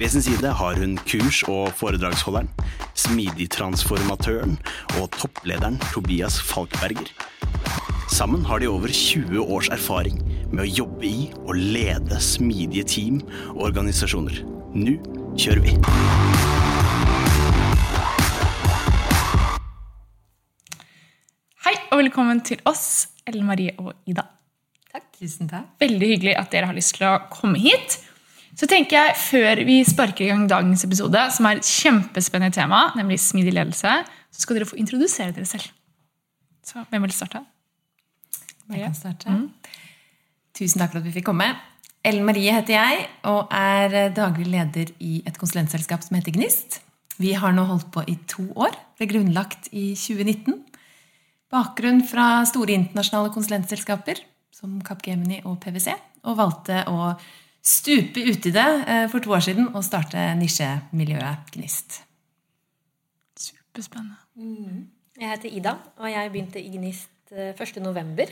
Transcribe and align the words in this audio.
Ved 0.00 0.08
sin 0.08 0.22
side 0.22 0.48
har 0.56 0.78
hun 0.80 0.94
kurs- 1.04 1.42
og 1.44 1.74
foredragsholderen, 1.76 2.46
smidigtransformatøren 2.96 4.54
og 4.96 5.10
topplederen 5.12 5.76
Tobias 5.92 6.38
Falkberger. 6.40 7.10
Sammen 8.08 8.46
har 8.48 8.62
de 8.64 8.70
over 8.70 8.88
20 8.88 9.44
års 9.44 9.68
erfaring 9.68 10.16
med 10.54 10.64
å 10.64 10.70
jobbe 10.78 11.04
i 11.04 11.28
og 11.42 11.52
lede 11.52 12.16
smidige 12.16 12.86
team 12.88 13.20
og 13.50 13.66
organisasjoner. 13.68 14.40
Nå 14.72 14.96
kjører 15.36 15.66
vi! 15.68 15.76
Hei 21.68 21.76
og 21.90 22.00
velkommen 22.00 22.40
til 22.40 22.64
oss, 22.64 23.10
Ellen 23.28 23.44
Marie 23.52 23.76
og 23.76 23.92
Ida. 24.08 24.30
Takk. 24.88 25.10
Tusen 25.20 25.52
takk. 25.52 25.74
Veldig 25.84 26.14
hyggelig 26.16 26.40
at 26.40 26.56
dere 26.56 26.72
har 26.72 26.80
lyst 26.86 26.96
til 26.96 27.12
å 27.12 27.18
komme 27.28 27.60
hit. 27.60 28.00
Så 28.60 28.68
tenker 28.68 28.98
jeg, 28.98 29.16
Før 29.16 29.62
vi 29.64 29.78
sparker 29.88 30.26
i 30.26 30.28
gang 30.28 30.44
dagens 30.48 30.84
episode, 30.84 31.20
som 31.32 31.46
er 31.48 31.60
et 31.60 31.68
kjempespennende 31.68 32.52
tema, 32.52 32.90
nemlig 32.98 33.16
smidig 33.22 33.54
ledelse, 33.56 33.94
så 34.04 34.42
skal 34.42 34.58
dere 34.58 34.68
få 34.68 34.76
introdusere 34.76 35.32
dere 35.32 35.48
selv. 35.48 35.70
Så 36.60 36.84
hvem 36.90 37.06
vil 37.06 37.14
starte? 37.16 37.40
Jeg 38.68 38.84
kan 38.84 38.94
starte. 38.94 39.38
Tusen 40.54 40.82
takk 40.82 40.92
for 40.92 41.00
at 41.00 41.08
vi 41.08 41.14
fikk 41.16 41.30
komme. 41.30 41.48
Ellen 42.04 42.24
Marie 42.28 42.52
heter 42.52 42.76
jeg 42.76 43.00
og 43.28 43.48
er 43.52 44.12
daglig 44.16 44.46
leder 44.52 44.92
i 45.04 45.22
et 45.24 45.40
konsulentselskap 45.40 46.04
som 46.04 46.16
heter 46.18 46.36
Gnist. 46.36 46.82
Vi 47.20 47.32
har 47.36 47.56
nå 47.56 47.64
holdt 47.68 47.88
på 47.92 48.04
i 48.08 48.18
to 48.28 48.44
år. 48.60 48.76
Ble 49.00 49.08
grunnlagt 49.08 49.72
i 49.72 49.90
2019. 49.96 50.60
Bakgrunn 51.52 52.04
fra 52.08 52.44
store 52.48 52.76
internasjonale 52.76 53.32
konsulentselskaper 53.34 54.20
som 54.54 54.78
Capgemini 54.84 55.40
og 55.48 55.58
PwC. 55.64 55.96
Og 56.28 56.36
valgte 56.36 56.84
å 56.92 57.14
stupe 57.62 58.22
uti 58.30 58.52
det 58.54 58.68
eh, 58.88 59.06
for 59.12 59.20
to 59.24 59.32
år 59.36 59.42
siden 59.44 59.68
og 59.74 59.84
starte 59.84 60.22
nisjemiljøet 60.38 61.50
Gnist. 61.54 62.00
Superspennende. 63.36 64.86
Jeg 65.20 65.28
heter 65.34 65.52
Ida, 65.52 65.74
og 66.00 66.08
jeg 66.10 66.30
begynte 66.32 66.62
i 66.62 66.70
Gnist 66.72 67.32
eh, 67.34 67.52
1.11. 67.54 68.30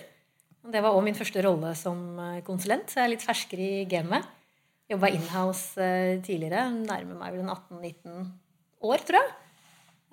Det 0.69 0.83
var 0.85 0.93
òg 0.97 1.05
min 1.07 1.17
første 1.17 1.43
rolle 1.45 1.75
som 1.79 2.01
eh, 2.21 2.41
konsulent, 2.47 2.89
så 2.91 3.01
jeg 3.03 3.09
er 3.09 3.13
litt 3.15 3.27
ferskere 3.27 3.69
i 3.83 3.85
gamet. 3.91 4.27
Jobba 4.89 5.11
inhouse 5.13 5.77
eh, 5.85 6.17
tidligere. 6.25 6.69
Nærmer 6.73 7.19
meg 7.21 7.35
vel 7.37 7.45
en 7.45 7.53
18-19 7.53 8.33
år, 8.89 9.05
tror 9.05 9.21
jeg. 9.21 9.35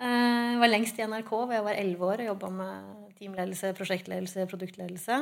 Eh, 0.04 0.52
Jeg 0.56 0.60
var 0.62 0.72
lengst 0.72 1.00
i 1.00 1.08
NRK, 1.08 1.32
hvor 1.32 1.56
jeg 1.56 1.64
var 1.66 1.80
11 1.80 2.06
år 2.12 2.22
og 2.24 2.30
jobba 2.34 2.50
med 2.60 3.16
teamledelse, 3.20 3.72
prosjektledelse, 3.78 4.46
produktledelse. 4.52 5.22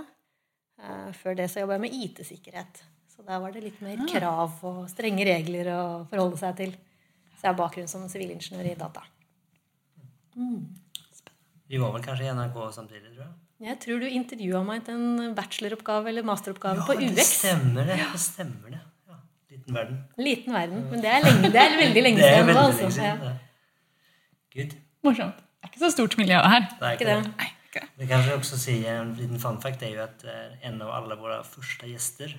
Eh, 0.81 1.09
Før 1.22 1.38
det 1.38 1.50
så 1.53 1.62
jobba 1.63 1.78
jeg 1.78 1.85
med 1.85 1.97
IT-sikkerhet. 2.01 2.84
Så 3.13 3.22
der 3.22 3.40
var 3.40 3.53
det 3.53 3.62
litt 3.62 3.81
mer 3.85 4.00
krav 4.09 4.57
og 4.66 4.85
strenge 4.90 5.25
regler 5.28 5.69
å 5.69 5.81
forholde 6.09 6.40
seg 6.41 6.56
til. 6.57 6.72
Så 7.38 7.46
jeg 7.46 7.51
har 7.51 7.59
bakgrunn 7.59 7.90
som 7.91 8.07
sivilingeniør 8.09 8.72
i 8.72 8.78
data. 8.79 9.03
Vi 11.69 11.81
var 11.81 11.94
vel 11.94 12.06
kanskje 12.06 12.25
i 12.25 12.34
NRK 12.34 12.57
samtidig, 12.73 13.12
tror 13.13 13.25
jeg. 13.28 13.34
Jeg 13.63 13.79
tror 13.79 14.02
du 14.02 14.07
intervjua 14.09 14.59
meg 14.66 14.81
til 14.88 14.97
en 14.97 15.35
bacheloroppgave 15.38 16.09
eller 16.12 16.25
masteroppgave 16.28 16.84
på 16.88 16.96
det 17.00 17.23
stemmer 17.23 17.85
det. 17.88 18.00
det 18.12 18.19
stemmer 18.19 18.73
det. 18.75 18.79
Ja, 19.07 19.19
liten 19.53 19.78
verden. 19.78 20.00
Liten 20.19 20.57
verden. 20.57 20.81
Men 20.91 21.03
det 21.06 21.12
er, 21.12 21.23
lenge, 21.23 21.52
det 21.53 21.62
er 21.62 21.75
veldig 21.79 22.03
lenge 22.03 22.19
Det 22.19 22.28
er 22.28 22.34
siden. 22.34 22.47
veldig 22.50 22.63
lenge 22.63 22.85
altså. 22.85 22.90
siden. 22.97 23.23
Ja. 23.23 24.63
ja. 24.63 24.68
Morsomt. 25.06 25.38
Det 25.38 25.69
er 25.69 25.72
ikke 25.72 25.84
så 25.85 25.91
stort 25.94 26.18
miljø 26.19 26.41
her. 26.41 26.66
Det 26.79 26.90
er 26.90 26.97
Ikke 26.97 27.07
det. 27.07 27.19
Nei, 27.29 27.52
ikke 27.69 27.85
det. 27.85 28.07
Vi 28.07 28.13
også 28.13 28.35
också 28.35 28.57
säga 28.57 29.02
en 29.02 29.13
liten 29.13 29.40
fun 29.40 29.62
fact 29.62 29.81
er 29.84 29.88
jo 29.96 30.03
att 30.03 30.23
eh, 30.23 30.68
en 30.68 30.81
av 30.81 30.90
alle 30.91 31.16
våre 31.16 31.44
første 31.44 31.88
gäster 31.88 32.35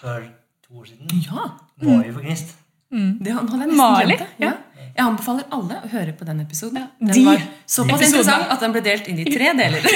för 0.00 0.20
to 0.66 0.74
år 0.80 0.84
siden, 0.84 1.08
Ja, 1.26 1.50
var 1.82 2.04
jo 2.04 2.12
for 2.12 2.20
Gnist. 2.22 2.54
det 2.90 3.32
hadde 3.32 3.50
jeg 3.50 3.58
nesten 3.58 3.76
Mali, 3.76 4.04
glemt. 4.06 4.18
det. 4.38 4.46
Ja. 4.46 4.52
Jeg 4.96 5.04
anbefaler 5.06 5.44
alle 5.50 5.74
å 5.82 5.88
høre 5.90 6.12
på 6.14 6.24
den 6.24 6.40
episoden. 6.40 6.76
Ja, 6.78 6.86
Den 7.12 7.24
var 7.26 7.40
såpass 7.66 8.02
interessant 8.06 8.46
at 8.54 8.60
den 8.60 8.72
ble 8.72 8.80
delt 8.84 9.08
inn 9.08 9.18
i 9.18 9.24
tre 9.24 9.52
deler. 9.58 9.80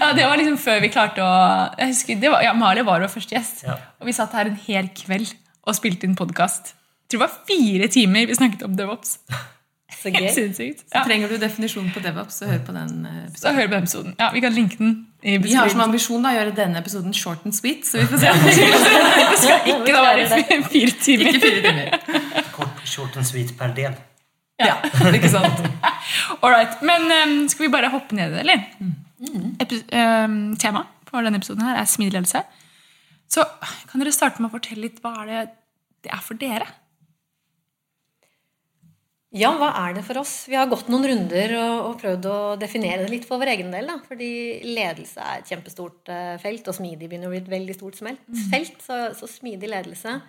Ja, 0.00 0.12
Det 0.12 0.24
var 0.26 0.36
liksom 0.36 0.56
før 0.60 0.80
vi 0.82 0.88
klarte 0.92 1.22
å 1.22 1.32
jeg 1.78 1.92
husker, 1.92 2.18
det 2.20 2.30
var, 2.32 2.42
ja, 2.44 2.52
Mali 2.58 2.82
var 2.84 3.00
vår 3.04 3.08
første 3.12 3.36
gjest. 3.36 3.62
Ja. 3.66 3.76
Og 4.00 4.06
vi 4.08 4.12
satt 4.16 4.32
her 4.36 4.50
en 4.50 4.58
hel 4.66 4.88
kveld 4.96 5.30
og 5.64 5.76
spilte 5.78 6.04
inn 6.08 6.16
podkast. 6.18 6.74
Det 7.10 7.20
var 7.20 7.30
fire 7.48 7.88
timer 7.92 8.26
vi 8.28 8.34
snakket 8.36 8.64
om 8.66 8.74
DevOps. 8.76 9.18
Så 10.02 10.10
Helt 10.10 10.20
gøy. 10.20 10.32
sinnssykt. 10.34 10.82
Så 10.90 11.00
trenger 11.06 11.30
du 11.30 11.36
definisjonen 11.40 11.92
på 11.94 12.00
DevOps, 12.04 12.34
så 12.42 12.48
hør 12.50 12.58
på 12.66 12.72
den 12.74 13.06
episoden. 13.06 13.38
Så 13.40 13.52
hør 13.56 13.68
på 13.70 13.76
episoden. 13.78 14.14
Ja, 14.18 14.26
Vi 14.34 14.40
kan 14.44 14.52
linke 14.52 14.76
den 14.80 14.90
Vi 15.24 15.54
har 15.56 15.68
som 15.72 15.80
ambisjon 15.80 16.22
da, 16.24 16.30
å 16.34 16.36
gjøre 16.36 16.52
denne 16.56 16.80
episoden 16.82 17.14
short 17.16 17.44
and 17.48 17.54
sweet, 17.56 17.86
så 17.88 18.02
vi 18.02 18.06
får 18.10 18.20
se. 18.20 18.30
om 18.30 18.42
det 19.30 19.38
skal 19.40 19.70
ikke 19.72 19.94
da 19.94 20.02
være 20.04 20.40
fire 20.74 20.96
timer. 21.06 21.30
Ikke 21.30 21.40
fire 21.46 21.62
timer. 21.64 22.44
Kort, 22.52 22.82
short 22.84 23.16
and 23.16 23.26
sweet 23.28 23.54
per 23.58 23.72
del. 23.76 23.96
Ja, 24.60 24.76
ikke 25.10 25.30
sant? 25.32 25.64
All 26.42 26.52
right. 26.52 26.76
Men 26.86 27.08
um, 27.10 27.32
skal 27.50 27.64
vi 27.66 27.70
bare 27.72 27.88
hoppe 27.90 28.14
ned 28.14 28.30
i 28.30 28.36
det, 28.36 28.44
eller? 28.44 28.68
Epi- 29.64 29.80
Um, 29.94 30.36
Temaet 30.60 30.86
for 31.08 31.24
denne 31.24 31.38
episoden 31.40 31.64
her 31.64 31.78
er 31.80 31.88
smidig 31.88 32.12
ledelse. 32.18 32.42
Så 33.30 33.42
kan 33.90 34.02
dere 34.02 34.12
starte 34.14 34.42
med 34.44 34.50
å 34.52 34.54
fortelle 34.58 34.84
litt 34.84 35.00
hva 35.02 35.14
er 35.24 35.30
det 35.32 35.42
det 36.04 36.12
er 36.12 36.20
for 36.22 36.36
dere? 36.38 36.66
Ja, 39.34 39.50
hva 39.58 39.72
er 39.82 39.96
det 39.96 40.04
for 40.06 40.20
oss? 40.20 40.32
Vi 40.46 40.54
har 40.54 40.68
gått 40.70 40.86
noen 40.92 41.08
runder 41.10 41.56
og, 41.58 41.78
og 41.88 41.94
prøvd 41.98 42.26
å 42.30 42.36
definere 42.60 43.02
det 43.02 43.10
litt 43.10 43.24
for 43.26 43.42
vår 43.42 43.50
egen 43.56 43.72
del. 43.74 43.88
Da. 43.90 43.96
Fordi 44.06 44.28
ledelse 44.68 45.22
er 45.22 45.40
et 45.40 45.50
kjempestort 45.50 46.12
eh, 46.14 46.36
felt, 46.42 46.70
og 46.70 46.76
smidig 46.78 47.08
begynner 47.08 47.30
å 47.30 47.34
bli 47.34 47.40
et 47.42 47.50
veldig 47.50 47.74
stort 47.74 47.98
smelt, 47.98 48.22
felt. 48.52 48.78
Så, 48.84 49.00
så 49.18 49.30
smidig 49.30 49.72
ledelse. 49.72 50.20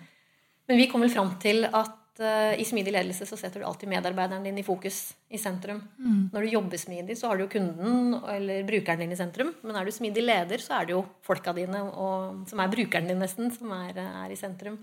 Men 0.66 0.82
vi 0.82 0.88
kom 0.90 1.06
vel 1.06 1.12
fram 1.14 1.36
til 1.38 1.68
at 1.68 2.18
uh, 2.18 2.56
i 2.58 2.66
smidig 2.66 2.90
ledelse 2.96 3.28
så 3.28 3.38
setter 3.38 3.62
du 3.62 3.68
alltid 3.68 3.92
medarbeideren 3.92 4.42
din 4.48 4.58
i 4.58 4.66
fokus, 4.66 5.14
i 5.30 5.38
sentrum. 5.38 5.84
Når 6.34 6.42
du 6.42 6.56
jobber 6.56 6.82
smidig, 6.82 7.14
så 7.20 7.30
har 7.30 7.38
du 7.38 7.44
jo 7.44 7.52
kunden 7.52 8.16
eller 8.32 8.66
brukeren 8.66 9.04
din 9.04 9.14
i 9.14 9.20
sentrum. 9.20 9.54
Men 9.62 9.78
er 9.78 9.86
du 9.86 9.94
smidig 9.94 10.26
leder, 10.26 10.58
så 10.62 10.80
er 10.80 10.88
det 10.88 10.96
jo 10.96 11.04
folka 11.26 11.54
dine, 11.54 11.84
og, 11.86 12.42
som 12.50 12.58
er 12.58 12.74
brukeren 12.74 13.06
din 13.06 13.22
nesten, 13.22 13.54
som 13.54 13.70
er, 13.78 14.02
er 14.02 14.34
i 14.34 14.40
sentrum. 14.40 14.80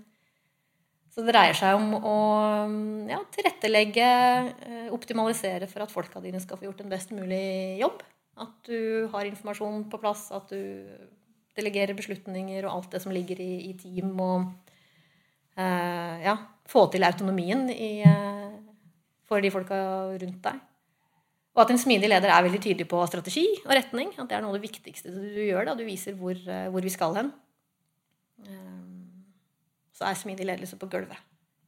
Så 1.14 1.22
det 1.22 1.30
dreier 1.30 1.54
seg 1.54 1.78
om 1.78 1.92
å 1.94 2.16
ja, 3.06 3.20
tilrettelegge, 3.36 4.06
eh, 4.66 4.88
optimalisere 4.94 5.68
for 5.70 5.84
at 5.84 5.92
folka 5.94 6.18
dine 6.22 6.40
skal 6.42 6.58
få 6.58 6.66
gjort 6.66 6.82
en 6.82 6.90
best 6.90 7.14
mulig 7.14 7.78
jobb. 7.78 8.02
At 8.42 8.66
du 8.66 9.06
har 9.12 9.28
informasjon 9.28 9.84
på 9.92 10.00
plass, 10.02 10.26
at 10.34 10.50
du 10.50 10.82
delegerer 11.54 11.94
beslutninger 11.94 12.66
og 12.66 12.72
alt 12.72 12.96
det 12.96 13.02
som 13.04 13.14
ligger 13.14 13.38
i, 13.38 13.52
i 13.70 13.72
team. 13.78 14.10
Og 14.18 14.50
eh, 15.54 16.24
ja, 16.26 16.34
få 16.66 16.88
til 16.90 17.06
autonomien 17.06 17.68
i, 17.70 17.92
eh, 18.02 18.56
for 19.30 19.44
de 19.44 19.54
folka 19.54 19.78
rundt 20.18 20.42
deg. 20.48 20.62
Og 21.54 21.62
at 21.62 21.70
en 21.70 21.78
smidig 21.78 22.10
leder 22.10 22.32
er 22.34 22.42
veldig 22.42 22.58
tydelig 22.58 22.88
på 22.90 22.98
strategi 23.06 23.44
og 23.62 23.74
retning. 23.78 24.10
At 24.18 24.26
det 24.26 24.36
er 24.36 24.42
noe 24.42 24.50
av 24.50 24.58
det 24.58 24.66
viktigste 24.66 25.14
du 25.14 25.42
gjør. 25.44 25.68
Da. 25.68 25.76
Du 25.78 25.84
viser 25.86 26.18
hvor, 26.18 26.34
eh, 26.34 26.66
hvor 26.74 26.82
vi 26.82 26.90
skal 26.90 27.14
hen. 27.20 27.30
Eh, 28.42 28.83
så 29.94 30.08
er 30.08 30.18
smidig 30.18 30.46
ledelse 30.48 30.76
på 30.80 30.88
gulvet. 30.90 31.20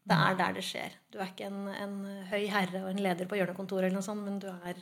Det 0.06 0.14
er 0.14 0.36
der 0.38 0.52
det 0.54 0.62
skjer. 0.66 0.92
Du 1.10 1.18
er 1.18 1.30
ikke 1.32 1.48
en, 1.48 1.66
en 1.70 1.94
høy 2.30 2.44
herre 2.50 2.84
og 2.84 2.90
en 2.92 3.00
leder 3.02 3.26
på 3.26 3.38
hjørnekontoret, 3.38 3.88
eller 3.88 3.98
noe 3.98 4.06
sånt, 4.06 4.22
men 4.26 4.38
du, 4.42 4.46
er, 4.70 4.78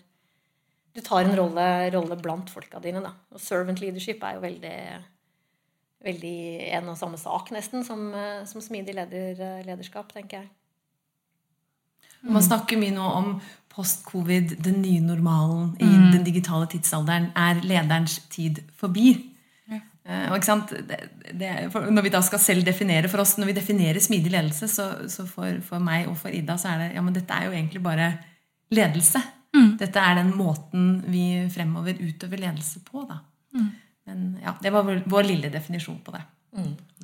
du 0.97 1.01
tar 1.05 1.25
en 1.25 1.37
rolle, 1.39 1.65
rolle 1.95 2.19
blant 2.21 2.51
folka 2.53 2.81
dine. 2.85 3.01
Da. 3.05 3.15
Og 3.33 3.41
servant 3.41 3.81
leadership 3.81 4.23
er 4.25 4.37
jo 4.37 4.43
veldig, 4.45 4.75
veldig 6.05 6.35
en 6.77 6.93
og 6.93 6.99
samme 7.01 7.21
sak, 7.21 7.53
nesten, 7.57 7.85
som, 7.89 8.11
som 8.49 8.61
smidig 8.65 8.97
leder, 8.99 9.41
lederskap, 9.65 10.13
tenker 10.13 10.43
jeg. 10.43 10.53
Man 12.25 12.45
snakker 12.45 12.79
mye 12.81 12.93
nå 12.97 13.05
om 13.05 13.35
post-covid, 13.75 14.55
den 14.65 14.79
nye 14.85 15.01
normalen 15.05 15.75
i 15.81 15.85
Mm. 15.89 16.13
den 16.13 16.25
digitale 16.25 16.67
tidsalderen. 16.73 17.33
Er 17.37 17.61
lederens 17.65 18.19
tid 18.33 18.63
forbi? 18.77 19.31
Eh, 19.69 19.73
og 19.73 19.75
ikke 19.75 19.81
sant? 19.81 19.94
Det, 20.05 20.99
det, 21.33 21.51
for 21.73 21.89
når 21.89 22.05
vi 22.05 22.13
da 22.13 22.21
skal 22.25 22.43
selv 22.43 22.67
definere 22.67 23.09
for 23.09 23.23
oss, 23.23 23.39
når 23.41 23.49
vi 23.49 23.57
definerer 23.57 24.03
smidig 24.05 24.35
ledelse, 24.35 24.69
så, 24.69 24.89
så 25.09 25.25
for, 25.25 25.63
for 25.65 25.81
meg 25.81 26.11
og 26.11 26.19
for 26.21 26.35
Ida 26.35 26.59
så 26.61 26.75
er 26.75 26.83
det 26.83 26.91
ja, 26.99 27.05
men 27.05 27.17
dette 27.17 27.33
er 27.33 27.49
jo 27.49 27.55
egentlig 27.57 27.81
bare 27.85 28.11
ledelse. 28.75 29.23
Mm. 29.55 29.71
Dette 29.81 30.03
er 30.03 30.19
den 30.19 30.35
måten 30.37 30.91
vi 31.09 31.25
fremover 31.55 31.97
utøver 31.97 32.43
ledelse 32.43 32.83
på. 32.85 33.07
da. 33.09 33.23
Mm. 33.57 33.71
Men 34.05 34.25
ja, 34.45 34.57
Det 34.61 34.73
var 34.75 34.85
vår, 34.85 35.05
vår 35.09 35.31
lille 35.31 35.53
definisjon 35.53 36.03
på 36.05 36.13
det. 36.13 36.25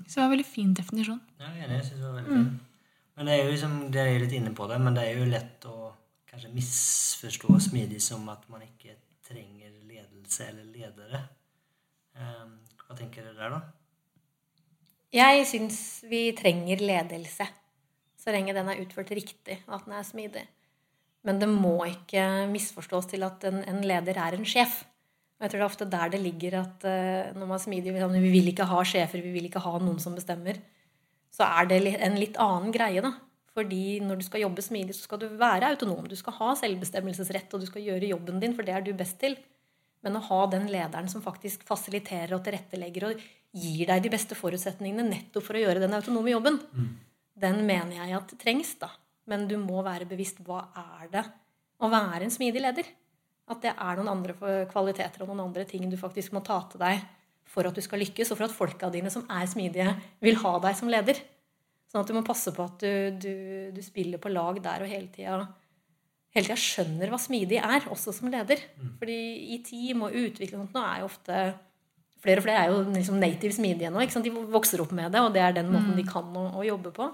Så 0.06 0.14
det 0.14 0.20
var 0.20 0.28
en 0.28 0.34
veldig 0.36 0.46
fin 0.46 0.74
definisjon. 0.74 1.20
Ja, 1.38 1.48
jeg 1.54 1.64
er 1.64 1.68
enig. 1.68 1.78
Jeg 1.80 1.86
synes 1.88 2.00
det 2.00 2.06
var 2.06 2.18
veldig 2.20 2.36
fin. 2.36 2.50
Men 3.16 3.26
det 3.26 3.34
er 3.34 3.44
jo 3.44 3.50
liksom, 3.54 3.72
dere 3.92 4.12
er 4.14 4.22
litt 4.22 4.36
inne 4.38 4.52
på 4.56 4.66
det, 4.70 4.78
men 4.80 4.96
det 4.96 5.02
er 5.04 5.18
jo 5.18 5.28
lett 5.28 5.66
å 5.68 5.76
kanskje 6.30 6.52
misforstå 6.54 7.58
smidig 7.66 7.98
som 8.02 8.28
at 8.32 8.46
man 8.48 8.62
ikke 8.64 8.94
trenger 9.26 9.72
ledelse 9.88 10.46
eller 10.46 10.68
ledere. 10.72 11.20
Ehm, 12.16 12.54
hva 12.90 12.98
tenker 12.98 13.22
dere 13.22 13.38
der, 13.38 13.52
da? 13.54 13.60
Jeg 15.14 15.44
syns 15.46 15.78
vi 16.10 16.24
trenger 16.38 16.82
ledelse. 16.82 17.46
Så 18.18 18.34
lenge 18.34 18.54
den 18.54 18.68
er 18.68 18.80
utført 18.82 19.12
riktig, 19.14 19.60
og 19.68 19.78
at 19.78 19.86
den 19.86 19.94
er 19.94 20.06
smidig. 20.06 20.42
Men 21.26 21.38
det 21.38 21.48
må 21.50 21.76
ikke 21.86 22.48
misforstås 22.50 23.06
til 23.12 23.22
at 23.26 23.46
en, 23.46 23.62
en 23.68 23.80
leder 23.86 24.18
er 24.18 24.34
en 24.34 24.46
sjef. 24.46 24.82
Og 25.38 25.46
jeg 25.46 25.52
tror 25.52 25.60
det 25.60 25.64
er 25.64 25.70
ofte 25.70 25.88
der 25.88 26.12
det 26.12 26.20
ligger 26.20 26.58
at 26.58 26.84
uh, 26.84 27.30
når 27.36 27.46
man 27.46 27.56
er 27.56 27.62
smidig 27.62 27.94
sånn, 27.96 28.18
Vi 28.18 28.32
vil 28.34 28.50
ikke 28.52 28.68
ha 28.68 28.82
sjefer, 28.84 29.22
vi 29.22 29.32
vil 29.36 29.46
ikke 29.48 29.62
ha 29.64 29.74
noen 29.80 30.02
som 30.02 30.16
bestemmer. 30.18 30.58
Så 31.30 31.46
er 31.46 31.70
det 31.70 31.80
en 31.94 32.18
litt 32.18 32.36
annen 32.42 32.74
greie, 32.74 33.00
da. 33.04 33.14
Fordi 33.54 34.00
når 34.02 34.20
du 34.20 34.26
skal 34.26 34.44
jobbe 34.44 34.62
smidig, 34.66 34.98
så 34.98 35.06
skal 35.06 35.22
du 35.22 35.28
være 35.38 35.70
autonom. 35.70 36.10
Du 36.10 36.18
skal 36.18 36.36
ha 36.38 36.52
selvbestemmelsesrett, 36.58 37.54
og 37.54 37.62
du 37.62 37.70
skal 37.70 37.86
gjøre 37.86 38.10
jobben 38.12 38.42
din, 38.42 38.54
for 38.56 38.66
det 38.66 38.74
er 38.74 38.84
du 38.84 38.92
best 38.98 39.18
til. 39.22 39.38
Men 40.04 40.16
å 40.16 40.24
ha 40.30 40.40
den 40.52 40.66
lederen 40.72 41.10
som 41.12 41.22
faktisk 41.24 41.66
fasiliterer 41.68 42.32
og 42.36 42.44
tilrettelegger 42.46 43.08
og 43.10 43.22
gir 43.50 43.88
deg 43.90 44.04
de 44.04 44.12
beste 44.12 44.36
forutsetningene 44.38 45.04
nettopp 45.08 45.44
for 45.44 45.58
å 45.58 45.62
gjøre 45.64 45.82
den 45.82 45.96
autonome 45.96 46.32
jobben, 46.32 46.58
den 47.40 47.62
mener 47.66 47.98
jeg 47.98 48.16
at 48.16 48.34
trengs, 48.40 48.74
da. 48.80 48.90
Men 49.28 49.46
du 49.50 49.56
må 49.60 49.82
være 49.86 50.08
bevisst 50.08 50.40
hva 50.46 50.64
er 50.76 51.10
det 51.12 51.24
å 51.80 51.90
være 51.90 52.24
en 52.26 52.32
smidig 52.32 52.62
leder? 52.64 52.88
At 53.50 53.62
det 53.64 53.72
er 53.74 53.98
noen 53.98 54.12
andre 54.12 54.64
kvaliteter 54.70 55.24
og 55.24 55.32
noen 55.32 55.48
andre 55.48 55.66
ting 55.68 55.88
du 55.90 55.98
faktisk 56.00 56.34
må 56.36 56.42
ta 56.46 56.60
til 56.70 56.82
deg 56.82 57.02
for 57.50 57.66
at 57.66 57.74
du 57.74 57.82
skal 57.82 57.98
lykkes, 57.98 58.30
og 58.30 58.38
for 58.38 58.46
at 58.46 58.54
folka 58.54 58.90
dine 58.94 59.10
som 59.10 59.24
er 59.26 59.48
smidige, 59.50 59.90
vil 60.22 60.38
ha 60.38 60.52
deg 60.62 60.76
som 60.78 60.90
leder. 60.92 61.18
Sånn 61.90 62.04
at 62.04 62.10
du 62.10 62.14
må 62.14 62.22
passe 62.22 62.52
på 62.54 62.62
at 62.62 62.84
du, 62.84 63.16
du, 63.18 63.32
du 63.74 63.80
spiller 63.82 64.22
på 64.22 64.30
lag 64.30 64.60
der 64.62 64.84
og 64.84 64.92
hele 64.92 65.10
tida 65.10 65.40
hele 66.34 66.46
tida 66.46 66.58
skjønner 66.60 67.10
hva 67.10 67.18
smidig 67.20 67.58
er, 67.58 67.88
også 67.90 68.14
som 68.14 68.30
leder. 68.32 68.62
Fordi 69.00 69.18
i 69.56 69.58
team 69.66 70.04
og 70.06 70.14
utvikling 70.14 70.60
og 70.60 70.68
sånt 70.68 70.78
nå 70.78 70.86
er 70.86 71.02
jo 71.02 71.10
ofte 71.10 71.42
Flere 72.20 72.36
og 72.36 72.44
flere 72.44 72.62
er 72.66 72.68
jo 72.68 72.80
liksom 72.92 73.16
native 73.16 73.54
smidige 73.56 73.88
nå. 73.88 74.02
Ikke 74.04 74.12
sant? 74.12 74.26
De 74.28 74.42
vokser 74.52 74.82
opp 74.82 74.90
med 74.92 75.08
det, 75.14 75.22
og 75.24 75.32
det 75.32 75.40
er 75.40 75.54
den 75.56 75.70
måten 75.72 75.94
de 75.96 76.02
kan 76.04 76.26
å, 76.36 76.42
å 76.60 76.64
jobbe 76.66 76.90
på. 76.92 77.06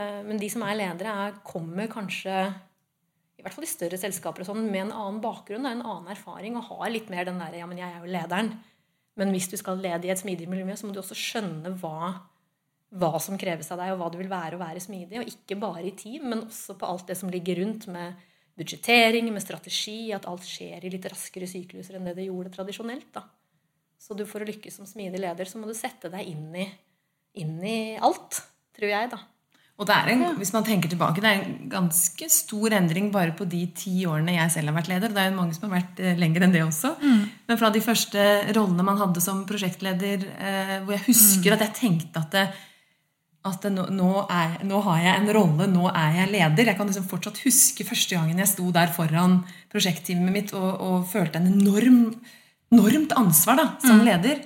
Eh, 0.00 0.22
Men 0.24 0.40
de 0.40 0.48
som 0.48 0.64
er 0.64 0.78
ledere, 0.78 1.12
er, 1.26 1.34
kommer 1.44 1.90
kanskje 1.92 2.32
i 3.38 3.44
hvert 3.44 3.52
fall 3.52 3.66
i 3.66 3.68
større 3.68 3.98
selskaper 4.00 4.42
og 4.42 4.48
sånn, 4.48 4.64
med 4.72 4.86
en 4.86 4.94
annen 4.96 5.20
bakgrunn, 5.20 5.66
og 5.68 5.74
en 5.76 5.84
annen 5.84 6.08
erfaring, 6.16 6.56
og 6.56 6.70
har 6.72 6.88
litt 6.90 7.12
mer 7.12 7.28
den 7.28 7.36
derre 7.38 7.60
Ja, 7.60 7.68
men 7.68 7.78
jeg 7.78 7.92
er 7.92 8.00
jo 8.00 8.08
lederen. 8.16 8.48
Men 9.20 9.36
hvis 9.36 9.50
du 9.52 9.58
skal 9.60 9.76
lede 9.82 10.08
i 10.08 10.14
et 10.14 10.24
smidig 10.24 10.48
miljø, 10.48 10.72
så 10.72 10.88
må 10.88 10.96
du 10.96 11.02
også 11.02 11.18
skjønne 11.18 11.76
hva, 11.82 12.14
hva 12.88 13.18
som 13.20 13.36
kreves 13.40 13.68
av 13.72 13.82
deg, 13.82 13.92
og 13.92 14.00
hva 14.00 14.08
det 14.12 14.20
vil 14.22 14.30
være 14.30 14.56
å 14.56 14.62
være 14.62 14.82
smidig. 14.82 15.20
Og 15.20 15.32
ikke 15.32 15.58
bare 15.60 15.84
i 15.90 15.94
team, 15.96 16.30
men 16.32 16.46
også 16.46 16.78
på 16.80 16.88
alt 16.88 17.10
det 17.10 17.18
som 17.20 17.32
ligger 17.32 17.60
rundt, 17.60 17.88
med 17.92 18.26
budsjettering, 18.58 19.28
med 19.32 19.44
strategi, 19.44 20.10
at 20.16 20.26
alt 20.26 20.46
skjer 20.46 20.84
i 20.84 20.92
litt 20.92 21.06
raskere 21.06 21.46
sykluser 21.46 21.98
enn 21.98 22.08
det 22.08 22.16
det 22.18 22.28
gjorde 22.30 22.54
tradisjonelt. 22.56 23.10
da. 23.14 23.26
Så 23.98 24.16
du 24.16 24.24
for 24.26 24.42
å 24.42 24.48
lykkes 24.48 24.78
som 24.80 24.88
smidig 24.88 25.20
leder, 25.20 25.48
så 25.48 25.60
må 25.60 25.68
du 25.68 25.74
sette 25.76 26.10
deg 26.10 26.30
inn 26.30 26.54
i, 26.56 26.68
inn 27.42 27.58
i 27.62 27.80
alt, 28.02 28.40
tror 28.76 28.94
jeg, 28.94 29.10
da. 29.14 29.20
Og 29.78 29.86
det 29.86 29.94
er 29.94 30.08
en, 30.10 30.22
hvis 30.40 30.50
man 30.50 30.64
tenker 30.66 30.90
tilbake, 30.90 31.22
det 31.22 31.30
er 31.30 31.44
en 31.44 31.68
ganske 31.70 32.26
stor 32.34 32.74
endring 32.74 33.12
bare 33.14 33.30
på 33.38 33.44
de 33.46 33.60
ti 33.78 34.00
årene 34.10 34.34
jeg 34.34 34.50
selv 34.56 34.72
har 34.72 34.76
vært 34.80 34.90
leder. 34.90 35.12
Det 35.14 35.22
er 35.22 35.28
jo 35.30 35.36
mange 35.36 35.54
som 35.54 35.68
har 35.68 35.76
vært 35.76 36.00
eh, 36.02 36.18
lenger 36.18 36.46
enn 36.46 36.54
det 36.56 36.64
også. 36.64 36.90
Men 37.46 37.60
fra 37.60 37.70
de 37.70 37.82
første 37.84 38.24
rollene 38.56 38.86
man 38.88 38.98
hadde 38.98 39.22
som 39.22 39.44
prosjektleder, 39.46 40.24
eh, 40.34 40.72
hvor 40.82 40.96
jeg 40.96 41.04
husker 41.06 41.54
at 41.54 41.62
jeg 41.62 41.76
tenkte 41.78 42.24
at, 42.24 42.34
det, 42.34 42.48
at 43.46 43.64
nå, 43.70 43.84
nå, 43.94 44.08
er, 44.28 44.58
nå 44.66 44.80
har 44.84 44.98
jeg 45.00 45.20
en 45.22 45.30
rolle, 45.36 45.66
nå 45.70 45.86
er 45.92 46.16
jeg 46.22 46.30
leder. 46.32 46.66
Jeg 46.72 46.76
kan 46.76 46.88
liksom 46.90 47.06
fortsatt 47.08 47.38
huske 47.44 47.86
første 47.86 48.16
gangen 48.18 48.38
jeg 48.42 48.50
sto 48.50 48.66
der 48.74 48.90
foran 48.92 49.38
prosjektteamet 49.72 50.34
mitt 50.34 50.52
og, 50.58 50.68
og 50.82 51.06
følte 51.08 51.38
en 51.40 51.52
enorm, 51.54 52.00
enormt 52.74 53.14
ansvar 53.16 53.56
da, 53.60 53.66
som 53.84 54.02
leder. 54.04 54.42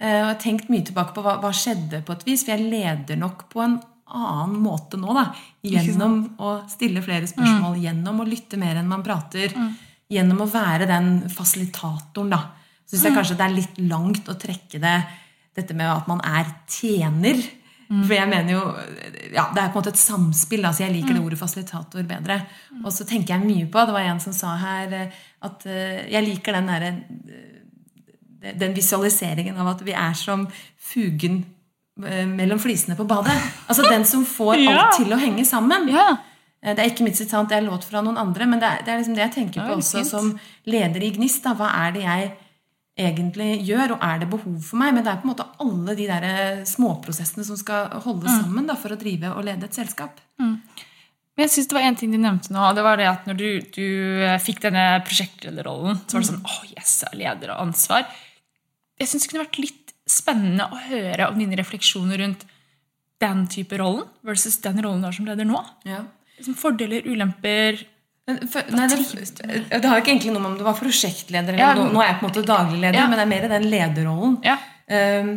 Eh, 0.00 0.14
og 0.14 0.14
jeg 0.14 0.28
har 0.30 0.40
tenkt 0.40 0.70
mye 0.72 0.86
tilbake 0.86 1.12
på 1.16 1.24
hva, 1.26 1.36
hva 1.42 1.50
skjedde 1.52 2.00
på 2.06 2.14
et 2.16 2.24
vis. 2.28 2.46
For 2.46 2.54
jeg 2.54 2.70
leder 2.70 3.18
nok 3.20 3.48
på 3.52 3.64
en 3.66 3.76
annen 4.10 4.56
måte 4.62 4.96
nå. 4.98 5.12
da, 5.14 5.26
Gjennom 5.66 6.16
å 6.42 6.54
stille 6.70 7.02
flere 7.04 7.28
spørsmål, 7.30 7.76
gjennom 7.82 8.22
å 8.22 8.26
lytte 8.26 8.56
mer 8.58 8.80
enn 8.80 8.88
man 8.90 9.04
prater. 9.06 9.52
Gjennom 10.10 10.40
å 10.42 10.48
være 10.50 10.86
den 10.90 11.28
fasilitatoren. 11.30 12.30
da. 12.32 12.40
Så 12.86 12.96
syns 12.96 13.04
jeg 13.10 13.14
kanskje 13.18 13.36
det 13.38 13.44
er 13.46 13.58
litt 13.58 13.76
langt 13.90 14.26
å 14.32 14.34
trekke 14.38 14.80
det 14.82 14.96
dette 15.54 15.74
med 15.74 15.86
at 15.92 16.08
man 16.08 16.20
er 16.24 16.46
tjener. 16.70 17.38
For 17.90 18.14
jeg 18.14 18.28
mener 18.30 18.52
jo, 18.54 18.60
ja, 19.34 19.48
Det 19.52 19.58
er 19.64 19.70
på 19.72 19.80
en 19.80 19.82
måte 19.82 19.90
et 19.90 19.98
samspill. 19.98 20.62
da, 20.62 20.70
så 20.70 20.84
Jeg 20.84 20.92
liker 20.94 21.14
det 21.16 21.22
ordet 21.24 21.38
fasilitator 21.40 22.02
bedre. 22.06 22.36
Og 22.84 22.92
så 22.94 23.02
tenker 23.04 23.34
jeg 23.34 23.42
mye 23.48 23.66
på 23.66 23.82
Det 23.86 23.92
var 23.96 24.06
en 24.06 24.20
som 24.22 24.32
sa 24.32 24.52
her 24.56 24.92
eh, 24.94 25.16
at 25.42 25.66
eh, 25.66 26.04
jeg 26.12 26.22
liker 26.28 26.52
den 26.52 26.66
derre 26.70 26.92
den 28.56 28.72
visualiseringen 28.74 29.56
av 29.60 29.68
at 29.74 29.82
vi 29.84 29.92
er 29.92 30.14
som 30.16 30.46
fugen 30.80 31.42
eh, 32.06 32.24
mellom 32.30 32.58
flisene 32.62 32.96
på 32.96 33.04
badet. 33.10 33.34
Altså 33.68 33.84
den 33.90 34.04
som 34.08 34.22
får 34.24 34.56
Ja. 34.64 34.76
alt 34.86 34.96
til 34.96 35.12
å 35.12 35.18
henge 35.20 35.44
sammen. 35.44 35.88
Ja. 35.92 36.06
Eh, 36.62 36.74
Det 36.74 36.84
er 36.84 36.90
ikke 36.92 37.04
mitt 37.04 37.18
sitat, 37.20 37.48
det 37.50 37.58
er 37.58 37.66
låt 37.68 37.84
fra 37.84 38.00
noen 38.06 38.16
andre, 38.20 38.46
men 38.46 38.60
det 38.62 38.68
er, 38.70 38.84
det 38.86 38.94
er 38.94 38.98
liksom 39.02 39.14
det 39.18 39.26
jeg 39.26 39.34
tenker 39.34 39.66
på 39.66 39.76
også 39.80 39.98
fint. 39.98 40.08
som 40.14 40.30
leder 40.66 41.02
i 41.04 41.10
Gnist. 41.18 41.42
Da. 41.44 41.52
Hva 41.58 41.68
er 41.86 41.92
det 41.98 42.02
jeg 42.06 42.30
egentlig 43.00 43.48
gjør, 43.68 43.96
og 43.96 44.04
er 44.06 44.20
det 44.22 44.28
behov 44.32 44.60
for 44.66 44.80
meg? 44.80 44.92
Men 44.96 45.04
det 45.06 45.12
er 45.12 45.18
på 45.22 45.28
en 45.28 45.32
måte 45.32 45.46
alle 45.64 45.96
de 45.98 46.06
der 46.10 46.26
eh, 46.28 46.62
småprosessene 46.68 47.44
som 47.48 47.58
skal 47.60 47.88
holde 48.04 48.28
Mm. 48.28 48.36
sammen 48.44 48.66
da, 48.70 48.76
for 48.78 48.92
å 48.94 48.98
drive 49.00 49.32
og 49.34 49.44
lede 49.48 49.64
et 49.68 49.74
selskap. 49.80 50.20
Men 50.40 51.46
jeg 51.46 51.50
synes 51.54 51.68
det 51.70 51.76
var 51.78 51.86
en 51.88 51.96
ting 51.96 52.12
du 52.12 52.18
nevnte 52.20 52.52
nå, 52.52 52.60
og 52.68 52.74
det 52.76 52.82
var 52.84 52.98
det 53.00 53.06
at 53.08 53.26
når 53.28 53.36
du, 53.38 53.48
du 53.72 53.86
eh, 54.26 54.38
fikk 54.42 54.60
denne 54.66 54.86
prosjektlederrollen, 55.06 56.00
så 56.06 56.16
var 56.18 56.24
det 56.24 56.30
sånn 56.32 56.44
åh, 56.44 56.62
yes, 56.76 56.94
jeg 57.04 57.12
er 57.14 57.20
leder 57.22 57.52
og 57.54 57.62
ansvar. 57.68 58.06
Jeg 59.00 59.08
syns 59.08 59.24
det 59.24 59.30
kunne 59.32 59.44
vært 59.46 59.60
litt 59.62 59.94
spennende 60.10 60.66
å 60.68 60.80
høre 60.90 61.28
om 61.30 61.38
dine 61.38 61.56
refleksjoner 61.60 62.18
rundt 62.20 62.42
den 63.22 63.46
type 63.52 63.76
rollen 63.78 64.08
versus 64.26 64.58
den 64.64 64.80
rollen 64.82 65.00
du 65.04 65.06
har 65.08 65.16
som 65.16 65.28
leder 65.28 65.46
nå. 65.48 65.60
Ja. 65.88 66.02
Som 66.44 66.56
fordeler, 66.58 67.04
ulemper 67.08 67.80
for, 68.26 68.62
nei, 68.76 68.86
det, 68.90 68.98
det 69.70 69.84
har 69.90 69.98
ikke 70.02 70.12
egentlig 70.12 70.34
noe 70.34 70.42
med 70.44 70.50
om 70.52 70.58
du 70.60 70.66
var 70.66 70.76
prosjektleder 70.78 71.54
eller 71.56 71.62
Ja, 71.64 71.70
nå, 71.74 71.88
nå 71.94 72.02
er 72.02 72.12
jeg 72.12 72.18
på 72.20 72.26
en 72.26 72.30
måte 72.30 72.44
daglig 72.46 72.78
leder, 72.82 72.98
Ja. 73.00 73.06
men 73.10 73.18
det 73.18 73.24
er 73.24 73.32
mer 73.32 73.48
den 73.50 73.70
lederrollen. 73.72 74.36
Ja. 74.46 74.58
Um, 74.90 75.32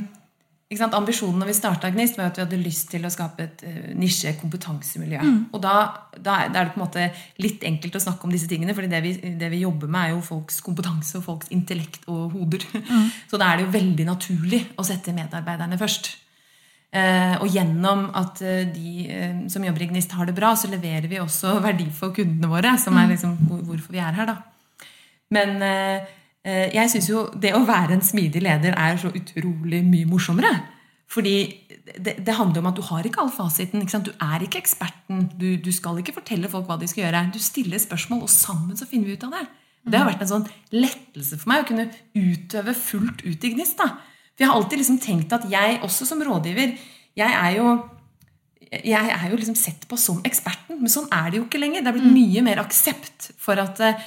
ikke 0.74 0.80
sant? 0.82 0.96
Ambisjonen 0.98 1.38
når 1.42 1.50
vi 1.52 1.54
starta 1.58 1.90
Gnist, 1.94 2.16
var 2.18 2.32
at 2.32 2.38
vi 2.40 2.44
hadde 2.46 2.58
lyst 2.62 2.88
til 2.90 3.04
å 3.06 3.12
skape 3.14 3.44
et 3.46 3.64
uh, 3.66 3.92
nisje-kompetansemiljø. 4.00 5.20
Og 5.54 5.62
da, 5.62 5.74
da, 6.18 6.40
er- 6.44 6.50
det 6.54 6.64
på 6.74 6.80
en 6.80 6.84
måte 6.86 7.08
litt 7.42 7.64
enkelt 7.68 7.96
å 7.98 8.02
snakke 8.02 8.26
om 8.28 8.34
disse 8.34 8.50
tingene, 8.50 8.74
fordi 8.78 8.90
det 8.94 9.02
vi, 9.06 9.14
det 9.42 9.50
vi 9.54 9.62
jobber 9.64 9.88
med, 9.92 10.08
er 10.08 10.16
jo 10.16 10.22
folks 10.26 10.60
kompetanse 10.66 11.18
og 11.20 11.26
folks 11.28 11.52
intellekt 11.54 12.08
og 12.10 12.34
hoder. 12.34 12.66
Så 13.30 13.38
da 13.42 13.52
er 13.52 13.62
det 13.62 13.68
jo 13.68 13.74
veldig 13.78 14.08
naturlig 14.10 14.64
å 14.78 14.86
sette 14.88 15.14
medarbeiderne 15.16 15.78
først. 15.82 16.14
Eh, 16.94 17.36
og 17.42 17.50
gjennom 17.50 18.04
at 18.20 18.38
eh, 18.46 18.68
de 18.70 19.06
eh, 19.10 19.38
som 19.50 19.64
jobber 19.66 19.82
i 19.82 19.88
Gnist, 19.90 20.12
har 20.14 20.28
det 20.30 20.36
bra, 20.38 20.52
så 20.54 20.70
leverer 20.70 21.08
vi 21.10 21.22
også 21.22 21.56
verdi 21.68 21.88
for 21.94 22.14
kundene 22.14 22.52
våre, 22.52 22.76
som 22.82 22.98
er 23.02 23.10
liksom 23.10 23.34
hvorfor 23.50 23.96
vi 23.96 24.04
er 24.04 24.14
her. 24.20 24.30
da. 24.30 24.38
Men 25.34 25.58
jeg 26.44 26.92
syns 26.92 27.08
jo 27.08 27.24
det 27.40 27.54
å 27.56 27.64
være 27.66 27.96
en 27.96 28.04
smidig 28.04 28.42
leder 28.44 28.76
er 28.78 29.00
så 29.02 29.10
utrolig 29.10 29.80
mye 29.88 30.06
morsommere. 30.06 30.52
Fordi 31.10 31.38
det, 31.98 32.18
det 32.26 32.36
handler 32.38 32.62
om 32.62 32.70
at 32.70 32.78
du 32.78 32.84
har 32.86 33.08
ikke 33.08 33.24
all 33.24 33.32
fasiten. 33.34 33.82
Ikke 33.82 33.96
sant? 33.96 34.12
Du 34.12 34.22
er 34.22 34.44
ikke 34.44 34.60
eksperten. 34.60 35.24
Du, 35.40 35.56
du 35.64 35.72
skal 35.74 35.98
ikke 36.02 36.14
fortelle 36.20 36.52
folk 36.52 36.68
hva 36.70 36.78
de 36.78 36.90
skal 36.92 37.06
gjøre. 37.08 37.24
Du 37.34 37.40
stiller 37.42 37.82
spørsmål, 37.82 38.26
og 38.28 38.34
sammen 38.34 38.78
så 38.78 38.86
finner 38.90 39.10
vi 39.10 39.18
ut 39.18 39.26
av 39.26 39.34
det. 39.40 39.44
Det 39.88 40.00
har 40.00 40.12
vært 40.12 40.22
en 40.28 40.34
sånn 40.36 40.46
lettelse 40.76 41.40
for 41.40 41.50
meg 41.50 41.64
å 41.64 41.70
kunne 41.72 41.88
utøve 42.14 42.76
fullt 42.78 43.24
ut 43.26 43.48
i 43.48 43.54
Gnist. 43.56 43.80
da. 43.82 43.96
For 44.34 44.46
jeg 44.46 44.50
har 44.50 44.60
alltid 44.60 44.82
liksom 44.82 45.00
tenkt 45.04 45.36
at 45.36 45.46
jeg, 45.52 45.80
også 45.86 46.08
som 46.10 46.24
rådgiver, 46.26 46.74
jeg 47.20 47.40
er 47.40 47.60
jo 47.60 47.74
jeg 48.74 49.10
er 49.14 49.28
jo 49.30 49.38
liksom 49.38 49.58
sett 49.60 49.84
på 49.86 49.98
som 50.02 50.24
eksperten, 50.26 50.80
men 50.82 50.90
sånn 50.90 51.06
er 51.14 51.30
det 51.30 51.38
jo 51.38 51.44
ikke 51.46 51.60
lenger. 51.62 51.84
Det 51.84 51.92
er 51.92 51.98
blitt 52.00 52.16
mye 52.16 52.42
mer 52.48 52.62
aksept 52.64 53.28
for 53.38 53.60
at 53.62 53.78
eh, 53.86 54.00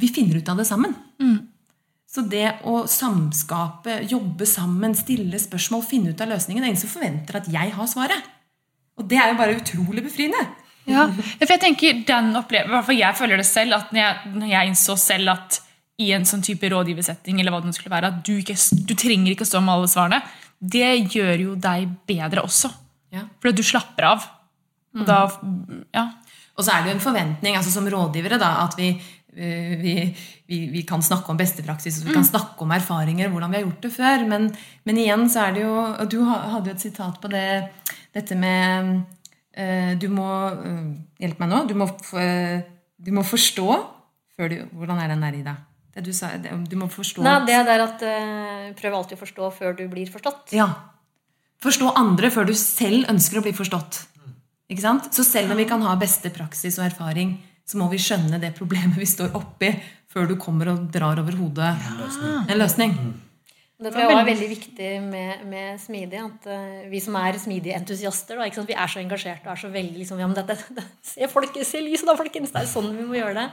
vi 0.00 0.08
finner 0.08 0.38
ut 0.40 0.48
av 0.48 0.60
det 0.60 0.64
sammen. 0.64 0.94
Så 2.08 2.24
det 2.24 2.46
å 2.64 2.86
samskape, 2.88 3.98
jobbe 4.08 4.48
sammen, 4.48 4.94
stille 4.96 5.40
spørsmål, 5.42 5.84
finne 5.84 6.14
ut 6.14 6.22
av 6.24 6.30
løsningen 6.32 6.64
Det 6.64 6.70
er 6.70 6.72
ingen 6.72 6.80
som 6.80 6.94
forventer 6.94 7.36
at 7.42 7.50
jeg 7.52 7.74
har 7.76 7.90
svaret. 7.90 8.30
Og 8.98 9.04
det 9.10 9.18
er 9.20 9.32
jo 9.32 9.38
bare 9.38 9.58
utrolig 9.58 10.06
befriende. 10.06 10.40
Ja, 10.88 11.04
for 11.12 11.52
jeg 11.52 11.60
tenker 11.60 11.98
den 12.08 12.32
opplevelsen, 12.38 12.96
jeg 12.96 13.16
føler 13.18 13.42
det 13.42 13.44
selv, 13.44 13.76
at 13.76 13.92
når 13.92 14.00
jeg, 14.00 14.32
når 14.40 14.52
jeg 14.54 14.70
innså 14.70 14.96
selv 14.96 15.34
at 15.34 15.58
i 15.98 16.12
en 16.14 16.26
sånn 16.28 16.44
type 16.46 16.68
rådgiversetting, 16.70 17.40
eller 17.40 17.54
hva 17.54 17.62
det 17.64 17.74
skulle 17.74 17.94
være, 17.96 18.12
at 18.12 18.20
du, 18.26 18.36
ikke, 18.38 18.54
du 18.86 18.94
trenger 18.98 19.34
ikke 19.34 19.46
stå 19.48 19.62
med 19.64 19.74
alle 19.74 19.90
svarene, 19.90 20.20
det 20.58 20.90
gjør 21.14 21.42
jo 21.42 21.54
deg 21.58 21.90
bedre 22.06 22.44
også. 22.46 22.70
Ja. 23.14 23.24
Fordi 23.42 23.58
du 23.58 23.66
slapper 23.66 24.06
av. 24.12 24.26
Og 24.98 25.04
da, 25.06 25.20
ja. 25.94 26.08
Og 26.58 26.64
så 26.66 26.74
er 26.74 26.82
det 26.82 26.90
jo 26.90 26.96
en 26.96 27.04
forventning 27.04 27.58
altså 27.58 27.70
som 27.70 27.86
rådgivere 27.90 28.38
da, 28.40 28.50
at 28.64 28.74
vi, 28.78 28.88
eh, 29.36 29.74
vi, 29.78 29.94
vi, 30.50 30.58
vi 30.72 30.82
kan 30.86 31.02
snakke 31.04 31.30
om 31.30 31.38
beste 31.38 31.62
praksis 31.66 32.00
og 32.00 32.08
vi 32.08 32.16
kan 32.16 32.26
snakke 32.26 32.64
om 32.64 32.74
erfaringer 32.74 33.30
hvordan 33.30 33.52
vi 33.52 33.60
har 33.60 33.66
gjort 33.66 33.86
det 33.86 33.92
før. 33.94 34.24
Men, 34.30 34.48
men 34.88 34.98
igjen 34.98 35.28
så 35.30 35.46
er 35.46 35.54
det 35.54 35.62
jo 35.66 35.76
og 35.76 36.10
Du 36.10 36.18
hadde 36.26 36.72
jo 36.72 36.74
et 36.74 36.88
sitat 36.88 37.20
på 37.22 37.30
det, 37.30 37.46
dette 38.16 38.38
med 38.38 38.90
eh, 39.54 39.94
Du 40.00 40.08
må 40.10 40.28
eh, 40.50 40.82
Hjelp 41.22 41.44
meg 41.44 41.52
nå. 41.52 41.62
Du 41.70 41.78
må, 41.78 41.90
du 41.94 43.14
må 43.14 43.26
forstå 43.26 43.70
før 44.34 44.54
du 44.54 44.60
Hvordan 44.74 45.02
er 45.02 45.14
den 45.14 45.26
der, 45.26 45.38
i 45.38 45.46
Det 45.46 45.58
du 46.04 46.12
sa, 46.16 46.30
det, 46.40 46.52
du 46.70 46.76
må 46.80 46.88
forstå 46.92 47.24
Nei, 47.24 47.38
det 47.48 47.58
der 47.68 47.84
at 47.84 48.04
uh, 48.04 48.68
prøv 48.78 49.00
alltid 49.00 49.18
å 49.18 49.22
forstå 49.22 49.50
før 49.58 49.76
du 49.78 49.84
blir 49.90 50.10
forstått. 50.12 50.54
Ja. 50.56 50.68
Forstå 51.62 51.92
andre 51.98 52.30
før 52.34 52.48
du 52.48 52.54
selv 52.58 53.08
ønsker 53.10 53.40
å 53.40 53.44
bli 53.46 53.54
forstått. 53.56 54.02
Ikke 54.68 54.84
sant? 54.84 55.08
Så 55.16 55.24
selv 55.26 55.54
om 55.54 55.58
vi 55.58 55.68
kan 55.68 55.82
ha 55.82 55.94
beste 55.98 56.30
praksis 56.34 56.76
og 56.78 56.86
erfaring, 56.90 57.38
så 57.68 57.80
må 57.80 57.88
vi 57.92 58.00
skjønne 58.00 58.40
det 58.40 58.54
problemet 58.56 58.98
vi 59.00 59.08
står 59.08 59.34
oppi, 59.36 59.72
før 60.08 60.28
du 60.30 60.36
kommer 60.40 60.70
og 60.72 60.86
drar 60.92 61.20
over 61.20 61.36
hodet 61.36 61.72
en 62.48 62.56
løsning. 62.56 62.94
Det 63.78 63.92
tror 63.94 64.02
jeg 64.02 64.16
var 64.16 64.26
veldig 64.26 64.46
viktig 64.50 64.86
med, 65.04 65.42
med 65.46 65.78
smidig. 65.78 66.18
At 66.18 66.46
uh, 66.50 66.86
vi 66.90 66.98
som 67.02 67.14
er 67.20 67.38
smidige 67.38 67.76
entusiaster, 67.78 68.38
da, 68.38 68.48
ikke 68.48 68.58
sant? 68.58 68.70
vi 68.70 68.74
er 68.74 68.90
så 68.90 69.02
engasjerte 69.02 69.46
og 69.46 69.54
er 69.54 69.60
så 69.60 69.70
veldig 69.70 70.00
liksom, 70.00 70.18
ja, 70.18 70.26
men 70.26 70.38
dette, 70.38 70.56
det, 70.74 70.86
Se 71.06 71.28
folk, 71.30 71.58
se 71.62 71.82
lyset 71.84 72.08
da, 72.08 72.16
folkens! 72.18 72.50
Det 72.54 72.64
er 72.64 72.70
sånn 72.70 72.90
vi 72.96 73.06
må 73.06 73.18
gjøre 73.20 73.36
det. 73.38 73.46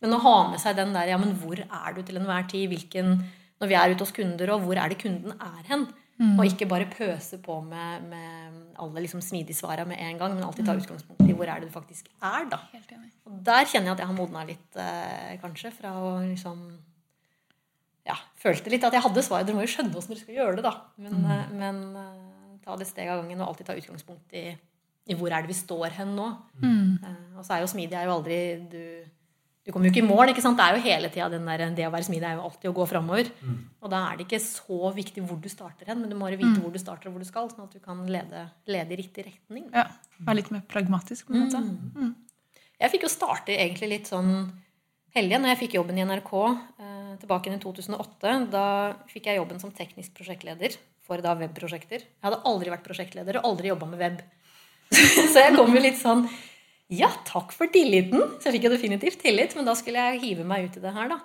Men 0.00 0.16
å 0.16 0.20
ha 0.24 0.36
med 0.50 0.60
seg 0.62 0.78
den 0.78 0.94
der 0.96 1.10
ja, 1.12 1.18
men 1.20 1.34
hvor 1.40 1.60
er 1.60 1.96
du 1.96 2.02
til 2.02 2.16
enhver 2.20 2.46
tid? 2.48 2.68
Hvilken, 2.72 3.18
når 3.60 3.68
vi 3.68 3.76
er 3.76 3.92
ute 3.92 4.06
hos 4.06 4.14
kunder, 4.16 4.54
og 4.54 4.64
hvor 4.64 4.78
er 4.80 4.92
det 4.92 5.00
kunden 5.02 5.34
er 5.36 5.64
hen? 5.68 5.88
Og 6.20 6.44
ikke 6.44 6.66
bare 6.68 6.84
pøse 6.84 7.38
på 7.40 7.54
med, 7.64 8.02
med 8.10 8.56
alle 8.80 9.00
liksom 9.06 9.22
smidigsvara 9.24 9.86
med 9.88 9.96
en 10.04 10.18
gang, 10.20 10.34
men 10.36 10.44
alltid 10.44 10.66
ta 10.68 10.74
utgangspunkt 10.76 11.24
i 11.24 11.32
hvor 11.32 11.48
er 11.48 11.62
det 11.62 11.70
du 11.70 11.72
faktisk 11.72 12.10
er. 12.20 12.44
da. 12.50 12.58
Helt 12.74 12.90
enig. 12.92 13.08
Og 13.24 13.38
der 13.46 13.64
kjenner 13.64 13.88
jeg 13.88 13.94
at 13.94 14.02
jeg 14.02 14.10
har 14.10 14.18
modna 14.18 14.42
litt, 14.44 14.76
eh, 14.76 15.38
kanskje, 15.40 15.72
fra 15.72 15.94
å 15.96 16.10
liksom 16.26 16.60
Ja, 18.08 18.16
følte 18.40 18.72
litt 18.72 18.84
at 18.84 18.92
jeg 18.96 19.04
hadde 19.04 19.22
svaret. 19.22 19.46
Dere 19.48 19.56
må 19.56 19.64
jo 19.64 19.70
skjønne 19.70 19.96
åssen 19.96 20.12
dere 20.12 20.20
skal 20.24 20.34
gjøre 20.34 20.56
det, 20.58 20.64
da. 20.66 20.72
Men, 21.00 21.24
eh, 21.24 21.50
men 21.60 21.80
eh, 22.00 22.58
ta 22.64 22.76
det 22.76 22.88
steg 22.88 23.08
av 23.08 23.22
gangen, 23.22 23.40
og 23.40 23.48
alltid 23.52 23.68
ta 23.68 23.76
utgangspunkt 23.80 24.36
i, 24.40 24.44
i 25.08 25.16
hvor 25.16 25.32
er 25.32 25.44
det 25.44 25.52
vi 25.52 25.56
står 25.56 25.96
hen 26.00 26.14
nå. 26.16 26.28
Eh, 26.64 27.38
og 27.38 27.44
så 27.44 27.56
er 27.56 27.64
jo 27.64 27.70
smidig 27.72 27.96
er 27.96 28.08
jo 28.08 28.16
aldri 28.18 28.40
du, 28.72 28.82
du 29.66 29.72
kommer 29.72 29.86
jo 29.88 29.92
ikke 29.92 30.02
i 30.02 30.08
mål. 30.08 30.30
ikke 30.32 30.42
sant? 30.44 30.56
Det 30.56 30.64
er 30.66 30.76
jo 30.78 30.84
hele 30.86 31.10
tida 31.12 31.26
den 31.32 31.44
der, 31.50 31.64
det 31.76 31.84
å 31.86 31.90
være 31.92 32.06
smidig 32.06 32.24
er 32.30 32.38
jo 32.38 32.46
alltid 32.48 32.70
å 32.70 32.76
gå 32.78 32.86
framover. 32.88 33.28
Og 33.82 33.90
da 33.92 33.98
er 34.08 34.16
det 34.16 34.24
ikke 34.26 34.40
så 34.40 34.88
viktig 34.96 35.24
hvor 35.28 35.40
du 35.42 35.50
starter 35.52 35.90
hen, 35.90 36.00
men 36.00 36.08
du 36.10 36.16
må 36.16 36.24
bare 36.28 36.38
vite 36.40 36.62
hvor 36.62 36.72
du 36.72 36.80
starter 36.80 37.10
og 37.10 37.16
hvor 37.16 37.24
du 37.24 37.28
skal, 37.28 37.50
sånn 37.52 37.66
at 37.68 37.76
du 37.76 37.82
kan 37.84 38.00
lede, 38.08 38.46
lede 38.72 38.96
i 38.96 39.00
riktig 39.02 39.26
retning. 39.28 39.68
Ja, 39.74 39.84
Være 40.24 40.40
litt 40.40 40.50
mer 40.54 40.64
pragmatisk. 40.68 41.28
på 41.28 41.36
en 41.36 41.44
måte. 41.44 42.10
Jeg 42.80 42.94
fikk 42.94 43.04
jo 43.04 43.12
starte 43.12 43.52
egentlig 43.52 43.90
litt 43.92 44.08
sånn 44.08 44.32
heldig 45.14 45.40
når 45.42 45.52
jeg 45.52 45.60
fikk 45.66 45.74
jobben 45.76 45.98
i 45.98 46.04
NRK 46.06 46.32
eh, 46.40 47.14
tilbake 47.20 47.50
i 47.52 47.58
2008. 47.60 48.34
Da 48.52 48.64
fikk 49.12 49.26
jeg 49.28 49.40
jobben 49.42 49.60
som 49.60 49.72
teknisk 49.76 50.14
prosjektleder 50.16 50.78
for 51.04 51.20
da 51.20 51.34
webprosjekter. 51.36 52.00
Jeg 52.06 52.24
hadde 52.24 52.40
aldri 52.48 52.72
vært 52.72 52.86
prosjektleder 52.86 53.40
og 53.40 53.48
aldri 53.50 53.68
jobba 53.72 53.88
med 53.90 54.00
web. 54.00 54.20
Så 55.34 55.42
jeg 55.44 55.54
kom 55.58 55.74
jo 55.74 55.82
litt 55.82 55.98
sånn 56.00 56.24
Ja, 56.90 57.10
takk 57.28 57.52
for 57.54 57.70
tilliten. 57.70 58.22
Så 58.40 58.48
jeg 58.48 58.58
fikk 58.58 58.66
jo 58.66 58.72
definitivt 58.74 59.20
tillit, 59.22 59.54
men 59.54 59.68
da 59.68 59.76
skulle 59.78 60.08
jeg 60.10 60.22
hive 60.24 60.46
meg 60.46 60.66
ut 60.66 60.78
i 60.80 60.82
det 60.82 60.94
her, 60.96 61.12
da. 61.12 61.20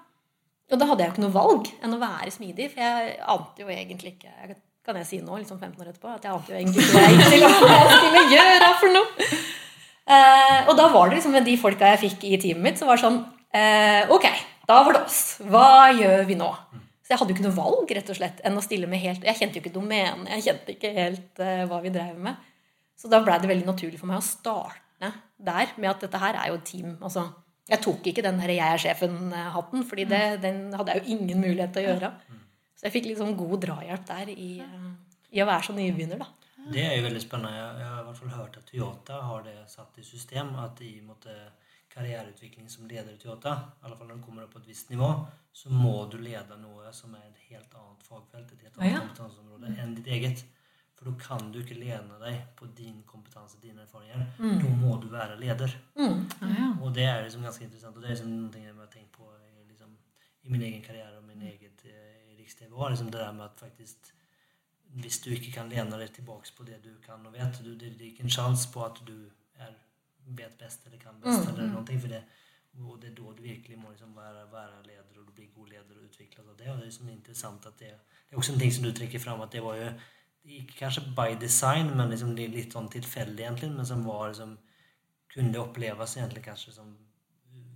Og 0.73 0.81
da 0.81 0.87
hadde 0.89 1.03
jeg 1.03 1.09
jo 1.09 1.13
ikke 1.15 1.23
noe 1.25 1.33
valg 1.35 1.67
enn 1.85 1.93
å 1.93 2.01
være 2.01 2.31
smidig, 2.33 2.71
for 2.73 2.81
jeg 2.81 3.17
ante 3.35 3.61
jo 3.61 3.67
egentlig 3.69 4.15
ikke 4.15 4.55
Kan 4.85 4.99
jeg 4.99 5.07
si 5.09 5.17
nå, 5.17 5.33
liksom 5.41 5.57
15 5.57 5.81
år 5.81 5.87
etterpå, 5.89 6.11
at 6.13 6.25
jeg 6.27 6.29
ante 6.29 6.51
jo 6.53 6.57
egentlig 6.59 6.83
ikke 6.85 6.93
hva 6.93 7.77
jeg 7.81 7.95
skulle 7.95 8.19
gjøre 8.35 8.67
for 8.77 8.93
noe. 8.93 9.29
Eh, 10.05 10.59
og 10.69 10.75
da 10.77 10.85
var 10.93 11.09
det 11.09 11.17
liksom 11.17 11.33
med 11.33 11.47
de 11.49 11.55
folka 11.57 11.89
jeg 11.95 12.01
fikk 12.03 12.25
i 12.29 12.37
teamet 12.43 12.61
mitt, 12.67 12.77
så 12.77 12.85
var 12.85 13.01
sånn 13.01 13.17
eh, 13.49 14.05
Ok, 14.13 14.27
da 14.69 14.83
var 14.85 14.93
det 14.93 15.01
oss. 15.07 15.21
Hva 15.41 15.89
gjør 15.89 16.27
vi 16.29 16.37
nå? 16.37 16.51
Så 17.01 17.15
jeg 17.15 17.17
hadde 17.17 17.33
jo 17.33 17.37
ikke 17.39 17.47
noe 17.47 17.57
valg 17.57 17.95
rett 17.97 18.13
og 18.13 18.19
slett, 18.19 18.45
enn 18.45 18.61
å 18.61 18.65
stille 18.65 18.85
med 18.89 19.01
helt 19.01 19.25
Jeg 19.25 19.39
kjente 19.39 19.57
jo 19.57 19.63
ikke 19.63 19.73
domenet, 19.73 20.29
jeg 20.37 20.45
kjente 20.51 20.75
ikke 20.75 20.93
helt 20.99 21.41
eh, 21.41 21.65
hva 21.65 21.81
vi 21.81 21.93
drev 21.97 22.21
med. 22.21 22.37
Så 22.93 23.09
da 23.09 23.23
blei 23.25 23.41
det 23.41 23.49
veldig 23.49 23.71
naturlig 23.71 23.97
for 23.97 24.13
meg 24.13 24.21
å 24.21 24.27
starte 24.29 24.84
der 25.37 25.73
med 25.77 25.89
at 25.89 26.05
dette 26.05 26.21
her 26.21 26.37
er 26.39 26.47
jo 26.51 26.59
et 26.59 26.65
team. 26.67 26.95
Altså, 27.01 27.27
jeg 27.69 27.81
tok 27.81 28.07
ikke 28.07 28.21
den 28.21 28.39
der 28.39 28.53
'jeg 28.53 28.73
er 28.73 28.77
sjefen'-hatten, 28.77 29.85
fordi 29.89 30.03
det, 30.03 30.41
den 30.41 30.73
hadde 30.73 30.91
jeg 30.91 31.01
jo 31.01 31.17
ingen 31.17 31.41
mulighet 31.41 31.73
til 31.73 31.85
å 31.85 31.89
gjøre. 31.89 32.11
Så 32.75 32.83
jeg 32.83 32.91
fikk 32.91 33.05
liksom 33.05 33.37
god 33.37 33.61
drahjelp 33.61 34.07
der 34.07 34.29
i, 34.29 34.63
i 35.31 35.41
å 35.41 35.45
være 35.45 35.63
så 35.63 35.73
nybegynner, 35.73 36.19
da. 36.19 36.27
Det 36.73 36.81
er 36.81 36.95
jo 36.97 37.05
veldig 37.05 37.21
spennende. 37.21 37.53
Jeg, 37.55 37.87
har 37.87 38.01
i 38.01 38.05
hvert 38.07 38.17
fall 38.17 38.29
hørt 38.29 38.57
at 38.57 38.65
Toyota 38.65 39.21
har 39.21 39.43
det 39.45 39.57
satt 39.69 39.97
i 39.97 40.03
system 40.03 40.55
at 40.61 40.81
i 40.81 40.99
måte, 41.05 41.33
karriereutvikling 41.95 42.69
som 42.69 42.87
leder 42.89 43.13
i 43.13 43.17
Toyota, 43.21 43.53
i 43.79 43.85
alle 43.85 43.95
fall 43.95 44.09
når 44.09 44.17
du 44.19 44.23
kommer 44.25 44.43
opp 44.43 44.55
på 44.57 44.59
et 44.63 44.67
visst 44.67 44.89
nivå, 44.91 45.09
så 45.53 45.69
må 45.71 45.93
du 46.11 46.17
lede 46.17 46.57
noe 46.59 46.91
som 46.93 47.13
er 47.15 47.29
et 47.29 47.43
helt 47.51 47.77
annet 47.79 48.01
fagfelt, 48.03 48.51
et 48.51 48.65
helt 48.65 48.79
annet 48.79 48.99
kompetanseområde 48.99 49.71
enn 49.79 49.93
ditt 49.95 50.09
eget. 50.17 50.43
For 50.95 51.09
da 51.09 51.13
kan 51.19 51.51
du 51.51 51.59
ikke 51.59 51.75
lene 51.75 52.19
deg 52.21 52.41
på 52.55 52.69
din 52.77 53.01
kompetanse, 53.07 53.59
dine 53.61 53.83
erfaringer. 53.83 54.25
Da 54.39 54.75
må 54.79 54.95
du 55.03 55.09
være 55.11 55.39
leder. 55.39 55.73
Og 56.81 56.93
det 56.95 57.03
er 57.03 57.23
liksom 57.23 57.43
ganske 57.43 57.65
interessant. 57.67 57.95
Og 57.95 58.01
det 58.03 58.09
er 58.09 58.15
liksom 58.15 58.31
noe 58.31 58.63
jeg 58.63 58.75
har 58.77 58.91
tenkt 58.93 59.11
på 59.17 59.27
i, 59.27 59.65
liksom, 59.69 59.91
i 60.43 60.53
min 60.53 60.63
egen 60.69 60.83
karriere 60.85 61.17
og 61.17 61.27
min 61.27 61.41
egen 61.51 61.81
eh, 61.83 62.37
riks-TV. 62.39 62.71
Liksom 62.89 63.11
det 63.11 63.19
der 63.19 63.35
med 63.35 63.45
at 63.49 63.59
faktisk 63.59 64.13
hvis 64.95 65.19
du 65.19 65.29
ikke 65.35 65.51
kan 65.51 65.69
lene 65.69 65.97
deg 65.99 66.13
tilbake 66.15 66.51
på 66.57 66.63
det 66.67 66.79
du 66.83 66.93
kan 67.03 67.25
og 67.27 67.33
vet, 67.33 67.59
du, 67.63 67.73
det, 67.73 67.95
det 67.99 68.05
er 68.05 68.11
ikke 68.13 68.23
en 68.23 68.35
sjanse 68.37 68.69
på 68.71 68.83
at 68.85 69.01
du 69.07 69.15
er, 69.59 69.73
vet 70.25 70.57
best 70.59 70.85
eller 70.87 71.01
kan 71.01 71.17
best. 71.23 71.49
eller 71.49 71.67
noe, 71.73 71.99
for 71.99 72.13
det, 72.13 72.21
og 72.79 72.99
det 73.01 73.09
er 73.11 73.17
da 73.17 73.33
du 73.35 73.41
virkelig 73.43 73.79
må 73.79 73.91
liksom 73.91 74.15
være, 74.15 74.45
være 74.51 74.83
leder, 74.87 75.19
og 75.19 75.27
du 75.27 75.33
blir 75.35 75.51
god 75.55 75.73
leder 75.73 75.97
og 75.99 76.07
utvikles 76.07 76.47
av 76.47 76.55
det. 76.55 76.69
Og 76.69 76.77
det 76.77 76.85
er 76.85 76.91
liksom 76.91 77.09
interessant 77.11 77.67
at 77.67 77.79
det, 77.79 77.91
det 78.29 78.35
er 78.35 78.41
også 78.41 78.53
en 78.53 78.59
ting 78.63 78.73
som 78.77 78.87
du 78.87 78.91
trekker 78.95 79.23
fram, 79.23 79.43
at 79.43 79.51
det 79.51 79.63
var 79.63 79.79
jo 79.79 79.89
ikke 80.45 80.77
kanskje 80.79 81.03
by 81.17 81.35
design, 81.41 81.91
men 81.97 82.13
liksom 82.13 82.35
litt, 82.37 82.53
litt 82.53 82.75
sånn 82.75 82.89
tilfeldig 82.93 83.43
egentlig, 83.47 83.71
men 83.73 83.87
som 83.87 84.05
var 84.05 84.29
liksom 84.29 84.55
kunne 85.35 85.59
oppleves 85.59 86.15
egentlig 86.17 86.45
kanskje 86.45 86.75
som 86.77 86.93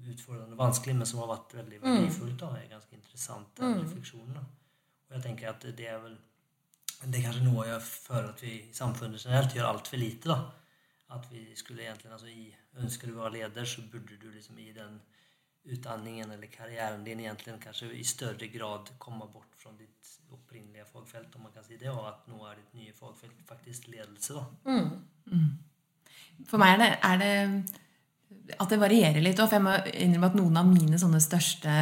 utfordrende 0.09 0.55
og 0.55 0.61
vanskelig, 0.61 0.95
men 0.97 1.09
som 1.09 1.21
har 1.23 1.31
vært 1.33 1.55
veldig 1.59 1.81
verdifullt. 1.83 2.39
da, 2.39 2.53
er 2.57 2.71
ganske 2.71 2.95
interessant 2.95 3.51
den 3.59 3.81
refleksjonen. 3.81 4.39
da. 4.39 4.45
Og 5.09 5.15
jeg 5.17 5.25
tenker 5.25 5.51
at 5.51 5.67
det 5.77 5.87
er 5.89 6.01
vel 6.03 6.17
det 6.99 7.19
er 7.19 7.29
kanskje 7.29 7.45
noe 7.45 7.67
jeg 7.67 7.83
føler 7.85 8.31
at 8.33 8.41
vi 8.43 8.53
i 8.57 8.73
samfunnet 8.75 9.21
generelt 9.23 9.53
gjør 9.55 9.69
altfor 9.69 10.01
lite. 10.01 10.33
da. 10.33 10.39
At 11.15 11.27
vi 11.31 11.45
skulle 11.55 11.85
egentlig, 11.85 12.11
altså 12.11 12.27
i, 12.27 12.49
Ønsker 12.79 13.09
du 13.09 13.15
å 13.15 13.23
være 13.23 13.33
leder, 13.33 13.65
så 13.65 13.81
burde 13.91 14.15
du 14.21 14.27
liksom 14.29 14.59
i 14.61 14.69
den 14.71 14.99
utdanningen 15.73 16.31
eller 16.31 16.51
karrieren 16.51 17.03
din 17.05 17.19
egentligen 17.23 17.59
kanske 17.61 17.91
i 17.93 18.03
større 18.03 18.47
grad 18.51 18.91
komme 18.97 19.27
bort 19.33 19.53
fra 19.57 19.71
ditt 19.77 20.15
opprinnelige 20.33 20.85
fagfelt, 20.85 21.35
om 21.35 21.47
man 21.47 21.53
kan 21.53 21.65
si 21.65 21.77
det, 21.77 21.89
og 21.89 22.05
at 22.09 22.27
nå 22.29 22.41
er 22.45 22.59
ditt 22.59 22.75
nye 22.77 22.95
fagfelt 22.97 23.45
faktisk 23.49 23.89
ledelse. 23.89 24.37
da. 24.37 24.45
For 26.47 26.61
meg 26.61 26.75
er 26.75 26.81
det, 26.83 26.89
er 27.03 27.21
det 27.21 27.33
at 28.57 28.69
det 28.69 28.79
varierer 28.81 29.23
litt. 29.23 29.39
For 29.39 29.57
jeg 29.57 29.65
må 29.65 29.75
innrømme 29.93 30.29
at 30.31 30.37
noen 30.37 30.61
av 30.61 30.69
mine 30.69 30.99
sånne 31.01 31.21
største 31.23 31.75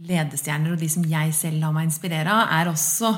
ledestjerner, 0.00 0.74
og 0.74 0.80
de 0.80 0.88
som 0.90 1.04
jeg 1.06 1.34
selv 1.36 1.60
lar 1.62 1.74
meg 1.76 1.90
inspirere 1.90 2.32
av, 2.32 2.54
er 2.56 2.70
også 2.70 3.10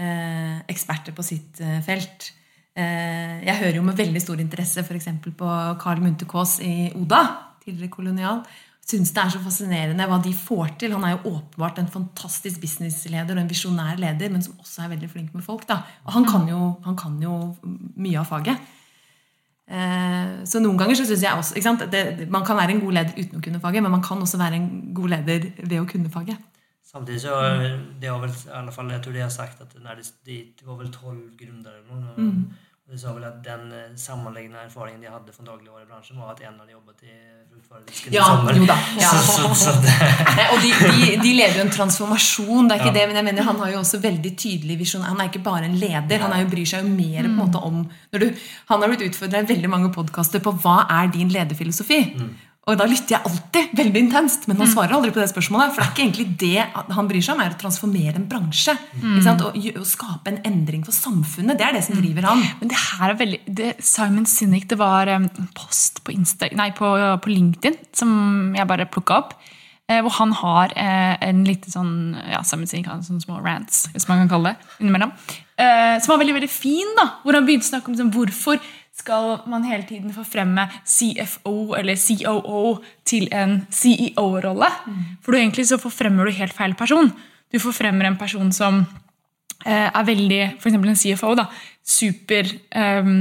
eh, 0.00 0.58
eksperter 0.72 1.16
på 1.16 1.24
sitt 1.26 1.60
eh, 1.64 1.80
felt. 1.84 2.30
Eh, 2.76 3.42
jeg 3.44 3.60
hører 3.60 3.80
jo 3.80 3.84
med 3.84 3.98
veldig 3.98 4.22
stor 4.22 4.40
interesse 4.42 4.84
f.eks. 4.84 5.10
på 5.26 5.50
Carl 5.82 6.02
Munthe 6.04 6.28
Kaas 6.28 6.58
i 6.64 6.90
Oda, 6.96 7.22
tidligere 7.64 7.92
kolonial. 7.92 8.42
Syns 8.86 9.10
det 9.10 9.18
er 9.18 9.32
så 9.34 9.40
fascinerende 9.42 10.06
hva 10.06 10.20
de 10.22 10.30
får 10.38 10.76
til. 10.78 10.92
Han 10.94 11.04
er 11.04 11.16
jo 11.16 11.32
åpenbart 11.32 11.80
en 11.82 11.88
fantastisk 11.90 12.60
businessleder 12.62 13.34
og 13.34 13.42
en 13.42 13.50
visjonær 13.50 13.98
leder, 13.98 14.30
men 14.30 14.44
som 14.44 14.54
også 14.62 14.84
er 14.84 14.92
veldig 14.94 15.08
flink 15.10 15.34
med 15.34 15.42
folk. 15.42 15.66
da. 15.66 15.80
Og 16.06 16.12
han 16.14 16.24
kan 16.28 16.46
jo, 16.48 16.60
han 16.84 16.96
kan 16.96 17.16
jo 17.22 17.56
mye 17.96 18.20
av 18.20 18.28
faget. 18.30 18.60
Eh, 19.66 20.44
Så 20.46 20.60
noen 20.62 20.78
ganger 20.78 20.94
så 20.94 21.06
syns 21.08 21.24
jeg 21.26 21.34
også 21.34 21.56
ikke 21.58 21.66
sant? 21.66 21.82
Det, 21.90 22.28
Man 22.30 22.44
kan 22.46 22.56
være 22.56 22.76
en 22.76 22.80
god 22.84 22.92
leder 23.00 23.16
uten 23.18 23.40
å 23.40 23.42
kunne 23.42 23.60
faget, 23.64 23.82
men 23.82 23.90
man 23.96 24.02
kan 24.06 24.22
også 24.22 24.38
være 24.38 24.54
en 24.60 24.68
god 24.94 25.08
leder 25.16 25.48
ved 25.64 25.80
å 25.80 25.88
kunne 25.90 26.12
faget. 26.12 26.38
Samtidig 26.86 27.20
så 27.26 27.34
det 28.00 28.08
har 28.08 28.20
vel 28.22 28.30
i 28.30 28.54
alle 28.54 28.72
fall, 28.72 28.88
jeg 28.94 29.02
tror 29.02 29.12
de 29.12 29.20
har 29.20 29.34
sagt 29.34 29.60
at 29.60 29.74
det, 29.74 30.36
det 30.56 30.64
var 30.64 30.78
vel 30.78 30.92
tolv 30.94 31.34
gründere. 31.36 31.82
eller 31.90 32.44
Du 32.86 32.94
sa 32.94 33.10
vel 33.10 33.24
at 33.26 33.40
den 33.42 33.72
eh, 33.74 33.86
sammenlignende 33.98 34.60
erfaringen 34.62 35.00
de 35.02 35.08
hadde 35.10 35.32
fra 35.34 35.42
dagligvarebransjen, 35.48 36.20
var 36.22 36.36
at 36.36 36.42
en 36.46 36.60
hadde 36.60 36.70
jobbet 36.70 37.00
i 37.02 37.14
fruktvaredisken 37.50 38.14
i 38.14 38.20
sommer. 38.22 38.60
ja. 39.02 39.08
Så, 39.10 39.48
så, 39.50 39.50
så 39.58 39.72
Nei, 40.36 40.44
og 40.54 40.62
de, 40.62 40.70
de, 40.84 41.08
de 41.24 41.32
leder 41.34 41.58
jo 41.58 41.64
en 41.64 41.72
transformasjon, 41.74 42.68
det 42.70 42.76
er 42.76 42.84
ikke 42.84 42.92
Ja. 42.92 42.96
det, 43.00 43.04
men 43.10 43.18
jeg 43.18 43.26
mener 43.26 43.48
han 43.48 43.58
har 43.64 43.72
jo 43.74 43.80
også 43.80 43.98
veldig 44.04 44.32
tydelig 44.38 44.78
visjon. 44.84 45.02
Han 45.02 45.18
er 45.18 45.32
ikke 45.32 45.42
bare 45.48 45.66
en 45.66 45.74
leder, 45.82 46.22
han 46.22 46.36
jo, 46.44 46.48
bryr 46.54 46.70
seg 46.70 46.86
jo 46.86 46.92
mer 46.94 47.26
på 47.26 47.32
en 47.32 47.38
måte 47.40 47.64
om 47.72 47.82
du, 48.14 48.28
Han 48.70 48.82
har 48.86 48.94
blitt 48.94 49.08
utfordra 49.10 49.42
i 49.42 49.50
veldig 49.50 49.72
mange 49.74 49.90
podkaster 49.98 50.44
på 50.46 50.54
hva 50.62 50.76
er 51.00 51.10
din 51.18 51.34
lederfilosofi. 51.34 52.00
Og 52.66 52.74
da 52.74 52.82
lytter 52.90 53.14
jeg 53.14 53.22
alltid 53.28 53.74
veldig 53.78 54.00
intenst, 54.02 54.48
men 54.50 54.58
han 54.58 54.66
svarer 54.66 54.96
aldri 54.96 55.12
på 55.14 55.20
det 55.22 55.28
spørsmålet. 55.30 55.70
For 55.70 55.78
det 55.78 55.86
er 55.86 55.92
ikke 55.92 56.02
egentlig 56.02 56.24
det 56.40 56.94
han 56.96 57.06
bryr 57.06 57.22
seg 57.22 57.36
om, 57.36 57.42
er 57.44 57.54
å 57.54 57.58
transformere 57.60 58.18
en 58.18 58.26
bransje. 58.26 58.74
Ikke 58.98 59.22
sant? 59.22 59.44
Og, 59.46 59.68
og 59.70 59.86
skape 59.86 60.32
en 60.32 60.40
endring 60.50 60.82
for 60.82 60.96
samfunnet. 60.96 61.60
Det 61.60 61.66
er 61.68 61.76
det 61.78 61.84
som 61.86 61.94
driver 62.00 62.26
han. 62.26 62.42
Men 62.58 62.72
det 62.72 62.80
her 62.80 63.12
er 63.12 63.20
veldig 63.20 63.40
det, 63.60 63.70
Simon 63.86 64.26
Sinek, 64.26 64.66
det 64.72 64.80
var 64.82 65.12
en 65.14 65.28
post 65.54 66.02
på, 66.02 66.16
Insta, 66.16 66.50
nei, 66.58 66.72
på, 66.74 66.90
på 67.22 67.30
LinkedIn 67.30 67.78
som 67.94 68.10
jeg 68.58 68.66
bare 68.66 68.90
plukka 68.90 69.20
opp. 69.22 69.36
Eh, 69.86 70.00
hvor 70.02 70.16
han 70.18 70.32
har 70.34 70.72
eh, 70.74 71.14
en 71.22 71.44
lite 71.46 71.70
sånn 71.70 72.16
ja, 72.18 72.40
Simon 72.42 72.66
Sinek 72.66 72.88
har 72.90 72.98
en 72.98 73.06
sånn 73.06 73.22
små 73.22 73.38
rants, 73.44 73.84
hvis 73.94 74.08
man 74.10 74.24
kan 74.24 74.32
kalle 74.32 74.56
det. 74.56 74.72
innimellom. 74.82 75.14
Eh, 75.54 76.02
som 76.02 76.16
var 76.16 76.18
veldig 76.24 76.34
veldig 76.36 76.50
fin. 76.50 76.90
da, 76.98 77.06
Hvor 77.22 77.38
han 77.38 77.46
begynte 77.46 77.68
å 77.68 77.70
snakke 77.70 77.92
om 77.92 78.00
sånn, 78.00 78.10
hvorfor 78.10 78.58
skal 78.96 79.42
man 79.50 79.66
hele 79.68 79.84
tiden 79.86 80.12
forfremme 80.14 80.66
CFO 80.88 81.74
eller 81.76 81.98
COO 82.00 82.78
til 83.06 83.28
en 83.34 83.58
CEO-rolle. 83.70 84.70
For 85.22 85.32
du 85.32 85.38
egentlig 85.38 85.66
så 85.68 85.78
forfremmer 85.80 86.24
du 86.24 86.36
helt 86.36 86.56
feil 86.56 86.74
person. 86.78 87.10
Du 87.52 87.58
forfremmer 87.62 88.08
en 88.08 88.16
person 88.16 88.52
som 88.52 88.80
eh, 89.66 89.90
er 89.90 90.08
veldig 90.08 90.40
For 90.60 90.70
eksempel 90.70 90.90
en 90.90 90.96
CFO. 91.02 91.34
da, 91.36 91.46
Super 91.84 92.48
eh, 92.48 93.12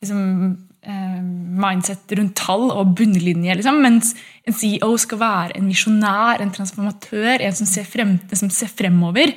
liksom, 0.00 0.56
eh, 0.82 1.20
mindset 1.66 2.16
rundt 2.18 2.36
tall 2.40 2.70
og 2.72 2.96
bunnlinje. 2.96 3.60
Liksom, 3.60 3.82
mens 3.84 4.14
en 4.48 4.56
CEO 4.56 4.96
skal 4.96 5.20
være 5.20 5.58
en 5.60 5.68
visjonær, 5.68 6.40
en 6.40 6.54
transformatør, 6.54 7.44
en 7.44 7.60
som 7.60 7.68
ser, 7.68 7.84
frem, 7.84 8.16
som 8.32 8.50
ser 8.50 8.72
fremover. 8.72 9.36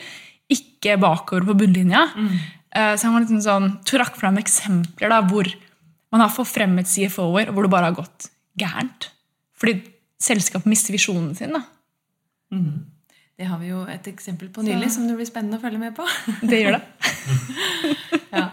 Ikke 0.51 0.97
bakover 0.97 1.45
på 1.51 1.59
bunnlinja. 1.59 2.07
Eh, 2.15 2.49
så 2.71 3.07
han 3.07 3.13
var 3.17 3.25
liksom 3.25 3.41
sånn, 3.43 3.69
trakk 3.87 4.15
fram 4.19 4.37
eksempler 4.41 5.11
da, 5.11 5.21
hvor 5.27 5.47
man 6.11 6.21
har 6.23 6.31
forfremmet 6.31 6.87
CFO-er, 6.87 7.49
og 7.51 7.55
hvor 7.55 7.67
det 7.67 7.71
bare 7.73 7.89
har 7.89 7.97
gått 7.97 8.29
gærent. 8.59 9.09
Fordi 9.59 9.77
selskapet 10.21 10.69
mister 10.71 10.95
visjonen 10.95 11.35
sin. 11.35 11.55
da. 11.55 11.63
Det 13.37 13.47
har 13.49 13.57
vi 13.61 13.71
jo 13.71 13.83
et 13.89 14.07
eksempel 14.11 14.49
på 14.53 14.61
nylig 14.61 14.91
som 14.93 15.07
det 15.07 15.15
blir 15.17 15.25
spennende 15.29 15.57
å 15.57 15.63
følge 15.63 15.79
med 15.81 15.95
på. 15.97 16.05
Det 16.51 16.59
gjør 16.61 16.77
det. 16.77 16.83
ja. 18.37 18.47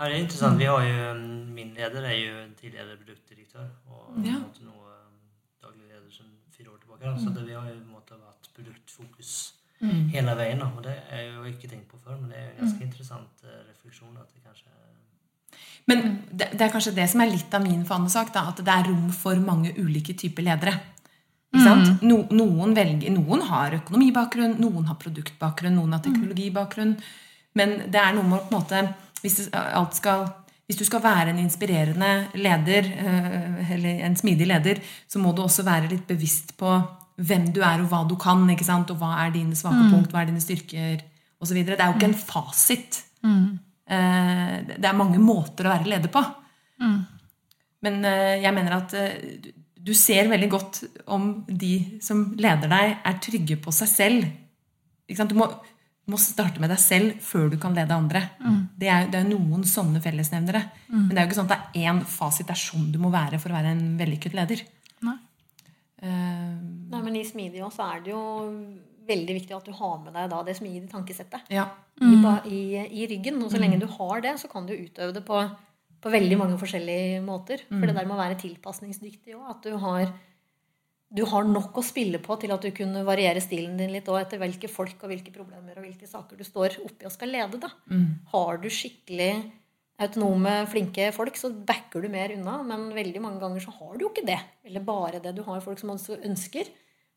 Ja, 0.00 0.08
det 0.08 0.14
er 0.16 0.22
interessant. 0.22 0.56
Vi 0.58 0.64
har 0.64 0.80
jo, 0.80 1.08
min 1.52 1.74
leder 1.76 2.06
er 2.08 2.16
jo 2.16 2.36
en 2.40 2.54
produktdirektør. 2.56 3.68
og 3.86 4.16
och 4.16 4.24
Ja. 4.26 4.40
nå 4.64 4.72
eh, 4.72 5.08
daglig 5.62 5.86
leder 5.88 6.10
som 6.10 6.26
fire 6.56 6.68
år 6.70 6.78
tillbaka. 6.78 7.16
Så 7.20 7.30
det, 7.34 7.46
vi 7.46 7.52
har 7.52 7.68
jo 7.68 7.84
måte, 7.84 8.14
vært 8.16 8.48
produktfokus 8.54 9.49
hela 9.80 10.10
hele 10.12 10.36
veien. 10.36 10.62
Og 10.66 10.82
det 10.84 10.96
jeg 10.96 11.32
jo 11.34 11.46
ikke 11.48 11.70
tenkt 11.70 11.88
på 11.88 12.00
før, 12.04 12.18
men 12.20 12.30
det 12.32 12.38
er 12.38 12.46
en 12.50 12.62
ganske 12.62 12.78
mm. 12.78 12.86
interessant 12.86 13.44
refleksjon. 13.70 14.16
at 14.20 14.28
det 14.34 14.42
kanskje 14.44 14.68
Men 15.86 16.02
det, 16.30 16.50
det 16.52 16.62
er 16.66 16.72
kanskje 16.72 16.94
det 16.94 17.08
som 17.10 17.20
er 17.20 17.32
litt 17.32 17.54
av 17.54 17.64
min 17.64 17.84
fanesak. 17.84 18.32
Da, 18.34 18.48
at 18.48 18.62
det 18.64 18.74
er 18.74 18.90
rom 18.90 19.10
for 19.10 19.36
mange 19.40 19.72
ulike 19.78 20.14
typer 20.14 20.46
ledere. 20.46 20.76
Ikke 21.50 21.64
sant? 21.66 22.04
No, 22.06 22.20
noen, 22.30 22.76
velger, 22.76 23.10
noen 23.10 23.40
har 23.48 23.74
økonomibakgrunn, 23.80 24.60
noen 24.62 24.86
har 24.86 24.98
produktbakgrunn, 25.02 25.74
noen 25.74 25.96
har 25.96 26.02
teknologibakgrunn. 26.04 26.94
Men 27.58 27.74
det 27.90 27.98
er 27.98 28.14
noe 28.14 28.28
med 28.28 28.44
på 28.44 28.52
en 28.52 28.60
måte 28.60 28.82
hvis, 29.24 29.48
alt 29.52 29.96
skal, 29.98 30.28
hvis 30.68 30.78
du 30.78 30.84
skal 30.86 31.02
være 31.02 31.32
en 31.32 31.40
inspirerende 31.42 32.12
leder, 32.38 32.86
eh, 32.86 33.74
eller 33.74 34.04
en 34.06 34.16
smidig 34.16 34.46
leder, 34.46 34.80
så 35.10 35.18
må 35.18 35.34
du 35.34 35.42
også 35.42 35.66
være 35.66 35.90
litt 35.90 36.06
bevisst 36.08 36.54
på 36.60 36.76
hvem 37.20 37.48
du 37.52 37.60
er 37.62 37.82
og 37.84 37.88
hva 37.92 38.02
du 38.08 38.16
kan. 38.20 38.42
ikke 38.50 38.64
sant? 38.66 38.90
Og 38.94 38.98
hva 39.02 39.12
er 39.26 39.32
dine 39.34 39.56
svake 39.58 39.90
punkt, 39.92 40.12
hva 40.14 40.22
er 40.22 40.30
dine 40.32 40.40
styrker 40.42 41.02
osv. 41.40 41.60
Det 41.64 41.76
er 41.78 41.86
jo 41.90 41.96
ikke 41.98 42.10
en 42.12 42.20
fasit. 42.20 43.02
Mm. 43.22 43.58
det 43.90 44.76
det 44.80 44.88
er 44.88 44.96
mange 44.96 45.18
måter 45.20 45.66
å 45.68 45.72
være 45.74 45.88
leder 45.90 46.12
på. 46.14 46.22
Men 47.84 48.04
eh, 48.04 48.36
jeg 48.44 48.54
mener 48.56 48.76
at 48.76 48.94
eh, 48.94 49.16
du- 49.80 49.94
ser 49.96 50.28
veldig 50.28 50.48
godt 50.52 50.82
om 51.08 51.44
de 51.48 51.98
som 52.04 52.34
leder 52.36 52.68
deg, 52.68 52.96
er 53.04 53.20
trygge 53.24 53.56
på 53.64 53.72
seg 53.72 53.88
selv. 53.88 54.26
Du 55.08 55.34
må, 55.34 55.46
du 55.48 56.12
må 56.12 56.18
starte 56.20 56.60
med 56.60 56.70
deg 56.70 56.78
selv 56.78 57.16
før 57.24 57.48
du 57.50 57.56
kan 57.58 57.74
lede 57.74 57.96
andre. 57.96 58.20
Det, 58.78 58.86
er, 58.88 59.08
det 59.10 59.22
er 59.22 59.30
noen 59.30 59.64
sånne 59.66 60.00
fellesnevnere. 60.04 60.60
Men 60.92 61.08
det 61.10 61.18
er 61.18 61.24
jo 61.24 61.30
ikke 61.30 61.38
sånn 61.40 61.48
at 61.50 61.56
det 61.74 61.80
er 61.82 61.88
én 61.94 62.02
fasit. 62.06 62.46
Det 62.46 62.54
er 62.54 62.62
sånn 62.66 62.90
du 62.92 62.98
må 63.02 63.10
være 63.10 63.40
for 63.40 63.50
å 63.50 63.56
være 63.58 63.72
en 63.74 63.96
vellykket 63.98 64.36
leder. 64.38 64.62
Nei. 66.00 66.10
Eh, 66.10 66.54
Nei, 66.90 67.02
men 67.06 67.18
I 67.20 67.24
smidig 67.26 67.62
også 67.64 67.86
er 67.86 68.00
det 68.04 68.14
jo 68.14 68.22
veldig 69.10 69.36
viktig 69.40 69.56
at 69.56 69.66
du 69.66 69.74
har 69.74 69.98
med 70.04 70.14
deg 70.14 70.30
da 70.30 70.40
det 70.46 70.56
smidige 70.58 70.90
tankesettet 70.90 71.50
ja. 71.50 71.66
i, 72.02 72.14
i, 72.50 72.62
i 73.02 73.06
ryggen. 73.10 73.40
Og 73.42 73.52
så 73.52 73.60
lenge 73.60 73.80
du 73.80 73.88
har 73.98 74.22
det, 74.24 74.36
så 74.40 74.50
kan 74.50 74.68
du 74.68 74.74
utøve 74.76 75.14
det 75.16 75.24
på, 75.26 75.42
på 76.00 76.12
veldig 76.14 76.38
mange 76.38 76.58
forskjellige 76.60 77.20
måter. 77.26 77.64
For 77.68 77.86
det 77.86 77.96
der 77.96 78.08
med 78.08 78.16
å 78.16 78.20
være 78.22 78.38
tilpasningsdyktig 78.42 79.36
òg. 79.38 79.46
At 79.54 79.66
du 79.66 79.74
har, 79.82 80.12
du 81.10 81.24
har 81.32 81.48
nok 81.48 81.80
å 81.80 81.86
spille 81.86 82.22
på 82.22 82.38
til 82.42 82.54
at 82.54 82.62
du 82.62 82.70
kunne 82.76 83.02
variere 83.06 83.42
stilen 83.42 83.78
din 83.80 83.94
litt 83.94 84.08
òg 84.10 84.20
etter 84.22 84.42
hvilke 84.42 84.70
folk 84.70 85.02
og 85.02 85.10
hvilke 85.10 85.34
problemer 85.34 85.78
og 85.78 85.86
hvilke 85.88 86.10
saker 86.10 86.38
du 86.38 86.46
står 86.46 86.78
oppi 86.84 87.08
og 87.10 87.16
skal 87.16 87.34
lede. 87.34 87.62
da. 87.62 87.72
Har 88.34 88.62
du 88.62 88.70
skikkelig 88.70 89.32
autonome, 90.00 90.54
flinke 90.70 91.10
folk, 91.12 91.36
så 91.36 91.50
backer 91.52 92.04
du 92.04 92.08
mer 92.12 92.32
unna. 92.36 92.60
Men 92.66 92.88
veldig 92.96 93.22
mange 93.22 93.40
ganger 93.42 93.64
så 93.64 93.74
har 93.76 93.96
du 93.96 94.06
jo 94.06 94.12
ikke 94.12 94.26
det. 94.28 94.38
Eller 94.66 94.84
bare 94.84 95.20
det. 95.22 95.34
Du 95.36 95.42
har 95.46 95.62
folk 95.64 95.80
som 95.80 95.92
også 95.94 96.20
ønsker 96.26 96.70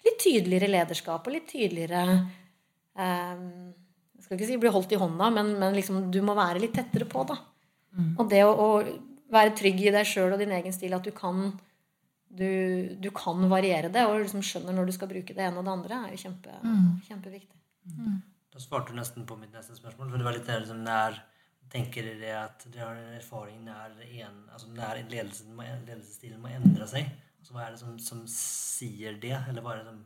litt 0.04 0.19
tydeligere 0.19 0.72
lederskap 0.72 1.28
og 1.28 1.36
litt 1.36 1.48
tydeligere 1.48 2.04
eh, 3.00 3.43
Jeg 4.17 4.26
skal 4.26 4.38
ikke 4.38 4.50
si 4.50 4.60
bli 4.60 4.74
holdt 4.76 4.96
i 4.96 5.00
hånda, 5.00 5.30
men, 5.36 5.54
men 5.62 5.76
liksom, 5.78 6.10
du 6.12 6.19
må 6.26 6.36
være 6.36 6.62
litt 6.63 6.76
tettere 6.76 7.08
på, 7.10 7.24
da. 7.30 7.39
Og 8.17 8.26
det 8.32 8.41
å, 8.43 8.52
å 8.52 8.67
være 9.34 9.54
trygg 9.58 9.82
i 9.84 9.93
deg 9.93 10.08
sjøl 10.08 10.34
og 10.34 10.41
din 10.41 10.54
egen 10.56 10.74
stil, 10.76 10.96
at 10.98 11.06
du 11.06 11.13
kan 11.15 11.52
du, 12.34 12.96
du 12.98 13.10
kan 13.13 13.43
variere 13.50 13.91
det 13.93 14.08
og 14.10 14.24
liksom 14.24 14.41
skjønner 14.41 14.74
når 14.74 14.88
du 14.89 14.93
skal 14.96 15.10
bruke 15.12 15.36
det 15.38 15.43
ene 15.46 15.60
og 15.62 15.67
det 15.67 15.74
andre, 15.76 16.00
er 16.08 16.15
jo 16.15 16.22
kjempe, 16.24 16.56
kjempeviktig. 17.06 17.60
Da 18.54 18.62
svarte 18.62 18.89
du 18.89 18.98
nesten 18.98 19.28
på 19.30 19.38
mitt 19.38 19.54
neste 19.54 19.78
spørsmål, 19.78 20.10
for 20.10 20.17
det 20.17 20.26
var 20.26 20.38
lite 20.38 20.52
det 20.52 20.63
liksom, 20.65 20.84
när 20.84 21.22
tänker 21.74 22.06
du 22.06 22.14
det 22.22 22.30
dere 22.30 22.72
du 22.72 22.80
har 22.80 22.96
en 22.96 23.16
erfaring 23.18 23.64
når, 23.66 23.96
en, 24.06 24.40
altså 24.54 24.70
när 24.70 25.02
ledelsen, 25.10 25.56
må- 25.58 25.66
ledelsestilen 25.66 26.42
må 26.42 26.52
endre 26.54 26.88
seg? 26.90 27.08
Altså, 27.40 27.56
hva 27.56 27.66
er 27.66 27.74
det 27.74 27.80
som, 27.82 27.96
som 28.00 28.20
sier 28.30 29.18
det? 29.22 29.34
Eller 29.50 29.66
hva 29.66 29.74
er 29.74 29.82
det 29.82 29.88
som... 29.90 30.04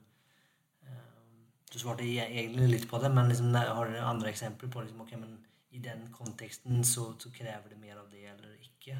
uh, 0.87 1.41
du 1.67 1.79
svarte 1.81 2.07
egentlig 2.07 2.69
litt 2.71 2.87
på 2.89 3.01
det, 3.03 3.11
men 3.13 3.27
liksom, 3.29 3.51
har 3.53 3.91
du 3.91 3.99
andre 3.99 4.31
eksempler 4.31 4.71
på 4.71 4.85
liksom, 4.85 5.03
okay, 5.03 5.19
men 5.19 5.35
i 5.75 5.83
den 5.83 6.07
konteksten 6.15 6.79
så, 6.87 7.11
så 7.19 7.29
krever 7.35 7.73
det 7.73 7.81
mer 7.81 7.99
av 7.99 8.07
det 8.09 8.23
eller 8.31 8.55
ikke? 8.63 8.95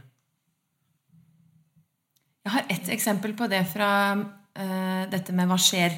Jeg 2.44 2.54
har 2.54 2.68
ett 2.76 2.92
eksempel 2.94 3.34
på 3.40 3.48
det 3.52 3.64
fra 3.72 3.92
uh, 4.16 5.04
dette 5.12 5.34
med 5.36 5.48
hva 5.50 5.58
skjer, 5.60 5.96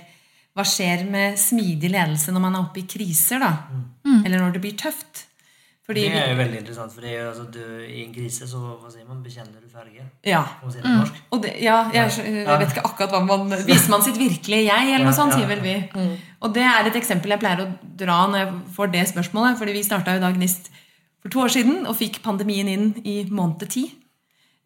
hva 0.54 0.66
skjer 0.66 1.04
med 1.10 1.36
smidig 1.42 1.92
ledelse 1.92 2.34
når 2.34 2.46
man 2.46 2.56
er 2.58 2.68
oppe 2.68 2.84
i 2.84 2.88
kriser, 2.90 3.42
da. 3.42 3.52
Eller 4.26 4.42
når 4.42 4.56
det 4.56 4.64
blir 4.64 4.78
tøft. 4.78 5.26
Fordi 5.90 6.04
det 6.06 6.18
er 6.22 6.28
jo 6.30 6.38
veldig 6.38 6.58
interessant, 6.60 6.94
for 6.94 7.06
altså, 7.10 7.48
i 7.82 8.04
en 8.04 8.12
krise 8.14 8.46
så 8.46 8.60
hva 8.62 8.92
sier 8.94 9.08
man, 9.08 9.24
bekjenner 9.26 9.58
du 9.58 9.72
farge. 9.74 10.04
ja. 10.22 10.44
Si 10.70 10.84
det? 10.84 11.22
Og 11.34 11.42
det, 11.42 11.54
ja, 11.66 11.80
jeg, 11.96 12.12
jeg 12.28 12.46
vet 12.46 12.76
ikke 12.76 12.84
akkurat 12.86 13.16
hva 13.16 13.22
man 13.26 13.56
Viser 13.66 13.90
man 13.90 14.04
sitt 14.06 14.20
virkelige 14.22 14.68
jeg, 14.68 14.92
eller 14.94 15.08
noe 15.10 15.18
sånt, 15.18 15.34
ja, 15.34 15.40
sier 15.40 15.50
vel 15.50 15.64
vi. 15.66 15.74
Mm. 15.96 16.12
Og 16.46 16.54
det 16.54 16.68
er 16.70 16.92
et 16.92 17.00
eksempel 17.00 17.34
jeg 17.34 17.42
pleier 17.42 17.64
å 17.64 17.68
dra 18.04 18.20
når 18.30 18.44
jeg 18.44 18.52
får 18.76 18.94
det 18.94 19.02
spørsmålet. 19.16 19.58
Fordi 19.58 19.76
vi 19.80 19.82
starta 19.88 20.14
jo 20.14 20.22
da 20.22 20.30
Gnist 20.36 20.70
for 21.24 21.34
to 21.34 21.42
år 21.42 21.56
siden 21.58 21.82
og 21.90 21.98
fikk 21.98 22.22
pandemien 22.22 22.70
inn 22.70 22.92
i 23.02 23.24
måned 23.26 23.66
ti. 23.74 23.88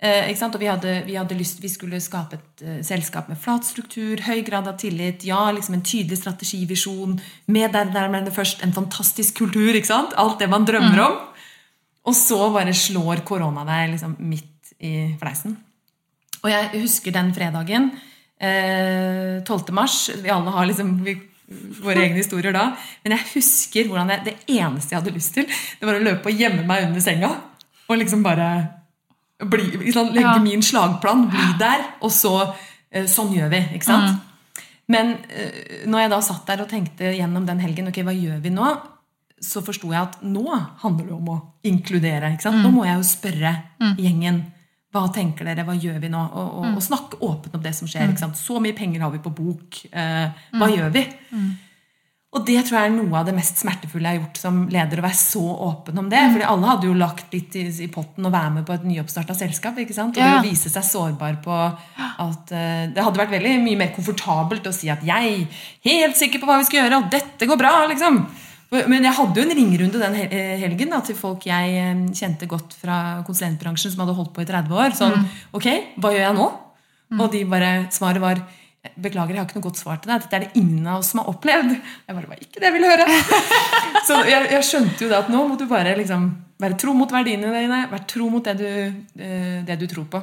Eh? 0.03 0.31
Og 0.43 0.59
vi 0.59 0.67
hadde, 0.67 0.93
vi 1.07 1.15
hadde 1.15 1.35
lyst, 1.39 1.61
vi 1.63 1.71
skulle 1.71 2.01
skape 2.03 2.35
et 2.35 2.63
eh, 2.63 2.79
selskap 2.83 3.29
med 3.31 3.39
flat 3.39 3.63
struktur, 3.63 4.19
høy 4.25 4.41
grad 4.43 4.67
av 4.67 4.75
tillit, 4.81 5.23
ja, 5.23 5.45
liksom 5.55 5.77
en 5.77 5.85
tydelig 5.85 6.19
strategivisjon, 6.19 7.15
med 7.47 7.71
der, 7.71 7.91
der 7.93 8.09
med 8.11 8.27
det 8.27 8.35
først 8.35 8.65
en 8.65 8.75
fantastisk 8.75 9.37
kultur, 9.39 9.71
ikke 9.71 9.87
sant? 9.87 10.17
Alt 10.19 10.43
det 10.43 10.49
man 10.51 10.67
drømmer 10.67 11.05
om. 11.05 11.21
Og 12.03 12.17
så 12.19 12.49
bare 12.51 12.75
slår 12.75 13.23
korona 13.23 13.63
deg 13.63 13.93
liksom 13.93 14.17
midt 14.19 14.73
i 14.83 15.13
fleisen. 15.21 15.55
Og 16.43 16.51
jeg 16.51 16.81
husker 16.81 17.15
den 17.15 17.31
fredagen, 17.31 17.93
eh, 18.43 19.39
12. 19.47 19.71
mars 19.71 20.09
Vi 20.19 20.29
alle 20.29 20.51
har 20.51 20.67
liksom 20.67 20.97
vi, 21.05 21.15
våre 21.79 22.03
egne 22.03 22.19
historier 22.19 22.51
da. 22.51 22.73
Men 23.05 23.15
jeg 23.15 23.29
husker 23.37 23.87
hvordan 23.87 24.11
jeg, 24.11 24.25
det 24.27 24.59
eneste 24.59 24.91
jeg 24.91 24.99
hadde 24.99 25.15
lyst 25.15 25.35
til, 25.39 25.47
det 25.47 25.87
var 25.87 25.95
å 25.95 26.03
løpe 26.03 26.27
og 26.27 26.43
gjemme 26.43 26.67
meg 26.67 26.89
under 26.89 27.03
senga. 27.07 27.31
Og 27.87 27.99
liksom 28.03 28.23
bare 28.25 28.82
bli, 29.39 29.63
liksom, 29.85 30.13
legge 30.13 30.21
Ja. 30.35 30.37
min 30.39 30.61
slagplan, 30.61 31.27
bli 31.29 31.47
der, 31.59 31.83
og 32.01 32.11
så 32.11 32.53
eh, 32.91 33.05
Sånn 33.09 33.33
gjør 33.33 33.49
vi, 33.49 33.59
ikke 33.75 33.85
sant? 33.85 34.21
Men 34.87 35.17
eh, 35.29 35.85
når 35.87 35.99
jeg 36.03 36.09
da 36.11 36.19
satt 36.21 36.45
der 36.47 36.61
og 36.61 36.69
tenkte 36.69 37.13
gjennom 37.15 37.45
den 37.47 37.59
helgen 37.59 37.87
ok, 37.87 38.01
hva 38.03 38.13
gjør 38.13 38.41
vi 38.43 38.49
nå, 38.53 38.71
så 39.43 39.61
forsto 39.63 39.89
jeg 39.91 39.99
at 40.01 40.19
nå 40.23 40.43
handler 40.83 41.05
det 41.09 41.13
om 41.15 41.29
å 41.33 41.37
inkludere. 41.67 42.29
ikke 42.33 42.43
sant? 42.45 42.61
Nå 42.63 42.69
må 42.71 42.85
jeg 42.85 42.95
jo 42.99 43.03
spørre 43.03 43.55
gjengen. 43.99 44.43
Hva 44.93 45.07
tenker 45.11 45.43
dere? 45.49 45.65
Hva 45.65 45.73
gjør 45.75 45.97
vi 45.99 46.07
nå? 46.13 46.21
Og, 46.31 46.49
og, 46.61 46.67
og 46.77 46.83
snakke 46.85 47.17
åpent 47.19 47.55
om 47.57 47.63
det 47.63 47.73
som 47.75 47.87
skjer. 47.89 48.11
ikke 48.13 48.19
sant? 48.23 48.37
Så 48.39 48.59
mye 48.61 48.75
penger 48.77 49.01
har 49.01 49.11
vi 49.11 49.19
på 49.19 49.33
bok. 49.35 49.81
Eh, 49.91 50.29
hva 50.53 50.69
gjør 50.71 50.93
vi? 50.93 51.03
Og 52.33 52.41
det 52.47 52.55
tror 52.65 52.79
jeg 52.79 52.89
er 52.89 52.93
noe 52.95 53.19
av 53.19 53.27
det 53.27 53.35
mest 53.37 53.59
smertefulle 53.61 54.09
jeg 54.09 54.17
har 54.17 54.23
gjort 54.23 54.39
som 54.41 54.55
leder. 54.73 54.97
Å 54.99 55.05
være 55.05 55.17
så 55.19 55.41
åpen 55.67 55.99
om 56.01 56.07
det. 56.09 56.21
Fordi 56.33 56.47
alle 56.49 56.69
hadde 56.71 56.87
jo 56.89 56.95
lagt 56.97 57.35
litt 57.35 57.57
i, 57.59 57.67
i 57.85 57.89
potten 57.93 58.25
å 58.25 58.31
være 58.33 58.55
med 58.55 58.65
på 58.65 58.73
et 58.73 58.87
nyoppstarta 58.89 59.35
selskap. 59.37 59.77
ikke 59.77 59.93
sant? 59.93 60.17
Og 60.17 60.23
Ja. 60.23 60.39
det 60.41 60.49
vise 60.49 60.71
seg 60.73 60.87
sårbar 60.87 61.37
på 61.45 61.53
at 61.53 62.53
uh, 62.55 62.87
Det 62.89 63.03
hadde 63.05 63.21
vært 63.21 63.35
veldig 63.35 63.51
mye 63.61 63.77
mer 63.83 63.91
komfortabelt 63.93 64.65
å 64.65 64.73
si 64.73 64.89
at 64.89 65.05
jeg 65.05 65.29
er 65.35 65.61
helt 65.85 66.17
sikker 66.17 66.41
på 66.41 66.49
hva 66.49 66.57
vi 66.57 66.65
skal 66.71 66.81
gjøre, 66.81 67.03
og 67.03 67.11
dette 67.13 67.45
går 67.45 67.61
bra. 67.61 67.75
liksom. 67.93 68.25
Men 68.89 69.05
jeg 69.05 69.13
hadde 69.13 69.37
jo 69.37 69.45
en 69.45 69.55
ringerunde 69.59 69.99
den 70.01 70.15
eh, 70.25 70.57
helgen 70.57 70.89
da, 70.89 71.03
til 71.05 71.13
folk 71.13 71.45
jeg 71.45 71.75
eh, 71.77 71.99
kjente 72.17 72.47
godt 72.49 72.73
fra 72.81 73.21
konsulentbransjen, 73.27 73.93
som 73.93 74.01
hadde 74.01 74.15
holdt 74.17 74.33
på 74.33 74.41
i 74.41 74.49
30 74.49 74.73
år. 74.73 74.95
Sånn, 74.97 75.19
ok, 75.53 75.67
hva 76.01 76.09
gjør 76.15 76.25
jeg 76.25 76.37
nå? 76.39 76.47
Og 77.13 77.27
de 77.29 77.43
bare, 77.45 77.69
svaret 77.93 78.23
var 78.23 78.41
Beklager, 78.99 79.31
jeg 79.31 79.39
har 79.39 79.47
ikke 79.47 79.61
noe 79.61 79.67
godt 79.69 79.79
svar 79.79 79.99
til 80.03 80.11
deg. 80.11 80.23
Dette 80.25 80.35
er 80.35 80.43
det 80.43 80.59
ingen 80.59 80.87
av 80.91 80.99
oss 80.99 81.13
som 81.13 81.21
har 81.21 81.29
opplevd. 81.31 81.71
Jeg 81.71 82.17
bare, 82.17 82.27
var 82.27 82.41
ikke 82.43 82.59
det 82.59 82.67
jeg 82.67 82.75
ville 82.75 82.89
høre. 82.91 83.05
Så 84.07 84.17
jeg, 84.27 84.49
jeg 84.51 84.67
skjønte 84.67 85.05
jo 85.05 85.11
da 85.11 85.21
at 85.23 85.31
nå 85.31 85.43
må 85.47 85.55
du 85.59 85.63
bare 85.69 85.95
liksom 85.99 86.25
være 86.59 86.79
tro 86.83 86.95
mot 86.97 87.11
verdiene 87.15 87.51
dine. 87.55 87.83
Være 87.91 88.07
tro 88.11 88.27
mot 88.33 88.43
det 88.43 88.57
du, 88.59 88.67
eh, 89.23 89.61
det 89.63 89.79
du 89.79 89.87
tror 89.91 90.09
på. 90.11 90.21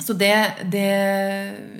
Så, 0.00 0.12
det, 0.16 0.32
det, 0.72 0.84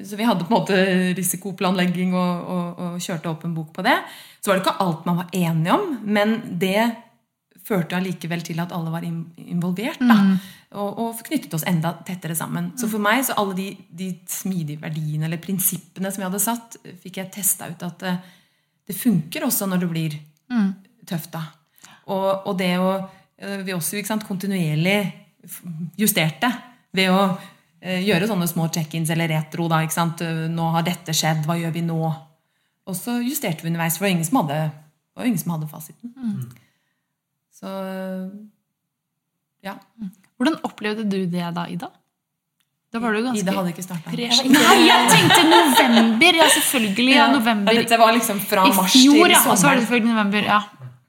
så 0.05 0.17
vi 0.17 0.27
hadde 0.29 0.45
på 0.45 0.53
en 0.53 0.59
måte 0.59 0.79
risikoplanlegging 1.17 2.13
og, 2.17 2.49
og, 2.55 2.83
og 2.85 3.05
kjørte 3.05 3.31
opp 3.31 3.47
en 3.49 3.55
bok 3.57 3.71
på 3.77 3.85
det. 3.87 3.97
Så 4.41 4.51
var 4.51 4.59
det 4.59 4.65
ikke 4.65 4.81
alt 4.85 5.07
man 5.09 5.23
var 5.23 5.37
enige 5.37 5.77
om, 5.77 5.87
men 6.05 6.35
det 6.61 6.83
førte 7.69 7.99
allikevel 7.99 8.45
til 8.45 8.61
at 8.65 8.73
alle 8.77 8.93
var 8.93 9.05
involvert. 9.05 10.01
Da, 10.01 10.19
og, 10.77 10.99
og 11.01 11.21
knyttet 11.25 11.55
oss 11.57 11.65
enda 11.69 11.95
tettere 12.05 12.37
sammen. 12.37 12.73
Så 12.77 12.91
for 12.93 13.01
meg 13.01 13.23
så 13.25 13.37
alle 13.41 13.55
de, 13.57 13.69
de 13.89 14.11
smidige 14.29 14.83
verdiene 14.83 15.25
eller 15.29 15.41
prinsippene 15.41 16.11
som 16.13 16.23
jeg 16.23 16.29
hadde 16.29 16.43
satt, 16.45 16.77
fikk 17.01 17.23
jeg 17.23 17.33
testa 17.39 17.71
ut 17.71 17.85
at 17.87 18.05
det, 18.05 18.17
det 18.89 18.97
funker 18.97 19.47
også 19.47 19.69
når 19.71 19.85
det 19.85 19.89
blir 19.93 20.19
tøft. 21.09 21.33
da. 21.33 21.47
Og, 22.13 22.49
og 22.51 22.59
det 22.61 22.75
å 22.81 22.91
eh, 22.99 23.63
Vi 23.65 23.77
også 23.77 24.03
sant, 24.05 24.27
kontinuerlig 24.29 24.99
justerte 25.97 26.51
ved 26.97 27.13
å 27.13 27.23
eh, 27.81 28.05
gjøre 28.05 28.29
sånne 28.29 28.49
små 28.51 28.69
check-ins 28.73 29.13
eller 29.15 29.31
retro. 29.33 29.69
da, 29.73 29.81
ikke 29.85 29.97
sant? 29.97 30.25
Eh, 30.25 30.47
Nå 30.53 30.69
har 30.77 30.85
dette 30.85 31.17
skjedd, 31.17 31.47
hva 31.49 31.57
gjør 31.61 31.73
vi 31.77 31.85
nå? 31.89 31.99
Og 32.89 32.97
så 32.97 33.19
justerte 33.21 33.65
vi 33.65 33.73
underveis, 33.73 33.97
for 33.97 34.05
det 34.05 34.11
var 34.11 34.17
ingen 34.17 34.29
som 34.29 34.41
hadde, 34.43 34.61
ingen 35.25 35.41
som 35.41 35.53
hadde 35.57 35.69
fasiten. 35.69 36.13
Så 37.59 37.69
ja. 39.65 39.75
Hvordan 40.39 40.61
opplevde 40.63 41.05
du 41.11 41.19
det 41.27 41.49
da, 41.55 41.65
Ida? 41.67 41.91
Da 42.89 43.01
var 43.03 43.13
du 43.13 43.21
ganske 43.27 43.43
Ida 43.43 43.53
hadde 43.57 43.73
ikke 43.75 43.85
starta. 43.85 44.13
Nei, 44.15 44.77
jeg 44.87 45.09
tenkte 45.11 45.41
november! 45.51 46.39
Ja, 46.39 46.47
selvfølgelig. 46.55 47.17
Ja, 47.19 47.27
november. 47.35 47.75
Dette 47.83 47.99
var 48.01 48.15
liksom 48.17 48.39
fra 48.41 48.65
I 48.65 48.73
mars 48.77 48.95
fjor, 48.95 49.19
til 49.19 49.35
ja. 49.35 49.43
Og 49.45 49.59
så 49.59 49.69
var 49.69 49.77
det 49.77 49.85
selvfølgelig 49.85 50.13
november. 50.15 50.47
Ja. 50.47 50.61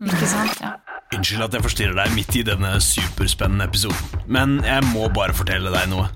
Ikke 0.09 0.31
sant? 0.31 0.59
Ja. 0.63 0.73
Unnskyld 1.15 1.45
at 1.45 1.55
jeg 1.55 1.65
forstyrrer 1.65 1.95
deg 2.01 2.17
midt 2.17 2.35
i 2.37 2.43
denne 2.45 2.73
superspennende 2.83 3.69
episoden, 3.69 4.19
men 4.29 4.59
jeg 4.65 4.85
må 4.91 5.07
bare 5.13 5.33
fortelle 5.37 5.71
deg 5.73 5.87
noe. 5.93 6.09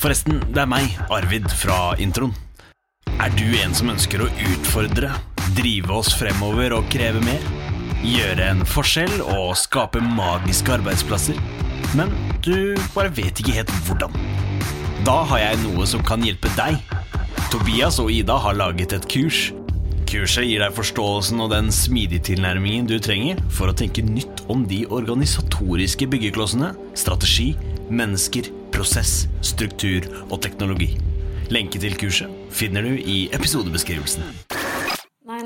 Forresten, 0.00 0.40
det 0.50 0.64
er 0.64 0.70
meg, 0.70 0.96
Arvid, 1.10 1.46
fra 1.60 1.94
introen. 2.02 2.34
Er 3.22 3.32
du 3.38 3.46
en 3.62 3.74
som 3.74 3.92
ønsker 3.92 4.24
å 4.24 4.32
utfordre, 4.50 5.12
drive 5.56 5.94
oss 5.94 6.10
fremover 6.18 6.74
og 6.76 6.90
kreve 6.92 7.22
mer? 7.24 7.55
Gjøre 8.06 8.44
en 8.52 8.60
forskjell 8.62 9.16
og 9.24 9.56
skape 9.58 9.98
magiske 9.98 10.70
arbeidsplasser? 10.76 11.38
Men 11.98 12.12
du 12.44 12.76
bare 12.94 13.10
vet 13.16 13.40
ikke 13.42 13.56
helt 13.56 13.72
hvordan. 13.88 14.12
Da 15.06 15.16
har 15.26 15.40
jeg 15.42 15.58
noe 15.64 15.86
som 15.90 16.04
kan 16.06 16.22
hjelpe 16.22 16.52
deg. 16.54 16.78
Tobias 17.50 17.98
og 18.02 18.12
Ida 18.14 18.36
har 18.44 18.54
laget 18.54 18.94
et 18.94 19.08
kurs. 19.10 19.48
Kurset 20.06 20.46
gir 20.46 20.62
deg 20.62 20.76
forståelsen 20.76 21.42
og 21.42 21.50
den 21.50 21.72
smidige 21.74 22.28
tilnærmingen 22.30 22.86
du 22.86 22.94
trenger 23.02 23.42
for 23.50 23.72
å 23.72 23.74
tenke 23.74 24.06
nytt 24.06 24.44
om 24.52 24.62
de 24.70 24.84
organisatoriske 24.86 26.06
byggeklossene, 26.12 26.76
strategi, 26.94 27.56
mennesker, 27.90 28.52
prosess, 28.70 29.24
struktur 29.42 30.06
og 30.28 30.38
teknologi. 30.46 30.92
Lenke 31.50 31.82
til 31.82 31.98
kurset 31.98 32.54
finner 32.54 32.86
du 32.86 32.94
i 33.02 33.24
episodebeskrivelsen. 33.34 34.30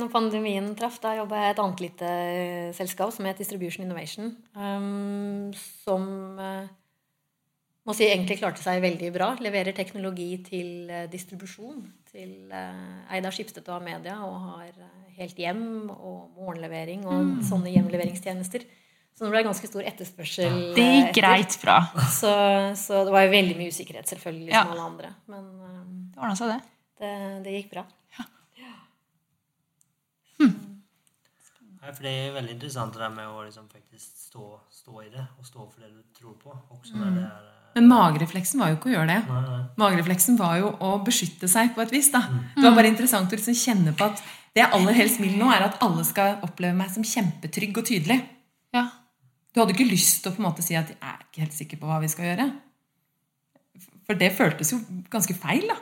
Når 0.00 0.10
pandemien 0.12 0.68
traff, 0.78 0.98
da 1.02 1.14
jobba 1.18 1.42
jeg 1.42 1.50
i 1.50 1.54
et 1.54 1.62
annet 1.62 1.80
lite 1.84 2.10
eh, 2.10 2.68
selskap 2.76 3.12
som 3.12 3.26
het 3.28 3.40
Distribution 3.40 3.84
Innovation. 3.84 4.30
Um, 4.56 5.50
som 5.84 6.06
eh, 6.40 6.70
må 7.84 7.96
si 7.96 8.06
egentlig 8.08 8.38
klarte 8.40 8.62
seg 8.64 8.80
veldig 8.84 9.10
bra. 9.12 9.32
Leverer 9.42 9.76
teknologi 9.76 10.30
til 10.46 10.88
eh, 10.88 11.06
distribusjon. 11.12 11.82
Til 12.10 12.48
uh, 12.50 13.12
Eida 13.14 13.30
Skipstedt 13.34 13.68
og 13.70 13.76
Amedia 13.80 14.16
og 14.26 14.38
har 14.48 14.72
helt 15.20 15.36
hjem 15.38 15.90
og 15.92 16.32
morgenlevering 16.40 17.04
og 17.06 17.44
sånne 17.46 17.74
hjemleveringstjenester. 17.74 18.64
Så 19.14 19.26
det 19.26 19.34
ble 19.34 19.44
ganske 19.44 19.68
stor 19.68 19.84
etterspørsel. 19.84 20.58
Det 20.78 20.86
gikk 20.86 21.14
greit 21.20 21.56
bra. 21.60 21.76
Så, 22.20 22.30
så 22.78 23.02
det 23.04 23.12
var 23.12 23.26
jo 23.26 23.34
veldig 23.34 23.56
mye 23.58 23.72
usikkerhet, 23.74 24.08
selvfølgelig, 24.08 24.48
Ja. 24.54 24.64
som 24.64 24.72
alle 24.72 24.86
andre. 24.86 25.14
Men 25.28 25.48
um, 25.60 25.96
Det 26.16 26.52
det. 26.54 26.60
det, 27.02 27.16
det 27.44 27.58
gikk 27.58 27.74
bra. 27.74 27.84
Nej, 31.80 31.94
for 31.96 32.04
det 32.04 32.10
er 32.12 32.34
veldig 32.34 32.52
interessant 32.58 32.92
det 32.92 33.00
der 33.00 33.12
med 33.14 33.28
å 33.32 33.44
liksom 33.46 33.68
faktisk 33.72 34.18
stå, 34.26 34.48
stå 34.70 34.98
i 35.02 35.08
det 35.14 35.22
og 35.38 35.46
stå 35.48 35.64
for 35.70 35.80
det 35.80 35.88
du 35.94 36.02
tror 36.18 36.34
på. 36.42 36.52
Också 36.70 36.96
när 36.96 37.10
det 37.10 37.20
är... 37.24 37.40
eh, 37.48 37.56
Men 37.74 37.88
magerefleksen 37.88 38.60
var 38.60 38.68
jo 38.72 38.76
ikke 38.76 38.90
å 38.90 38.92
gjøre 38.96 39.06
det. 39.14 39.22
Nej, 39.30 39.42
nej. 39.48 39.64
Magerefleksen 39.80 40.36
var 40.36 40.56
jo 40.60 40.74
å 40.76 40.90
beskytte 41.06 41.48
seg 41.48 41.72
på 41.74 41.80
et 41.84 41.92
vis. 41.94 42.10
da. 42.12 42.20
Det 42.56 42.64
var 42.66 42.76
bare 42.76 42.90
interessant 42.92 43.32
å 43.32 43.38
liksom 43.38 43.54
kjenne 43.56 43.94
på 43.96 44.04
at 44.10 44.20
det 44.54 44.64
jeg 44.64 44.72
aller 44.76 44.92
helst 44.98 45.20
vil 45.22 45.36
nå, 45.38 45.48
er 45.54 45.62
at 45.68 45.78
alle 45.86 46.04
skal 46.04 46.40
oppleve 46.42 46.74
meg 46.74 46.90
som 46.90 47.06
kjempetrygg 47.06 47.78
og 47.78 47.86
tydelig. 47.86 48.18
Ja. 48.74 48.88
Du 49.54 49.60
hadde 49.62 49.72
ikke 49.76 49.86
lyst 49.88 50.22
til 50.24 50.32
å 50.32 50.34
på 50.36 50.42
en 50.42 50.48
måte 50.50 50.62
si 50.66 50.74
at 50.78 50.90
jeg 50.90 50.98
er 51.00 51.22
ikke 51.24 51.44
helt 51.46 51.56
sikker 51.56 51.78
på 51.80 51.86
hva 51.88 52.00
vi 52.02 52.10
skal 52.10 52.24
gjøre. 52.32 52.48
For 54.06 54.18
det 54.18 54.32
føltes 54.36 54.72
jo 54.74 54.80
ganske 55.10 55.34
feil, 55.38 55.68
da. 55.70 55.76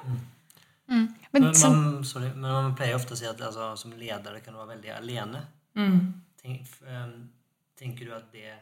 Men 0.88 1.08
Men, 1.32 1.42
man, 1.52 2.04
sorry, 2.04 2.28
men 2.34 2.50
man 2.50 2.74
pleier 2.76 2.96
ofte 2.96 3.12
å 3.16 3.18
si 3.18 3.26
at 3.28 3.40
altså, 3.40 3.72
som 3.76 3.92
leder 3.96 4.38
kan 4.44 4.54
du 4.54 4.58
være 4.60 4.74
veldig 4.76 4.92
alene. 4.96 5.42
Tenk, 5.76 6.62
f- 6.64 6.82
ehm, 6.88 7.28
tenker 7.78 8.04
du 8.08 8.12
at 8.16 8.32
det 8.32 8.52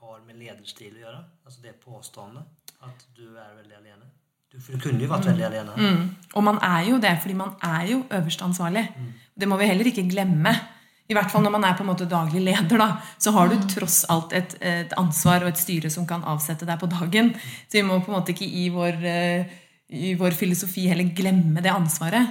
har 0.00 0.20
med 0.26 0.36
lederstil 0.38 0.94
å 0.96 1.02
gjøre? 1.04 1.20
Altså 1.46 1.62
det 1.62 1.74
påståendet? 1.84 2.44
At 2.82 3.06
du 3.16 3.26
er 3.36 3.54
veldig 3.62 3.76
alene? 3.78 4.06
Du, 4.50 4.58
du 4.58 4.78
kunne 4.82 4.98
jo 5.04 5.08
vært 5.10 5.26
veldig 5.28 5.44
alene. 5.46 5.74
Mm. 5.78 6.04
Og 6.34 6.42
man 6.42 6.58
er 6.66 6.84
jo 6.88 6.98
det, 6.98 7.12
fordi 7.22 7.34
man 7.38 7.52
er 7.62 7.84
jo 7.92 8.00
øverste 8.10 8.44
ansvarlig. 8.46 8.86
Det 9.38 9.48
må 9.48 9.56
vi 9.60 9.68
heller 9.70 9.86
ikke 9.90 10.08
glemme. 10.10 10.54
I 11.10 11.14
hvert 11.14 11.30
fall 11.30 11.42
når 11.42 11.50
man 11.56 11.64
er 11.66 11.74
på 11.78 11.82
en 11.82 11.90
måte 11.90 12.06
daglig 12.10 12.40
leder, 12.46 12.78
da, 12.78 12.88
så 13.18 13.32
har 13.34 13.48
du 13.50 13.56
tross 13.70 14.04
alt 14.10 14.32
et, 14.32 14.56
et 14.62 14.92
ansvar 14.98 15.42
og 15.42 15.48
et 15.52 15.58
styre 15.58 15.90
som 15.90 16.06
kan 16.06 16.22
avsette 16.22 16.66
deg 16.68 16.78
på 16.82 16.86
dagen. 16.90 17.32
Så 17.66 17.78
vi 17.80 17.82
må 17.86 17.98
på 18.02 18.12
en 18.12 18.18
måte 18.20 18.30
ikke 18.34 18.46
i 18.46 18.68
vår, 18.74 18.98
eh, 19.10 19.54
i 19.90 20.14
vår 20.18 20.36
filosofi 20.38 20.86
heller 20.90 21.10
glemme 21.18 21.62
det 21.62 21.72
ansvaret. 21.74 22.30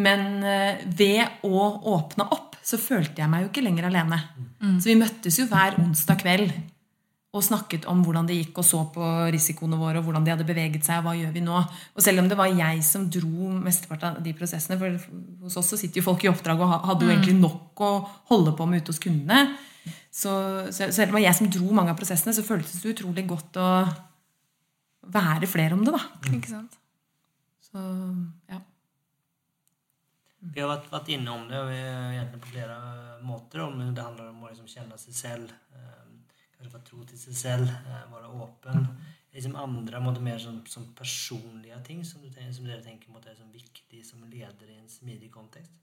Men 0.00 0.42
eh, 0.44 0.84
ved 0.86 1.44
å 1.44 1.64
åpne 1.96 2.28
opp, 2.32 2.47
så 2.68 2.76
følte 2.80 3.22
jeg 3.22 3.32
meg 3.32 3.44
jo 3.46 3.48
ikke 3.48 3.64
lenger 3.64 3.88
alene. 3.88 4.18
Så 4.82 4.90
vi 4.90 4.98
møttes 5.00 5.38
jo 5.40 5.46
hver 5.48 5.78
onsdag 5.80 6.20
kveld 6.20 6.50
og 7.36 7.44
snakket 7.44 7.84
om 7.90 8.00
hvordan 8.04 8.26
det 8.28 8.38
gikk, 8.38 8.58
og 8.62 8.64
så 8.64 8.78
på 8.92 9.04
risikoene 9.32 9.76
våre, 9.76 10.00
og 10.00 10.06
hvordan 10.06 10.24
de 10.24 10.32
hadde 10.32 10.46
beveget 10.48 10.86
seg, 10.86 11.02
og 11.02 11.10
hva 11.10 11.12
gjør 11.18 11.34
vi 11.34 11.42
nå? 11.44 11.58
Og 11.92 12.04
selv 12.04 12.22
om 12.22 12.28
det 12.30 12.38
var 12.38 12.48
jeg 12.48 12.80
som 12.88 13.04
dro 13.12 13.50
mesteparten 13.60 14.16
av 14.16 14.24
de 14.24 14.32
prosessene, 14.36 14.78
for 14.80 14.96
hos 15.44 15.58
oss 15.60 15.68
så 15.74 15.78
sitter 15.80 16.00
jo 16.00 16.06
folk 16.06 16.24
i 16.24 16.30
oppdrag 16.32 16.62
og 16.64 16.72
hadde 16.88 17.04
jo 17.04 17.12
egentlig 17.12 17.36
nok 17.36 17.84
å 17.84 17.90
holde 18.32 18.56
på 18.56 18.68
med 18.68 18.80
ute 18.80 18.94
hos 18.94 19.02
kundene, 19.04 19.58
så, 20.08 20.32
så 20.72 20.88
selv 20.88 21.10
om 21.10 21.12
det 21.12 21.18
var 21.18 21.26
jeg 21.26 21.38
som 21.38 21.52
dro 21.52 21.76
mange 21.76 21.92
av 21.92 22.00
prosessene, 22.00 22.34
så 22.36 22.46
føltes 22.46 22.80
det 22.80 22.96
utrolig 22.96 23.26
godt 23.28 23.60
å 23.60 23.68
være 25.12 25.48
flere 25.52 25.76
om 25.76 25.84
det, 25.84 25.94
da. 25.94 26.32
ikke 26.32 26.54
sant? 26.56 26.80
Så, 27.68 27.84
ja. 28.48 28.62
Vi 30.38 30.62
har 30.62 30.68
vært, 30.70 30.90
vært 30.92 31.08
innom 31.10 31.48
det 31.50 31.58
og 31.58 31.70
egentlig 31.74 32.40
på 32.44 32.52
flere 32.52 32.76
måter. 33.26 33.64
Om 33.64 33.80
det 33.94 34.04
handler 34.04 34.30
om 34.30 34.44
å 34.44 34.50
liksom 34.52 34.68
kjenne 34.70 34.98
seg 35.00 35.16
selv, 35.18 35.54
eh, 35.74 36.04
kanskje 36.54 36.74
være 36.76 36.86
tro 36.86 37.02
til 37.08 37.18
seg 37.18 37.34
selv, 37.40 37.68
eh, 37.68 38.04
være 38.12 38.30
åpen. 38.44 38.86
Liksom 39.34 39.58
andre 39.58 40.00
måte, 40.00 40.22
mer 40.24 40.38
som, 40.38 40.60
som 40.66 40.86
personlige 40.96 41.80
ting 41.84 42.04
som, 42.06 42.22
du, 42.22 42.30
som 42.54 42.64
dere 42.70 42.82
tenker 42.86 43.10
måte, 43.12 43.30
er 43.30 43.36
som 43.36 43.50
viktig 43.52 44.04
som 44.06 44.22
leder 44.30 44.70
i 44.70 44.78
en 44.78 44.88
smidig 44.88 45.30
kontekst. 45.34 45.74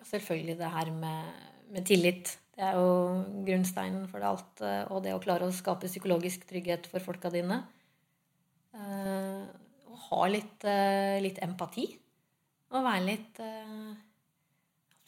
Selvfølgelig 0.00 0.56
det 0.58 0.72
her 0.72 0.90
med, 0.96 1.24
med 1.70 1.84
tillit. 1.86 2.38
Det 2.56 2.64
er 2.64 2.76
jo 2.80 3.20
grunnsteinen 3.44 4.08
for 4.08 4.20
det 4.20 4.30
alt. 4.32 4.64
eh, 4.64 4.84
Og 4.90 5.04
det 5.04 5.12
å 5.14 5.20
klare 5.22 5.44
å 5.44 5.52
skape 5.54 5.92
psykologisk 5.92 6.48
trygghet 6.48 6.88
for 6.88 7.04
folka 7.04 7.28
dine. 7.32 7.60
Eh, 8.74 9.44
Og 9.90 9.98
ha 10.08 10.26
litt, 10.30 10.64
eh, 10.64 11.20
litt 11.20 11.38
empati. 11.44 11.90
Og 12.70 12.86
være 12.86 13.06
litt 13.06 13.40
eh, 13.42 13.90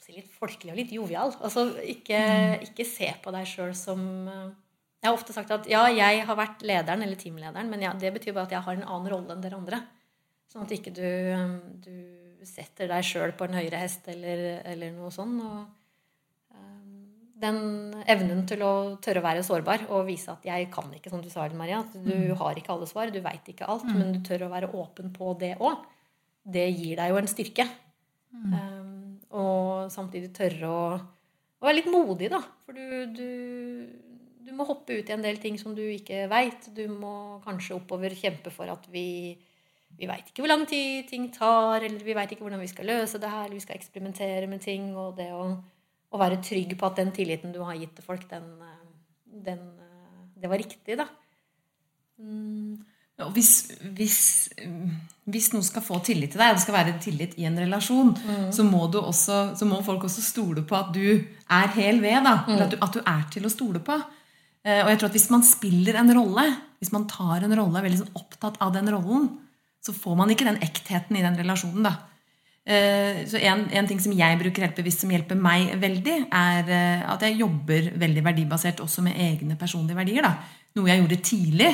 alltid 0.03 0.19
litt 0.19 0.35
folkelig 0.39 0.73
og 0.73 0.79
litt 0.79 0.93
jovial. 0.93 1.35
Altså 1.43 1.67
ikke, 1.79 2.21
ikke 2.67 2.87
se 2.87 3.09
på 3.23 3.33
deg 3.35 3.47
sjøl 3.47 3.75
som 3.75 4.29
eh, 4.29 4.51
Jeg 5.03 5.09
har 5.09 5.17
ofte 5.17 5.33
sagt 5.35 5.51
at 5.51 5.67
ja, 5.71 5.89
jeg 5.91 6.25
har 6.27 6.37
vært 6.37 6.63
lederen 6.63 7.03
eller 7.03 7.17
teamlederen, 7.17 7.71
men 7.71 7.83
ja, 7.83 7.93
det 7.93 8.13
betyr 8.15 8.35
bare 8.35 8.47
at 8.47 8.53
jeg 8.53 8.63
har 8.63 8.77
en 8.77 8.87
annen 8.87 9.11
rolle 9.11 9.35
enn 9.35 9.43
dere 9.43 9.59
andre. 9.59 9.81
Sånn 10.53 10.63
at 10.67 10.75
ikke 10.75 10.93
du, 10.95 11.07
du 11.83 12.45
setter 12.47 12.91
deg 12.91 13.03
sjøl 13.07 13.33
på 13.35 13.49
en 13.49 13.57
høyere 13.57 13.81
hest 13.81 14.07
eller, 14.13 14.63
eller 14.69 14.93
noe 14.95 15.11
sånn. 15.11 15.39
Og 15.43 16.55
um, 16.55 17.33
den 17.43 17.59
evnen 18.07 18.45
til 18.47 18.63
å 18.63 18.73
tørre 19.03 19.23
å 19.23 19.27
være 19.27 19.43
sårbar 19.47 19.89
og 19.89 20.07
vise 20.07 20.31
at 20.35 20.45
jeg 20.47 20.69
kan 20.75 20.93
ikke, 20.95 21.11
som 21.11 21.23
du 21.25 21.31
sa, 21.33 21.49
Maria, 21.57 21.81
at 21.83 21.97
du 21.99 22.35
har 22.39 22.59
ikke 22.59 22.77
alle 22.77 22.87
svar, 22.91 23.11
du 23.11 23.19
veit 23.25 23.49
ikke 23.49 23.67
alt, 23.73 23.89
men 23.89 24.13
du 24.15 24.21
tør 24.27 24.47
å 24.47 24.53
være 24.53 24.71
åpen 24.77 25.11
på 25.17 25.35
det 25.41 25.57
òg, 25.59 25.83
det 26.43 26.67
gir 26.73 26.99
deg 26.99 27.13
jo 27.13 27.19
en 27.21 27.31
styrke. 27.31 27.67
Um, 28.33 29.19
og 29.31 29.93
samtidig 29.93 30.33
tørre 30.35 30.71
å, 30.71 30.87
å, 30.97 31.65
være 31.65 31.79
litt 31.79 31.91
modig, 31.93 32.31
da. 32.33 32.41
For 32.67 32.77
du, 32.77 33.13
du, 33.15 33.29
du, 34.43 34.51
må 34.57 34.67
hoppe 34.69 34.99
ut 34.99 35.09
i 35.09 35.15
en 35.15 35.25
del 35.25 35.39
ting 35.43 35.59
som 35.61 35.77
du 35.77 35.83
ikke 35.85 36.27
veit. 36.33 36.71
Du 36.75 36.85
må 36.91 37.41
kanskje 37.47 37.77
oppover 37.79 38.15
kjempe 38.19 38.53
for 38.55 38.71
at 38.73 38.89
vi 38.93 39.37
vi 39.99 40.09
veit 40.09 40.31
ikke 40.31 40.41
hvor 40.41 40.49
lang 40.49 40.63
tid 40.69 41.05
ting 41.11 41.27
tar, 41.35 41.85
eller 41.85 42.01
vi 42.01 42.15
veit 42.17 42.31
ikke 42.33 42.47
hvordan 42.47 42.63
vi 42.63 42.71
skal 42.71 42.89
løse 42.89 43.21
det 43.21 43.29
her, 43.29 43.45
eller 43.45 43.59
vi 43.59 43.65
skal 43.65 43.77
eksperimentere 43.77 44.49
med 44.49 44.63
ting. 44.65 44.87
Og 44.97 45.19
det 45.19 45.29
å, 45.37 45.51
å 45.53 46.21
være 46.21 46.41
trygg 46.45 46.73
på 46.81 46.89
at 46.89 46.97
den 47.01 47.13
tilliten 47.15 47.53
du 47.55 47.61
har 47.67 47.77
gitt 47.77 47.93
til 47.99 48.07
folk, 48.07 48.25
den, 48.31 48.49
den 49.25 49.67
Det 50.43 50.51
var 50.51 50.59
riktig, 50.59 50.97
da. 50.99 51.07
Mm. 52.19 52.81
Hvis, 53.33 53.51
hvis, 53.95 54.21
hvis, 55.31 55.51
noen 55.53 55.65
skal 55.67 55.85
få 55.85 55.99
tillit 56.03 56.33
til 56.33 56.41
deg, 56.41 56.57
det 56.57 56.63
skal 56.65 56.75
være 56.75 56.95
tillit 57.03 57.37
i 57.39 57.45
en 57.47 57.59
relasjon, 57.61 58.15
mm. 58.17 58.49
så, 58.57 58.65
må 58.67 58.87
også, 58.89 59.43
så, 59.59 59.69
må 59.69 59.83
folk 59.85 60.09
også 60.09 60.25
stole 60.25 60.65
på 60.67 60.79
at 60.79 60.91
du 60.95 61.05
er 61.05 61.75
hel 61.77 62.01
ved. 62.03 62.19
Da, 62.25 62.35
mm. 62.49 62.57
at, 62.57 62.73
du, 62.73 62.79
at, 62.81 62.97
du, 62.97 63.05
er 63.05 63.27
til 63.35 63.47
å 63.47 63.53
stole 63.53 63.83
på. 63.85 63.99
Eh, 64.65 64.81
og 64.81 64.91
jeg 64.91 64.99
tror 64.99 65.11
at 65.11 65.19
Hvis 65.19 65.31
man 65.35 65.45
spiller 65.47 66.01
en 66.01 66.15
rolle, 66.17 66.47
hvis 66.83 66.95
man 66.95 67.07
tar 67.11 67.45
en 67.45 67.55
rolle, 67.59 67.79
er 67.79 67.87
veldig 67.87 68.01
sånn 68.01 68.17
opptatt 68.19 68.59
av 68.65 68.73
den 68.75 68.91
rollen, 68.95 69.29
så 69.83 69.95
får 69.95 70.19
man 70.19 70.33
ikke 70.33 70.49
den 70.49 70.63
ektheten 70.65 71.19
i 71.19 71.25
den 71.25 71.39
relasjonen. 71.39 71.87
da. 71.87 71.95
Eh, 72.63 73.23
så 73.27 73.41
en, 73.43 73.65
en, 73.75 73.87
ting 73.91 74.01
som 74.03 74.15
jeg 74.15 74.39
bruker 74.39 74.67
helt 74.67 74.79
bevisst, 74.79 75.03
som 75.03 75.11
hjelper 75.11 75.39
meg 75.39 75.75
veldig, 75.83 76.19
er 76.31 76.69
eh, 76.71 77.07
at 77.11 77.25
jeg 77.27 77.41
jobber 77.41 77.93
veldig 77.99 78.23
verdibasert 78.23 78.83
også 78.85 79.03
med 79.07 79.19
egne 79.19 79.59
personlige 79.59 79.99
verdier. 79.99 80.27
da. 80.27 80.37
Noe 80.79 80.89
jeg 80.91 81.03
gjorde 81.03 81.25
tidlig 81.27 81.73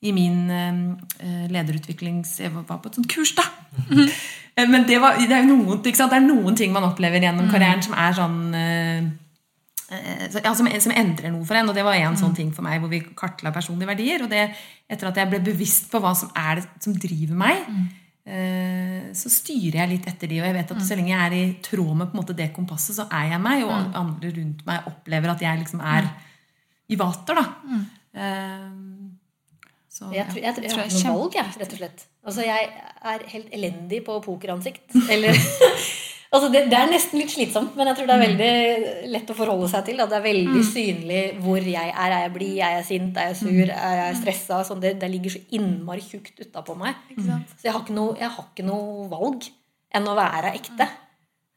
i 0.00 0.12
min 0.14 0.50
eh, 0.50 1.46
lederutviklings... 1.50 2.36
Jeg 2.44 2.52
var 2.54 2.66
på 2.68 2.90
et 2.90 2.98
sånt 3.00 3.10
kurs, 3.10 3.34
da! 3.38 3.46
Men 4.58 4.84
det, 4.88 4.98
var, 5.02 5.18
det, 5.18 5.30
er 5.30 5.46
noen, 5.46 5.78
det, 5.84 5.94
er 6.02 6.22
noen, 6.24 6.56
ting 6.58 6.72
man 6.74 6.86
opplever 6.88 7.22
gjennom 7.22 7.46
mm. 7.46 7.50
karrieren 7.52 7.82
som 7.84 7.94
er 7.94 8.14
sånn 8.16 8.38
eh, 8.58 9.08
ja, 10.42 10.52
som, 10.54 10.66
som, 10.82 10.94
endrer 10.94 11.32
noe 11.32 11.46
for 11.46 11.58
en. 11.58 11.70
Og 11.70 11.76
det 11.76 11.84
var 11.86 11.96
en 11.98 12.12
mm. 12.16 12.20
sånn 12.20 12.34
ting 12.36 12.50
for 12.54 12.66
meg 12.66 12.82
hvor 12.82 12.90
vi 12.92 13.00
kartla 13.18 13.52
personlige 13.54 13.90
verdier. 13.92 14.26
Og 14.26 14.32
det, 14.32 14.48
etter 14.90 15.10
at 15.10 15.22
jeg 15.22 15.30
ble 15.30 15.40
bevisst 15.46 15.88
på 15.92 16.02
hva 16.02 16.14
som 16.18 16.32
er 16.38 16.60
det 16.60 16.84
som 16.84 16.96
driver 16.96 17.38
meg, 17.38 17.62
mm. 17.66 17.86
eh, 18.34 19.06
så 19.18 19.32
styrer 19.32 19.82
jeg 19.82 19.92
litt 19.94 20.10
etter 20.10 20.30
de. 20.30 20.42
Og 20.42 20.48
jeg 20.50 20.58
vet 20.58 20.74
at 20.74 20.82
mm. 20.82 20.86
så 20.90 20.98
lenge 20.98 21.14
jeg 21.14 21.24
er 21.28 21.38
i 21.38 21.44
tråd 21.70 21.94
med 21.94 22.10
på 22.10 22.18
en 22.18 22.22
måte 22.22 22.38
det 22.38 22.50
kompasset, 22.56 22.98
så 22.98 23.08
er 23.08 23.32
jeg 23.34 23.44
meg. 23.46 23.64
Og 23.66 23.74
mm. 23.74 23.92
andre 24.02 24.34
rundt 24.40 24.66
meg 24.68 24.90
opplever 24.92 25.34
at 25.34 25.46
jeg 25.46 25.62
liksom 25.62 25.82
er 25.82 26.10
mm. 26.10 26.28
i 26.94 27.00
vater. 27.00 27.42
da. 27.42 27.46
Uh, 28.18 28.87
så, 29.98 30.06
jeg, 30.14 30.28
tror, 30.30 30.38
jeg, 30.38 30.54
jeg, 30.54 30.62
jeg, 30.62 30.76
har 30.78 30.86
ikke 30.86 31.10
noe 31.10 31.18
valg, 31.18 31.36
jeg, 31.40 31.54
rett 31.58 31.72
og 31.74 31.80
slett. 31.80 32.02
Altså, 32.22 32.44
jeg 32.46 32.68
er 33.10 33.24
helt 33.32 33.56
elendig 33.56 33.98
på 34.06 34.18
pokeransikt. 34.22 34.94
Eller 35.10 35.34
altså, 36.34 36.50
det, 36.52 36.60
det, 36.70 36.78
er 36.78 36.92
nesten 36.92 37.18
litt 37.18 37.32
slitsomt, 37.34 37.74
men 37.74 37.90
jeg 37.90 37.98
tror 37.98 38.10
det 38.10 38.14
er 38.14 38.22
veldig 38.22 39.10
lett 39.16 39.32
å 39.34 39.36
forholde 39.40 39.70
seg 39.72 39.88
til. 39.88 40.04
At 40.04 40.12
det 40.12 40.20
er 40.20 40.26
veldig 40.28 40.62
mm. 40.62 40.68
synlig 40.70 41.22
hvor 41.42 41.66
jeg 41.66 41.90
er. 41.90 41.98
Er 42.04 42.26
jeg 42.28 42.34
blid? 42.36 42.54
Er 42.62 42.76
jeg 42.76 42.88
sint? 42.92 43.18
Er 43.18 43.32
jeg 43.32 43.40
sur? 43.40 43.50
Mm. 43.58 43.74
Er 43.74 43.98
jeg 44.04 44.20
stressa? 44.22 44.62
Sånn, 44.70 44.84
det, 44.84 44.94
det, 45.02 45.10
ligger 45.16 45.34
så 45.34 45.42
innmari 45.58 46.06
tjukt 46.06 46.38
utapå 46.46 46.78
meg. 46.78 47.02
Så 47.16 47.66
jeg 47.66 47.74
har, 47.74 47.82
ikke 47.82 47.98
noe, 47.98 48.14
jeg 48.22 48.34
har 48.36 48.50
ikke 48.52 48.68
noe 48.70 49.08
valg 49.10 49.50
enn 49.98 50.06
å 50.06 50.18
være 50.18 50.54
ekte. 50.60 50.86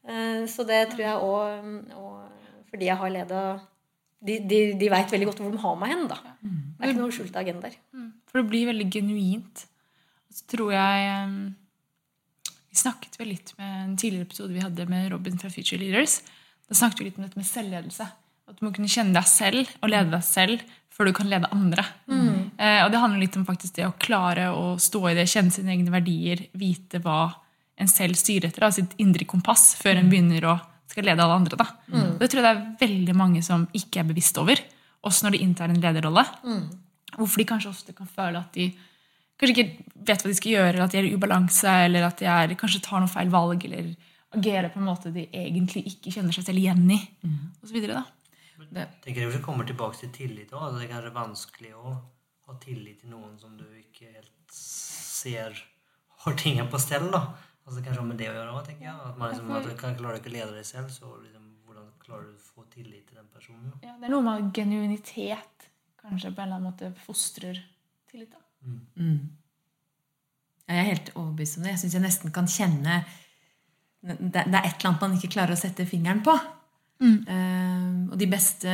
Uh, 0.02 0.42
så 0.50 0.66
det 0.66 0.88
tror 0.90 1.04
jeg 1.04 1.18
òg 1.22 1.68
Fordi 2.72 2.88
jeg 2.88 2.98
har 2.98 3.12
leda 3.14 3.42
de, 4.22 4.38
de, 4.42 4.58
de 4.78 4.88
veit 4.90 5.12
veldig 5.14 5.28
godt 5.28 5.42
hvor 5.42 5.52
de 5.52 5.60
har 5.62 5.78
meg 5.78 5.94
hen. 5.94 6.04
da. 6.10 6.18
Mm. 6.42 6.58
Det 6.74 6.82
er 6.82 6.92
ikke 6.92 7.02
noen 7.02 7.14
skjulte 7.14 7.42
agendaer. 7.42 7.78
Mm. 8.32 8.38
For 8.38 8.40
det 8.40 8.48
blir 8.50 8.70
veldig 8.70 8.88
genuint. 8.92 9.66
Så 10.32 10.46
tror 10.48 10.72
jeg 10.72 11.08
um, 11.26 11.36
Vi 12.70 12.78
snakket 12.80 13.18
vel 13.20 13.34
litt 13.34 13.52
med 13.58 13.72
en 13.82 13.96
tidligere 14.00 14.24
episode 14.24 14.54
vi 14.54 14.64
hadde 14.64 14.88
med 14.88 15.10
Robin 15.12 15.36
fra 15.38 15.50
Future 15.52 15.80
Leaders. 15.80 16.22
Da 16.68 16.78
snakket 16.78 17.00
vi 17.00 17.10
litt 17.10 17.18
om 17.20 17.26
dette 17.26 17.36
med 17.36 17.48
selvledelse. 17.48 18.06
At 18.48 18.58
du 18.58 18.64
må 18.64 18.72
kunne 18.72 18.90
kjenne 18.90 19.14
deg 19.14 19.28
selv 19.28 19.68
og 19.82 19.92
lede 19.92 20.10
deg 20.14 20.24
selv 20.24 20.64
før 20.92 21.08
du 21.08 21.14
kan 21.16 21.28
lede 21.28 21.50
andre. 21.52 21.84
Mm. 22.08 22.50
Eh, 22.56 22.80
og 22.84 22.90
det 22.92 23.00
handler 23.00 23.22
litt 23.22 23.36
om 23.36 23.46
faktisk 23.48 23.76
det 23.78 23.86
å 23.86 23.94
klare 24.00 24.50
å 24.52 24.74
stå 24.80 25.06
i 25.08 25.14
det, 25.16 25.28
kjenne 25.30 25.52
sine 25.52 25.72
egne 25.72 25.92
verdier, 25.92 26.42
vite 26.56 27.00
hva 27.04 27.30
en 27.80 27.88
selv 27.88 28.18
styrer 28.20 28.50
etter, 28.50 28.66
av 28.66 28.74
sitt 28.76 28.92
indre 29.00 29.24
kompass, 29.28 29.70
før 29.80 30.00
en 30.00 30.10
begynner 30.12 30.44
å 30.50 30.58
skal 30.92 31.08
lede 31.08 31.24
alle 31.24 31.38
andre. 31.40 31.56
Da. 31.56 31.66
Mm. 31.88 32.16
Det 32.20 32.28
tror 32.28 32.42
jeg 32.42 32.46
det 32.46 32.52
er 32.52 32.86
veldig 32.86 33.16
mange 33.16 33.42
som 33.44 33.66
ikke 33.76 34.02
er 34.02 34.08
bevisst 34.10 34.38
over, 34.40 34.60
også 35.02 35.26
når 35.26 35.36
de 35.36 35.44
inntar 35.46 35.72
en 35.72 35.80
lederrolle. 35.80 36.24
Mm. 36.44 36.66
Hvorfor 37.16 37.42
de 37.42 37.48
kanskje 37.48 37.72
ofte 37.72 37.94
kan 37.96 38.08
føle 38.08 38.40
at 38.40 38.56
de 38.56 38.70
kanskje 39.40 39.54
ikke 39.56 39.92
vet 40.08 40.22
hva 40.22 40.30
de 40.30 40.38
skal 40.38 40.54
gjøre, 40.54 40.72
eller 40.72 40.86
at 40.86 40.94
de 40.94 41.00
er 41.00 41.08
i 41.08 41.12
ubalanse, 41.16 41.76
eller 41.88 42.06
at 42.06 42.22
de 42.22 42.28
er, 42.30 42.56
kanskje 42.58 42.82
tar 42.84 43.02
noen 43.02 43.10
feil 43.10 43.32
valg, 43.32 43.66
eller 43.68 43.92
agerer 44.32 44.70
på 44.72 44.80
en 44.80 44.88
måte 44.88 45.12
de 45.12 45.26
egentlig 45.28 45.84
ikke 45.90 46.14
kjenner 46.14 46.34
seg 46.34 46.46
selv 46.46 46.62
igjen 46.62 46.84
i. 46.90 46.98
Mm. 47.26 47.38
Og 47.60 47.68
så 47.68 47.76
videre, 47.76 48.00
da. 48.00 48.18
Det. 48.72 48.86
Tenker 49.04 49.26
jeg 49.26 49.40
kommer 49.44 49.66
tilbake 49.68 49.98
til 49.98 50.12
tillit 50.14 50.52
òg. 50.54 50.76
Det 50.76 50.86
er 50.86 50.92
kanskje 50.94 51.10
vanskelig 51.16 51.72
å 51.76 51.96
ha 52.46 52.54
tillit 52.62 53.02
til 53.02 53.10
noen 53.12 53.34
som 53.40 53.56
du 53.58 53.66
ikke 53.66 54.06
helt 54.08 54.54
ser 54.54 55.58
har 56.24 56.38
tingene 56.38 56.70
på 56.70 56.80
stell. 56.80 57.08
da. 57.12 57.26
Altså 57.66 57.82
Kanskje 57.84 58.04
med 58.06 58.18
det 58.22 58.30
å 58.30 58.36
gjøre 58.36 58.54
òg, 58.54 58.62
tenker 58.66 58.88
jeg. 58.88 58.94
At 59.10 59.18
man 59.18 59.32
liksom, 59.32 59.52
at 59.58 59.68
kan 59.80 59.98
klare 59.98 60.20
ikke 60.20 60.32
å 60.32 60.36
lede 60.36 60.56
deg 60.56 60.66
selv, 60.66 60.90
så 60.94 61.10
liksom, 61.18 61.50
hvordan 61.66 61.90
klarer 62.02 62.30
du 62.30 62.38
å 62.38 62.46
få 62.46 62.66
tillit 62.72 63.04
til 63.10 63.18
den 63.20 63.28
personen? 63.34 63.74
Ja, 63.82 63.96
Det 63.98 64.08
er 64.08 64.14
noe 64.14 64.26
med 64.26 64.50
genuinitet 64.56 65.51
kanskje 66.02 66.32
på 66.32 66.42
en 66.42 66.48
eller 66.48 66.58
annen 66.58 66.70
måte 66.70 66.92
fostrer 67.04 67.60
tillit. 68.10 68.32
da. 68.32 68.42
Mm. 68.66 68.80
Mm. 68.96 69.20
Jeg 70.68 70.78
er 70.78 70.88
helt 70.88 71.12
overbevist 71.14 71.58
om 71.58 71.66
det. 71.66 71.74
Jeg 71.74 71.82
syns 71.82 71.98
jeg 71.98 72.04
nesten 72.06 72.34
kan 72.34 72.48
kjenne 72.48 73.02
det, 74.02 74.40
er 74.42 74.64
et 74.66 74.74
eller 74.80 74.88
annet 74.88 75.04
man 75.04 75.14
ikke 75.14 75.30
klarer 75.36 75.54
å 75.54 75.60
sette 75.60 75.86
fingeren 75.86 76.22
på. 76.26 76.34
Mm. 77.02 77.18
Uh, 77.26 78.12
og 78.12 78.18
de 78.18 78.28
beste, 78.30 78.72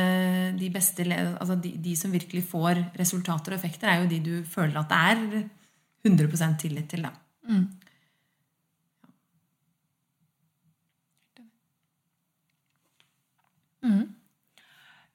de, 0.57 0.69
beste 0.73 1.05
altså 1.09 1.57
de, 1.61 1.73
de, 1.81 1.95
som 1.97 2.13
virkelig 2.13 2.43
får 2.49 2.81
resultater 2.97 3.53
og 3.53 3.57
effekter, 3.59 3.89
er 3.89 4.03
jo 4.03 4.09
de 4.09 4.19
du 4.25 4.33
føler 4.45 4.77
at 4.81 4.89
det 4.89 5.01
er 5.09 5.49
100 6.09 6.57
tillit 6.61 6.89
til. 6.89 7.05
Da. 7.05 7.13
Mm. 7.49 7.67
Mm. 13.79 14.07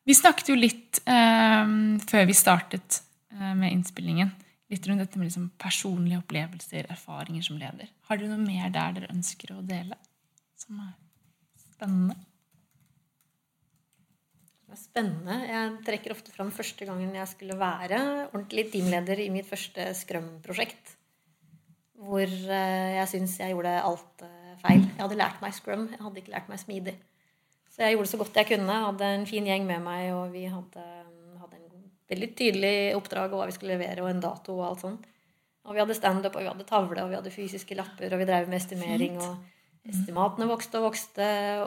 Vi 0.05 0.14
snakket 0.17 0.51
jo 0.53 0.57
litt 0.59 1.01
eh, 1.09 1.75
før 2.05 2.27
vi 2.29 2.37
startet 2.37 3.03
eh, 3.33 3.53
med 3.57 3.73
innspillingen 3.73 4.35
litt 4.75 4.87
rundt 4.88 5.05
dette 5.05 5.21
med 5.21 5.29
liksom 5.29 5.49
personlige 5.61 6.21
opplevelser, 6.23 6.88
erfaringer 6.93 7.45
som 7.47 7.59
leder. 7.61 7.90
Har 8.09 8.21
dere 8.21 8.33
noe 8.33 8.45
mer 8.45 8.73
der 8.75 8.97
dere 8.97 9.11
ønsker 9.12 9.55
å 9.55 9.62
dele, 9.67 9.99
som 10.59 10.81
er 10.83 10.95
spennende? 11.61 12.17
Det 14.64 14.75
er 14.75 14.81
spennende. 14.81 15.38
Jeg 15.47 15.73
trekker 15.87 16.17
ofte 16.17 16.35
fram 16.35 16.51
første 16.55 16.88
gangen 16.88 17.14
jeg 17.14 17.31
skulle 17.31 17.59
være 17.61 18.01
ordentlig 18.33 18.69
teamleder 18.73 19.23
i 19.23 19.31
mitt 19.35 19.49
første 19.49 19.90
Scrum-prosjekt. 20.01 20.97
Hvor 22.05 22.27
eh, 22.27 22.95
jeg 22.99 23.11
syns 23.12 23.38
jeg 23.40 23.55
gjorde 23.55 23.77
alt 23.81 24.25
eh, 24.27 24.55
feil. 24.64 24.83
Jeg 24.88 25.03
hadde 25.05 25.21
lært 25.21 25.45
meg 25.45 25.55
Scrum, 25.57 25.90
jeg 25.93 26.03
hadde 26.03 26.25
ikke 26.25 26.35
lært 26.35 26.51
meg 26.51 26.62
smidig. 26.62 26.97
Så 27.74 27.82
jeg 27.82 27.96
gjorde 27.96 28.10
så 28.12 28.20
godt 28.20 28.37
jeg 28.38 28.50
kunne. 28.52 28.76
Hadde 28.87 29.08
en 29.16 29.26
fin 29.26 29.46
gjeng 29.48 29.64
med 29.66 29.82
meg, 29.82 30.12
og 30.14 30.30
vi 30.34 30.44
hadde, 30.46 30.84
hadde 31.40 31.58
en 31.58 31.88
veldig 32.12 32.28
tydelig 32.38 32.76
oppdrag 32.94 33.32
og 33.32 33.40
hva 33.40 33.48
vi 33.50 33.56
skulle 33.56 33.74
levere, 33.74 34.04
og 34.04 34.12
en 34.12 34.22
dato 34.22 34.54
og 34.60 34.68
alt 34.68 34.84
sånt. 34.84 35.08
Og 35.64 35.74
vi 35.74 35.80
hadde 35.80 35.96
standup, 35.96 36.37
og 36.37 36.44
vi 36.44 36.50
hadde 36.52 36.68
tavle, 36.68 37.02
og 37.02 37.10
vi 37.10 37.18
hadde 37.18 37.32
fysiske 37.34 37.74
lapper, 37.78 38.12
og 38.12 38.20
vi 38.20 38.28
drev 38.28 38.46
med 38.50 38.60
estimering. 38.60 39.18
og 39.18 39.90
Estimatene 39.90 40.46
vokste 40.48 40.80
og 40.80 40.87
vokste, 40.87 41.26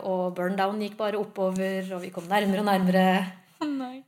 og 0.09 0.21
burndown 0.37 0.79
gikk 0.81 0.95
bare 0.97 1.19
oppover, 1.19 1.89
og 1.93 2.01
vi 2.01 2.13
kom 2.13 2.25
nærmere 2.29 2.63
og 2.63 2.69
nærmere 2.69 3.07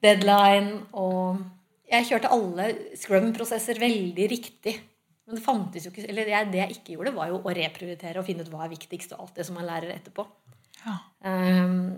deadline. 0.02 0.80
Og 0.98 1.44
jeg 1.90 2.08
kjørte 2.10 2.32
alle 2.34 2.70
scrum-prosesser 2.98 3.82
veldig 3.82 4.30
riktig. 4.32 4.78
Men 5.30 5.38
det 5.38 5.46
fantes 5.46 5.86
jo 5.86 5.92
ikke, 5.94 6.08
eller 6.10 6.32
det 6.50 6.62
jeg 6.62 6.78
ikke 6.78 6.96
gjorde, 6.96 7.14
var 7.18 7.30
jo 7.30 7.42
å 7.44 7.54
reprioritere 7.54 8.22
og 8.22 8.26
finne 8.26 8.46
ut 8.46 8.50
hva 8.50 8.64
er 8.66 8.72
viktigst, 8.72 9.14
og 9.14 9.28
alt 9.28 9.38
det 9.38 9.46
som 9.46 9.60
man 9.60 9.68
lærer 9.68 9.94
etterpå. 9.94 10.26
Ja. 10.86 10.96
Um, 11.26 11.98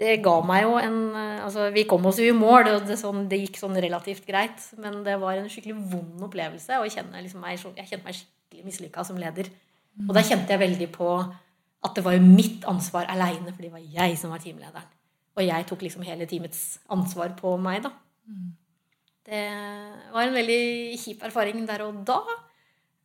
det 0.00 0.14
ga 0.24 0.36
meg 0.48 0.62
jo 0.64 0.76
en 0.80 0.94
eh, 1.12 1.40
altså 1.44 1.66
Vi 1.74 1.82
kom 1.88 2.06
oss 2.08 2.20
jo 2.22 2.30
i 2.30 2.36
mål, 2.36 2.70
og 2.72 2.86
det, 2.88 2.96
sånn, 3.00 3.26
det, 3.28 3.42
gikk 3.42 3.58
sånn 3.60 3.76
relativt 3.84 4.24
greit. 4.28 4.62
Men 4.80 5.02
det 5.04 5.18
var 5.20 5.36
en 5.36 5.50
skikkelig 5.52 5.76
vond 5.92 6.24
opplevelse. 6.30 6.78
Og 6.80 6.88
jeg 6.88 7.04
liksom 7.04 7.44
meg, 7.44 7.60
jeg 7.76 7.90
kjente 7.90 8.06
meg 8.06 8.16
skikkelig 8.16 8.68
mislykka 8.70 9.04
som 9.04 9.20
leder. 9.20 9.50
Og 10.06 10.14
da 10.16 10.24
kjente 10.24 10.54
jeg 10.54 10.62
veldig 10.62 10.88
på 10.94 11.10
at 11.80 11.96
det 11.96 12.04
var 12.04 12.16
jo 12.16 12.24
mitt 12.24 12.64
ansvar 12.68 13.08
aleine, 13.12 13.52
for 13.52 13.64
det 13.64 13.72
var 13.72 13.84
jeg 13.84 14.16
som 14.20 14.32
var 14.32 14.40
teamlederen. 14.42 14.88
Og 15.38 15.44
jeg 15.46 15.66
tok 15.68 15.84
liksom 15.84 16.04
hele 16.04 16.26
teamets 16.28 16.80
ansvar 16.92 17.32
på 17.38 17.54
meg, 17.62 17.84
da. 17.84 17.92
Det 19.30 19.42
var 20.12 20.26
en 20.26 20.36
veldig 20.36 20.62
kjip 21.00 21.22
erfaring 21.28 21.64
der 21.68 21.84
og 21.86 22.00
da. 22.08 22.20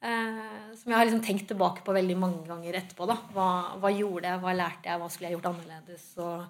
Eh, 0.06 0.76
som 0.78 0.92
jeg 0.92 1.00
har 1.00 1.08
liksom 1.08 1.24
tenkt 1.26 1.48
tilbake 1.50 1.82
på 1.86 1.94
veldig 1.96 2.16
mange 2.22 2.44
ganger 2.48 2.78
etterpå. 2.82 3.08
da. 3.10 3.16
Hva, 3.34 3.48
hva 3.82 3.90
gjorde 3.96 4.30
jeg, 4.30 4.42
hva 4.44 4.54
lærte 4.54 4.90
jeg, 4.92 5.00
hva 5.02 5.10
skulle 5.10 5.30
jeg 5.32 5.38
gjort 5.40 5.50
annerledes? 5.54 6.06
Og, 6.22 6.46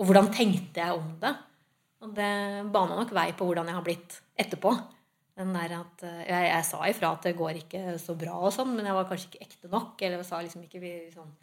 og 0.00 0.08
hvordan 0.08 0.30
tenkte 0.32 0.80
jeg 0.80 0.96
om 0.96 1.10
det? 1.20 1.34
Og 2.04 2.12
det 2.16 2.30
bana 2.72 2.96
nok 3.00 3.12
vei 3.16 3.30
på 3.36 3.48
hvordan 3.48 3.68
jeg 3.68 3.76
har 3.78 3.84
blitt 3.86 4.20
etterpå. 4.38 4.72
Den 5.36 5.52
der 5.52 5.74
at, 5.82 6.04
eh, 6.08 6.22
jeg, 6.30 6.46
jeg 6.48 6.64
sa 6.70 6.80
ifra 6.88 7.10
at 7.12 7.26
det 7.28 7.34
går 7.36 7.58
ikke 7.60 7.82
så 8.00 8.14
bra, 8.16 8.38
og 8.40 8.54
sånn, 8.56 8.72
men 8.78 8.86
jeg 8.88 8.96
var 8.96 9.08
kanskje 9.10 9.28
ikke 9.34 9.44
ekte 9.50 9.72
nok. 9.72 10.00
Eller 10.00 10.22
jeg 10.22 10.28
sa 10.30 10.40
liksom 10.40 10.62
ikke 10.64 10.80
vi- 10.80 11.10
sånn 11.12 11.34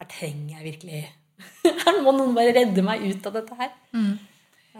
Her 0.00 0.06
trenger 0.08 0.60
jeg 0.60 0.68
virkelig 0.72 1.00
Her 1.86 1.98
må 2.04 2.12
noen 2.14 2.34
bare 2.36 2.52
redde 2.54 2.82
meg 2.84 3.02
ut 3.08 3.26
av 3.26 3.32
dette 3.40 3.56
her. 3.58 3.72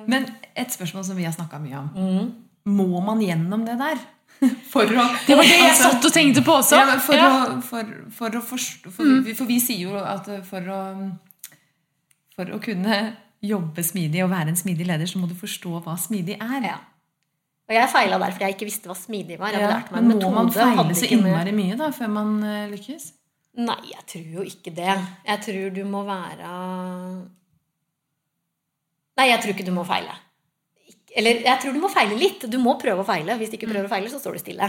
Men 0.07 0.27
et 0.55 0.71
spørsmål 0.71 1.03
som 1.09 1.16
vi 1.19 1.25
har 1.27 1.33
snakka 1.35 1.59
mye 1.59 1.79
om. 1.81 1.88
Mm. 1.97 2.29
Må 2.77 3.01
man 3.03 3.19
gjennom 3.25 3.64
det 3.66 3.75
der? 3.81 3.99
For 4.72 4.88
å 4.88 5.07
Det 5.26 5.37
var 5.37 5.44
det 5.44 5.57
jeg 5.57 5.66
altså- 5.68 5.90
satt 5.90 6.07
og 6.09 6.12
tenkte 6.14 6.42
på 6.44 6.55
også. 6.61 6.79
Ja, 6.81 6.98
for, 6.98 7.14
Ja. 7.18 7.31
Å, 7.31 7.57
for, 7.64 7.96
for 8.16 8.38
å 8.38 8.44
forstå 8.44 8.92
for, 8.94 9.16
vi, 9.26 9.35
for 9.37 9.50
vi 9.50 9.59
sier 9.61 9.90
jo 9.90 9.98
at 10.00 10.31
for 10.48 10.70
å, 10.72 10.79
for 12.37 12.55
å 12.57 12.61
kunne 12.62 13.00
jobbe 13.44 13.85
smidig 13.85 14.22
og 14.24 14.31
være 14.33 14.53
en 14.53 14.57
smidig 14.61 14.87
leder, 14.88 15.09
så 15.09 15.20
må 15.20 15.29
du 15.29 15.35
forstå 15.37 15.81
hva 15.85 15.96
smidig 16.00 16.38
er. 16.40 16.64
Ja. 16.70 16.79
Og 17.70 17.76
jeg 17.76 17.90
feila 17.92 18.18
der 18.18 18.33
fordi 18.35 18.48
jeg 18.48 18.57
ikke 18.57 18.66
visste 18.66 18.90
hva 18.90 18.96
smidig 18.98 19.38
var. 19.38 19.55
Jeg 19.55 19.62
Ja, 19.62 19.81
men 19.94 20.18
må 20.18 20.31
man 20.35 20.50
feile 20.53 20.94
så 20.96 21.07
innmari 21.07 21.53
mye 21.55 21.76
da, 21.79 21.92
før 21.94 22.09
man 22.11 22.33
eh, 22.42 22.64
lykkes? 22.72 23.12
Nei, 23.61 23.79
jeg 23.92 24.07
tror 24.11 24.33
jo 24.38 24.46
ikke 24.46 24.72
det. 24.74 24.96
Jeg 25.26 25.42
tror 25.46 25.70
du 25.74 25.85
må 25.90 26.03
være 26.07 26.50
Nei, 29.20 29.26
jeg 29.29 29.40
tror 29.42 29.53
ikke 29.55 29.66
du 29.66 29.74
må 29.76 29.85
feile. 29.85 30.14
Eller 31.16 31.40
jeg 31.42 31.59
tror 31.62 31.73
du 31.75 31.81
må 31.83 31.88
feile 31.90 32.14
litt. 32.18 32.44
Du 32.51 32.59
må 32.62 32.77
prøve 32.79 33.03
å 33.03 33.07
feile. 33.09 33.35
Hvis 33.40 33.51
du 33.51 33.57
ikke 33.59 33.70
prøver 33.73 33.88
å 33.88 33.90
feile, 33.90 34.11
så 34.12 34.20
står 34.23 34.37
du 34.37 34.42
stille. 34.44 34.68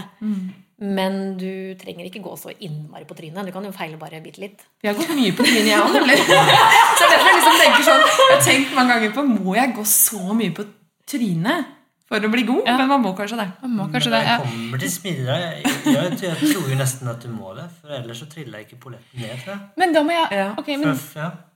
Men 0.82 1.36
du 1.38 1.74
trenger 1.78 2.08
ikke 2.08 2.22
gå 2.24 2.32
så 2.40 2.50
innmari 2.58 3.04
på 3.06 3.14
trynet. 3.14 3.46
Du 3.46 3.52
kan 3.54 3.62
jo 3.68 3.70
feile 3.76 3.98
bare 4.00 4.18
bitte 4.24 4.42
litt. 4.42 4.64
Vi 4.82 4.88
har 4.90 4.96
gått 4.98 5.12
mye 5.14 5.30
på 5.38 5.44
trynet, 5.46 5.68
jeg 5.70 5.78
òg, 5.84 5.92
nemlig. 5.94 6.16
Så 6.98 7.06
derfor 7.06 7.28
jeg 7.30 7.36
liksom 7.38 7.60
tenker 7.60 7.84
sånn, 7.86 8.02
jeg 8.08 8.32
har 8.32 8.42
tenkt 8.48 8.74
mange 8.74 8.96
ganger 8.96 9.14
på 9.14 9.22
Må 9.28 9.54
jeg 9.54 9.76
gå 9.76 9.84
så 9.86 10.34
mye 10.34 10.50
på 10.56 10.64
trynet 11.12 11.70
for 12.10 12.26
å 12.26 12.30
bli 12.32 12.42
god? 12.48 12.66
Men 12.66 12.90
man 12.90 13.04
må 13.04 13.12
kanskje 13.16 13.38
det. 13.38 13.46
Man 13.62 13.76
må 13.78 13.86
kanskje 13.92 14.10
det. 14.12 14.18
det 14.24 14.32
Ja. 14.32 14.38
kommer 14.42 14.82
til 14.82 14.90
smidigere, 14.92 15.36
jeg, 15.62 15.76
jeg, 15.86 16.16
jeg 16.26 16.40
tror 16.50 16.66
jo 16.72 16.78
nesten 16.80 17.12
at 17.14 17.22
du 17.22 17.28
må 17.32 17.52
det. 17.56 17.68
For 17.78 17.94
ellers 18.00 18.18
så 18.24 18.26
triller 18.32 18.58
jeg 18.58 18.66
ikke 18.72 18.80
polletten 18.88 19.22
ned, 19.22 19.36
tror 19.44 19.54
jeg. 19.54 19.60
Men 19.84 19.94
da 19.94 20.02
må 20.02 20.16
jeg 20.18 20.40
Ja. 20.40 20.48
okay, 20.58 20.76
men, 20.82 20.98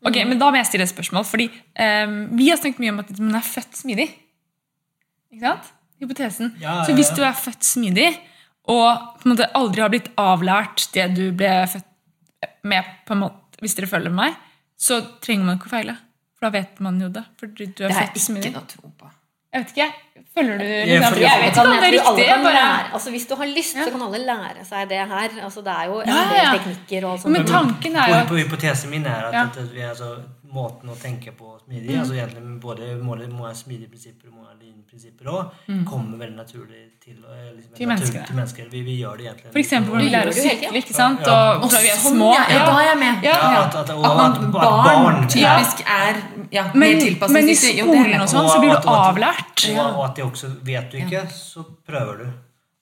ok, 0.07 0.21
men 0.31 0.39
da 0.39 0.53
må 0.55 0.63
jeg 0.63 0.71
stille 0.71 0.87
et 0.87 0.95
spørsmål. 0.95 1.27
Fordi 1.27 1.51
um, 1.51 2.15
vi 2.39 2.49
har 2.53 2.63
snakket 2.63 2.85
mye 2.87 2.95
om 2.95 3.03
at 3.03 3.11
man 3.19 3.41
er 3.43 3.45
født 3.51 3.83
smidig. 3.83 4.07
Ikke 5.37 5.45
sant? 5.51 5.69
Hypotesen. 6.01 6.55
Ja, 6.61 6.79
Så 6.85 6.93
ja, 6.93 6.97
hvis 6.99 7.13
du 7.17 7.23
er 7.25 7.37
født 7.37 7.65
smidig, 7.65 8.09
og 8.73 9.05
på 9.21 9.29
en 9.29 9.35
måte 9.37 9.47
aldri 9.57 9.85
har 9.85 9.93
blitt 9.93 10.09
avlært 10.21 10.89
det 10.97 11.07
du 11.17 11.27
ble 11.37 11.53
født 11.71 11.87
med, 12.67 12.85
på 13.07 13.15
en 13.15 13.23
måte, 13.23 13.61
hvis 13.63 13.77
dere 13.79 13.89
følger 13.91 14.13
meg, 14.13 14.35
så 14.77 14.99
trenger 15.25 15.47
man 15.49 15.61
ikke 15.61 15.71
å 15.71 15.75
feile. 15.77 15.95
For 16.37 16.49
da 16.49 16.51
vet 16.59 16.81
man 16.85 16.99
jo 17.01 17.09
det. 17.09 17.23
Fordi 17.41 17.69
du 17.73 17.85
er 17.87 17.89
Det 17.89 17.97
er 17.97 18.01
født 18.11 18.21
smidig. 18.27 18.51
ikke 18.51 18.59
noe 18.59 18.69
tro 18.73 18.91
på. 19.01 19.13
Jeg 19.57 19.63
vet 19.65 19.71
ikke. 19.73 19.87
Følger 20.37 20.59
du 20.61 20.65
Jeg, 20.67 20.87
liksom, 21.01 21.15
Jeg 21.23 21.41
vet 21.41 21.47
ikke 21.55 21.63
om 21.63 21.71
det 21.71 21.87
er 21.87 21.95
riktig. 21.97 22.27
Bare. 22.45 22.65
Altså, 22.93 23.11
hvis 23.15 23.27
du 23.31 23.35
har 23.41 23.47
lyst, 23.49 23.73
så 23.79 23.91
kan 23.95 24.03
alle 24.05 24.19
lære 24.27 24.65
seg 24.69 24.89
det 24.91 24.99
her. 25.09 25.29
Altså, 25.47 25.63
det 25.65 25.73
er 25.73 25.85
jo 25.89 26.01
en 26.03 26.09
Ja, 26.13 26.19
del 26.29 26.43
ja. 26.43 26.51
teknikker 26.59 27.07
og 27.09 27.21
sånn. 27.23 27.33
men 27.33 27.47
tanken 27.49 27.97
er 27.97 28.09
jo 28.11 28.19
På, 28.27 28.35
på 28.35 28.41
hypotesen 28.43 28.91
min 28.93 29.07
er 29.07 29.31
at, 29.31 29.33
Ja. 29.33 29.45
at 29.49 29.73
vi, 29.73 29.81
altså, 29.81 30.11
måten 30.53 30.89
å 30.89 30.95
tenke 30.97 31.33
på 31.37 31.59
smidig 31.65 31.91
Mm. 31.91 32.01
altså 32.01 32.15
egentlig 32.15 32.61
både 32.61 32.87
målet 33.03 33.29
må 33.33 33.47
ha 33.47 33.53
smidige 33.55 33.89
prinsipper 33.91 34.29
og 34.29 34.47
lean-prinsipper 34.61 35.27
òg, 35.27 35.51
kommer 35.85 36.19
veldig 36.19 36.37
naturlig 36.37 36.83
til, 37.01 37.17
liksom, 37.57 37.75
Til 37.75 37.87
mennesker. 37.89 38.15
menneskene. 38.15 38.27
til 38.27 38.37
mennesker. 38.37 38.69
Vi, 38.71 38.83
vi 38.83 38.97
gjør 39.03 39.17
det 39.19 39.27
egentlig. 39.27 39.53
for 39.53 39.59
eksempel 39.59 39.91
hvordan 39.91 40.07
vi 40.07 40.13
lærer 40.15 40.31
å 40.31 40.35
det 40.35 40.45
sykle, 40.47 40.79
ikke 40.83 40.95
sant? 40.95 41.21
Ja. 41.27 41.57
Og 41.57 41.65
Og 41.65 41.71
fra 41.71 41.81
vi 41.81 41.89
er 41.89 41.97
små. 41.97 42.31
ja, 42.35 42.45
ja, 42.51 42.59
da 42.67 42.73
er 42.81 42.87
jeg 42.91 42.99
med. 42.99 43.25
Ja. 43.25 43.37
Ja, 43.53 43.63
at, 43.67 43.75
at, 43.75 43.91
og 43.91 44.05
At, 44.05 44.17
man, 44.17 44.33
at, 44.33 44.39
at 44.39 44.87
barn, 44.87 45.29
typisk 45.29 45.85
er 45.87 46.15
ja, 46.53 46.65
mer 46.75 47.01
tilpasset. 47.01 47.33
men 47.33 47.45
i 47.45 47.55
det 47.55 47.57
skolen 47.59 48.21
og 48.21 48.29
sånn 48.29 48.49
så 48.49 48.59
blir 48.61 48.71
du 48.71 48.77
Og- 48.77 48.87
og- 48.87 49.07
avlært. 49.17 49.69
Og, 49.77 49.97
og 49.99 50.05
at 50.11 50.15
de 50.17 50.23
også 50.23 50.49
vet 50.65 50.91
du 50.91 50.99
ikke, 50.99 51.27
så 51.33 51.65
prøver 51.87 52.19
du. 52.19 52.27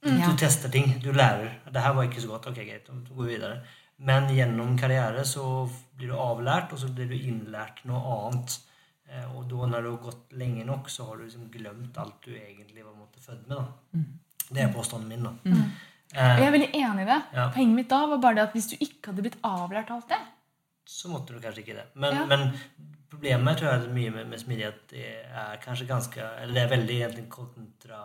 Ja. 0.05 0.27
Du 0.29 0.37
tester 0.37 0.69
ting. 0.69 1.01
Du 1.03 1.13
lærer. 1.13 1.49
Det 1.73 1.81
her 1.83 1.93
var 1.95 2.03
ikke 2.05 2.21
så 2.21 2.29
godt. 2.29 2.47
Ok, 2.47 2.57
greit. 2.57 2.85
Så 2.87 3.15
går 3.17 3.25
vi 3.27 3.35
videre. 3.37 3.61
Men 3.99 4.29
gjennom 4.29 4.77
karriere 4.79 5.25
så 5.25 5.67
blir 5.97 6.09
du 6.13 6.15
avlært, 6.19 6.73
og 6.73 6.79
så 6.79 6.89
blir 6.95 7.09
du 7.09 7.15
innlært 7.15 7.85
noe 7.85 8.03
annet. 8.19 8.59
Eh, 9.09 9.37
Og 9.37 9.49
da 9.49 9.67
når 9.71 9.83
du 9.83 9.91
har 9.91 10.03
gått 10.11 10.33
lenge 10.33 10.65
nok, 10.67 10.89
så 10.91 11.07
har 11.09 11.17
du 11.17 11.25
liksom 11.25 11.51
glemt 11.53 11.99
alt 11.99 12.21
du 12.25 12.31
egentlig 12.35 12.85
var 12.85 12.95
måtte 12.99 13.21
født 13.21 13.49
med. 13.49 13.57
da. 13.59 14.01
Det 14.51 14.63
er 14.63 14.73
påstanden 14.73 15.09
min. 15.09 15.23
da. 15.23 15.31
Mm. 15.45 15.71
Eh, 16.15 16.39
jeg 16.39 16.47
er 16.47 16.53
veldig 16.53 16.73
enig 16.75 17.03
i 17.03 17.11
det. 17.11 17.23
Ja. 17.35 17.49
Poenget 17.51 17.75
mitt 17.77 17.89
da 17.91 18.07
var 18.07 18.19
bare 18.19 18.35
det 18.35 18.43
at 18.49 18.53
hvis 18.53 18.69
du 18.71 18.77
ikke 18.81 19.11
hadde 19.13 19.23
blitt 19.23 19.39
avlært 19.43 19.91
alt 19.91 20.09
det 20.09 20.19
så 20.87 21.09
måtte 21.09 21.33
du 21.33 21.41
kanskje 21.41 21.63
ikke 21.65 21.75
det. 21.79 21.85
Men, 21.95 22.15
Ja. 22.15 22.25
men 22.27 22.53
problemet 23.09 23.57
tror 23.57 23.71
jeg 23.71 23.85
er 23.87 23.95
mye 23.95 24.11
med, 24.13 24.27
med 24.29 24.39
smidighet 24.39 24.83
det 24.91 25.07
er 25.33 25.57
kanskje 25.63 25.87
ganske 25.89 26.19
Eller 26.43 26.53
det 26.55 26.63
er 26.63 26.77
veldig 26.77 26.99
egentlig 27.01 27.29
kontra 27.31 28.01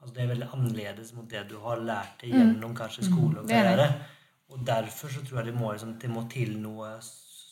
Altså 0.00 0.14
det 0.14 0.22
er 0.22 0.28
veldig 0.34 0.48
annerledes 0.54 1.12
mot 1.16 1.28
det 1.28 1.48
du 1.50 1.56
har 1.58 1.76
lært 1.82 2.20
deg 2.20 2.30
gjennom 2.36 2.74
kanskje 2.76 3.02
skole 3.08 3.40
og 3.40 3.48
karriere. 3.48 3.72
er 3.72 3.76
det. 3.76 3.88
Og 4.48 4.66
derfor 4.66 5.12
så 5.12 5.24
tror 5.24 5.42
jeg 5.42 5.50
det 5.50 5.56
må, 5.58 5.72
liksom, 5.72 5.96
det 6.00 6.10
må 6.10 6.24
til 6.32 6.54
noe 6.62 6.94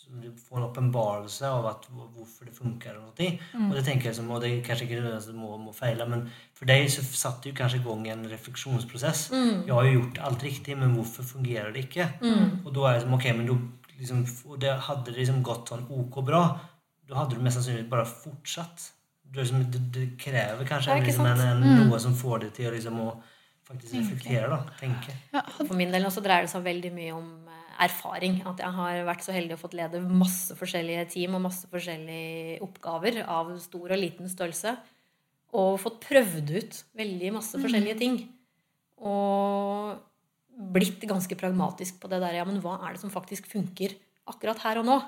Du 0.07 0.29
får 0.39 0.61
en 0.61 0.65
åpenbarelse 0.69 1.49
av 1.51 1.65
at, 1.67 1.87
hvorfor 1.91 2.47
det 2.47 2.55
funker. 2.55 2.95
Og 3.01 3.09
noe. 3.09 3.31
Og 3.67 3.73
det 3.75 3.83
tenker 3.89 4.07
jeg 4.07 4.19
som, 4.21 4.29
og 4.31 4.39
det 4.41 4.53
er 4.53 4.61
kanskje 4.65 4.87
ikke 4.87 5.01
nødvendigvis 5.01 5.35
må, 5.35 5.57
må 5.59 5.73
feile, 5.75 6.07
men 6.07 6.23
for 6.55 6.71
deg 6.71 6.87
så 6.95 7.03
satte 7.03 7.51
du 7.51 7.57
kanskje 7.59 7.81
i 7.81 7.85
gang 7.85 8.07
en 8.13 8.29
refleksjonsprosess. 8.31 9.25
Jeg 9.35 9.75
har 9.75 9.89
jo 9.89 9.97
gjort 9.99 10.23
alt 10.29 10.47
riktig, 10.47 10.79
men 10.79 10.95
hvorfor 10.95 11.27
fungerer 11.27 11.75
det 11.75 11.89
ikke? 11.89 12.07
Og 12.65 12.71
da 12.77 12.87
er 12.87 13.01
det 13.01 13.03
som, 13.03 13.17
ok, 13.19 13.27
men 13.35 13.51
da 13.51 13.59
liksom, 13.99 14.23
og 14.47 14.61
det 14.63 14.77
hadde 14.89 15.11
det 15.11 15.19
liksom 15.21 15.43
gått 15.45 15.73
sånn 15.73 15.87
ok 15.91 16.21
bra, 16.27 16.43
da 17.07 17.21
hadde 17.21 17.37
du 17.37 17.43
mest 17.45 17.59
sannsynlig 17.59 17.89
bare 17.91 18.07
fortsatt. 18.09 18.93
Du, 19.27 19.41
liksom, 19.41 19.65
det, 19.73 19.81
det 19.95 20.07
krever 20.23 20.67
kanskje 20.69 21.01
liksom, 21.03 21.27
en, 21.27 21.43
en, 21.51 21.65
noe 21.83 21.99
som 22.03 22.15
får 22.15 22.45
deg 22.47 22.53
til 22.57 22.71
å 22.71 22.77
liksom, 22.77 23.01
å 23.03 23.15
faktisk 23.67 23.97
reflekterer, 23.99 24.53
da, 24.53 24.61
tenke. 24.81 25.15
For 25.59 25.75
min 25.79 25.93
del 25.95 26.07
også 26.07 26.23
dreier 26.25 26.47
det 26.47 26.53
seg 26.53 26.65
veldig 26.67 26.93
mye 26.95 27.15
om 27.17 27.31
eh, 27.51 27.63
erfaring. 27.89 28.41
At 28.47 28.63
jeg 28.63 28.77
har 28.79 29.01
vært 29.09 29.27
så 29.27 29.35
heldig 29.35 29.57
å 29.57 29.61
fått 29.61 29.77
lede 29.79 30.03
masse 30.07 30.57
forskjellige 30.59 31.07
team 31.17 31.37
og 31.39 31.45
masse 31.49 31.69
forskjellige 31.73 32.61
oppgaver 32.67 33.23
av 33.25 33.53
stor 33.63 33.97
og 33.97 34.01
liten 34.01 34.31
størrelse. 34.31 34.77
Og 35.57 35.77
fått 35.81 36.01
prøvd 36.05 36.55
ut 36.57 36.81
veldig 36.99 37.33
masse 37.39 37.59
forskjellige 37.59 37.99
ting. 38.03 38.21
Og 39.03 39.97
blitt 40.73 41.03
ganske 41.05 41.37
pragmatisk 41.39 41.99
på 42.01 42.11
det 42.13 42.23
der. 42.23 42.39
Ja, 42.39 42.47
men 42.49 42.63
hva 42.65 42.79
er 42.81 42.95
det 42.95 43.03
som 43.03 43.13
faktisk 43.13 43.49
funker 43.51 43.95
akkurat 44.31 44.63
her 44.65 44.81
og 44.81 44.89
nå? 44.89 45.01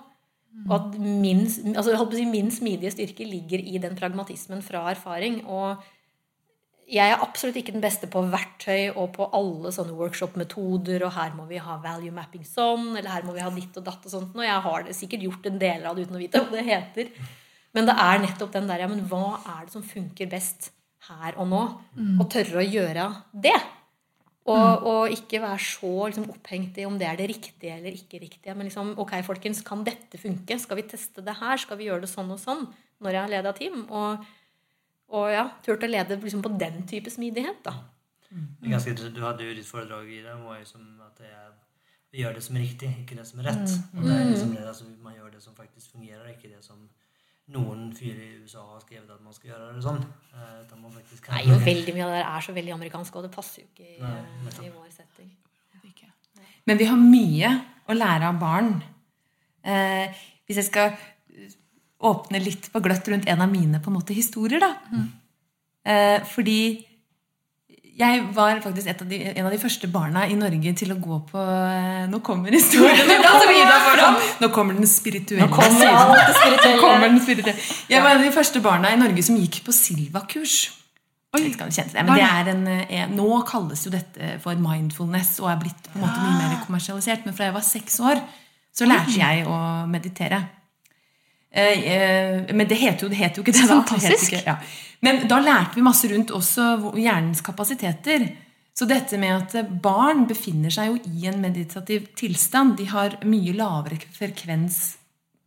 Og 0.67 0.73
at 0.75 0.97
min, 0.99 1.45
altså, 1.77 1.93
min 2.33 2.51
smidige 2.53 2.93
styrke 2.95 3.27
ligger 3.29 3.61
i 3.61 3.79
den 3.81 3.97
pragmatismen 3.97 4.63
fra 4.65 4.87
erfaring. 4.91 5.43
Og 5.47 5.85
jeg 6.89 7.13
er 7.13 7.21
absolutt 7.21 7.59
ikke 7.61 7.75
den 7.75 7.85
beste 7.85 8.09
på 8.09 8.23
verktøy 8.33 8.95
og 8.95 9.11
på 9.17 9.27
alle 9.37 9.73
sånne 9.75 9.97
workshop-metoder, 9.99 11.03
og 11.05 11.13
her 11.19 11.35
må 11.37 11.45
vi 11.51 11.61
ha 11.61 11.77
value 11.83 12.15
mapping 12.15 12.47
sånn, 12.49 12.95
eller 12.97 13.13
her 13.13 13.27
må 13.29 13.35
vi 13.37 13.45
ha 13.45 13.51
ditt 13.53 13.77
og 13.77 13.85
datt 13.85 14.07
og 14.09 14.15
sånt. 14.15 14.37
Og 14.37 14.47
jeg 14.47 14.65
har 14.65 14.87
det 14.87 14.97
sikkert 14.97 15.27
gjort 15.27 15.49
en 15.51 15.61
del 15.61 15.85
av 15.85 15.99
det 15.99 16.07
uten 16.07 16.17
å 16.17 16.23
vite 16.23 16.41
hva 16.41 16.55
det 16.57 16.65
heter. 16.69 17.11
Men 17.77 17.91
det 17.91 17.97
er 18.01 18.23
nettopp 18.25 18.55
den 18.55 18.71
der, 18.71 18.85
ja, 18.85 18.89
men 18.89 19.05
hva 19.11 19.37
er 19.43 19.67
det 19.67 19.75
som 19.75 19.85
funker 19.85 20.31
best 20.33 20.71
her 21.11 21.37
og 21.37 21.51
nå? 21.51 21.61
Og 22.23 22.25
tørre 22.33 22.63
å 22.63 22.65
gjøre 22.65 23.11
det. 23.37 23.59
Og, 24.49 24.87
og 24.89 25.13
ikke 25.13 25.43
være 25.45 25.61
så 25.61 25.93
liksom, 26.09 26.31
opphengt 26.33 26.79
i 26.81 26.87
om 26.89 26.97
det 26.97 27.05
er 27.05 27.19
det 27.21 27.29
riktige 27.29 27.75
eller 27.77 27.93
ikke 27.93 28.23
riktige. 28.23 28.55
Men 28.57 28.71
liksom, 28.71 28.95
ok, 28.97 29.19
folkens, 29.27 29.61
kan 29.67 29.85
dette 29.85 30.17
funke? 30.21 30.57
Skal 30.57 30.81
vi 30.81 30.89
teste 30.89 31.21
det 31.25 31.37
her? 31.37 31.61
Skal 31.61 31.77
vi 31.77 31.91
gjøre 31.91 32.07
det 32.07 32.13
sånn 32.15 32.33
og 32.33 32.41
sånn? 32.41 32.65
Når 33.05 33.13
jeg 33.13 33.23
har 33.27 33.35
leda 33.35 33.53
team. 33.61 33.83
Og, 33.93 34.25
og 35.09 35.31
ja, 35.33 35.47
turt 35.65 35.85
å 35.85 35.89
lede 35.89 36.19
liksom, 36.21 36.43
på 36.45 36.53
den 36.61 36.83
type 36.89 37.13
smidighet, 37.13 37.63
da. 37.65 37.77
Er 38.29 38.75
ganske, 38.75 38.93
du 38.93 39.23
hadde 39.25 39.47
jo 39.47 39.57
ditt 39.57 39.69
foredrag 39.69 40.09
i 40.13 40.21
det, 40.21 40.35
var 40.43 40.59
jo 40.61 40.69
som 40.69 40.85
at 41.01 41.17
det 41.23 41.31
er, 41.33 41.53
vi 42.13 42.23
gjør 42.23 42.37
det 42.37 42.45
som 42.45 42.59
er 42.59 42.65
riktig, 42.67 42.91
ikke 43.03 43.17
det 43.17 43.25
som 43.29 43.41
er 43.41 43.49
rett. 43.49 43.77
Og 43.97 44.05
det 44.05 44.15
er 44.15 44.27
liksom 44.29 44.53
det, 44.53 44.65
altså, 44.69 44.89
man 45.05 45.17
gjør 45.17 45.31
det 45.33 45.43
som 45.45 45.57
faktisk 45.57 45.95
fungerer, 45.97 46.29
ikke 46.35 46.53
det 46.53 46.61
som 46.65 46.83
noen 47.57 47.89
fyrer 47.97 48.21
i 48.27 48.43
USA 48.43 48.61
har 48.61 48.81
skrevet 48.85 49.09
at 49.09 49.25
man 49.25 49.33
skal 49.33 49.55
gjøre 49.55 49.73
det 49.73 49.85
sånn. 49.87 50.03
Eh, 50.35 50.57
utan 50.67 50.83
man 50.85 50.93
faktisk 50.93 51.25
kan 51.25 51.39
Nei, 51.39 51.47
jo 51.49 51.57
veldig 51.65 51.95
mye 51.97 52.05
av 52.05 52.13
det 52.13 52.19
der 52.21 52.31
er 52.35 52.45
så 52.45 52.57
veldig 52.59 52.75
amerikansk, 52.77 53.17
og 53.17 53.25
det 53.25 53.33
passer 53.33 53.63
jo 53.63 53.69
ikke 53.71 53.87
i, 53.89 54.01
Nei, 54.03 54.67
i 54.69 54.73
vår 54.75 54.91
setting. 54.93 55.31
Men 56.69 56.77
vi 56.77 56.85
har 56.85 56.99
mye 57.01 57.51
å 57.89 57.97
lære 57.97 58.29
av 58.29 58.41
barn. 58.41 58.75
Eh, 59.65 60.19
hvis 60.45 60.61
jeg 60.61 60.69
skal 60.69 60.99
åpne 61.99 62.39
litt 62.43 62.69
på 62.73 62.81
gløtt 62.85 63.09
rundt 63.11 63.27
en 63.29 63.41
av 63.43 63.51
mine 63.51 63.81
på 63.83 63.91
en 63.91 63.97
måte 63.99 64.15
historier, 64.15 64.61
da. 64.63 64.75
Eh, 65.89 66.21
fordi 66.35 66.85
Jeg 67.99 68.21
var 68.31 68.61
faktisk 68.63 68.87
et 68.87 69.01
av 69.03 69.09
de, 69.11 69.17
en 69.33 69.47
av 69.47 69.51
de 69.51 69.59
første 69.59 69.89
barna 69.91 70.21
i 70.31 70.37
Norge 70.39 70.71
til 70.79 70.93
å 70.95 70.99
gå 71.03 71.17
på 71.33 71.41
eh, 71.43 72.05
Nå 72.07 72.21
kommer 72.23 72.55
historien! 72.55 72.95
Nå 74.39 74.49
kommer 74.55 74.75
den 74.79 74.87
spirituelle 74.87 75.49
kommer 75.51 75.75
siden. 75.75 76.35
spirituelle. 76.37 76.77
Nå 76.77 76.83
kommer 76.85 77.09
den 77.09 77.21
spirituelle. 77.25 77.65
Jeg 77.91 78.03
var 78.05 78.15
en 78.15 78.21
av 78.21 78.29
de 78.29 78.35
første 78.37 78.63
barna 78.63 78.93
i 78.95 79.01
Norge 79.01 79.25
som 79.27 79.41
gikk 79.41 79.65
på 79.67 79.75
Silva-kurs. 79.75 80.59
Er 81.35 82.53
eh, 82.55 83.09
Nå 83.11 83.43
kalles 83.51 83.83
jo 83.85 83.91
dette 83.93 84.37
for 84.45 84.55
mindfulness 84.63 85.35
og 85.43 85.51
er 85.51 85.59
blitt 85.65 85.91
på 85.91 85.99
en 85.99 86.07
måte 86.07 86.23
mye 86.23 86.39
mer 86.39 86.63
kommersialisert. 86.69 87.27
Men 87.27 87.35
fra 87.35 87.51
jeg 87.51 87.57
var 87.59 87.67
seks 87.67 87.99
år, 88.01 88.23
så 88.79 88.87
lærte 88.87 89.19
jeg 89.19 89.43
å 89.51 89.59
meditere. 89.91 90.45
Eh, 91.51 91.87
eh, 91.93 92.55
Men 92.55 92.69
det 92.69 92.77
heter 92.77 93.07
jo, 93.07 93.09
det 93.09 93.17
heter 93.17 93.41
jo 93.41 93.47
ikke 93.47 93.57
det. 93.57 93.69
Da. 93.69 93.81
Fantastisk. 93.83 94.33
Ikke, 94.33 94.45
ja. 94.47 94.57
Men 95.01 95.27
da 95.31 95.39
lærte 95.41 95.79
vi 95.79 95.83
masse 95.87 96.09
rundt 96.11 96.31
også 96.35 96.93
hjernens 96.99 97.41
kapasiteter. 97.41 98.27
Så 98.79 98.87
dette 98.87 99.19
med 99.19 99.35
at 99.35 99.55
eh, 99.59 99.63
barn 99.83 100.27
befinner 100.29 100.71
seg 100.71 100.93
jo 100.93 100.99
i 101.19 101.27
en 101.31 101.41
meditativ 101.43 102.11
tilstand. 102.19 102.77
De 102.79 102.87
har 102.93 103.19
mye 103.25 103.57
lavere 103.57 104.01
frekvens 104.13 104.97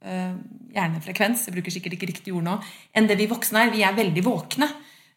hjernefrekvens, 0.02 1.44
jeg 1.46 1.54
bruker 1.54 1.74
sikkert 1.76 1.94
ikke 1.94 2.08
riktig 2.10 2.32
ord 2.34 2.46
nå, 2.48 2.56
enn 2.98 3.06
det 3.06 3.20
vi 3.20 3.28
voksne 3.30 3.68
er. 3.68 3.70
Vi 3.70 3.84
er 3.86 3.94
veldig 3.94 4.24
våkne. 4.26 4.66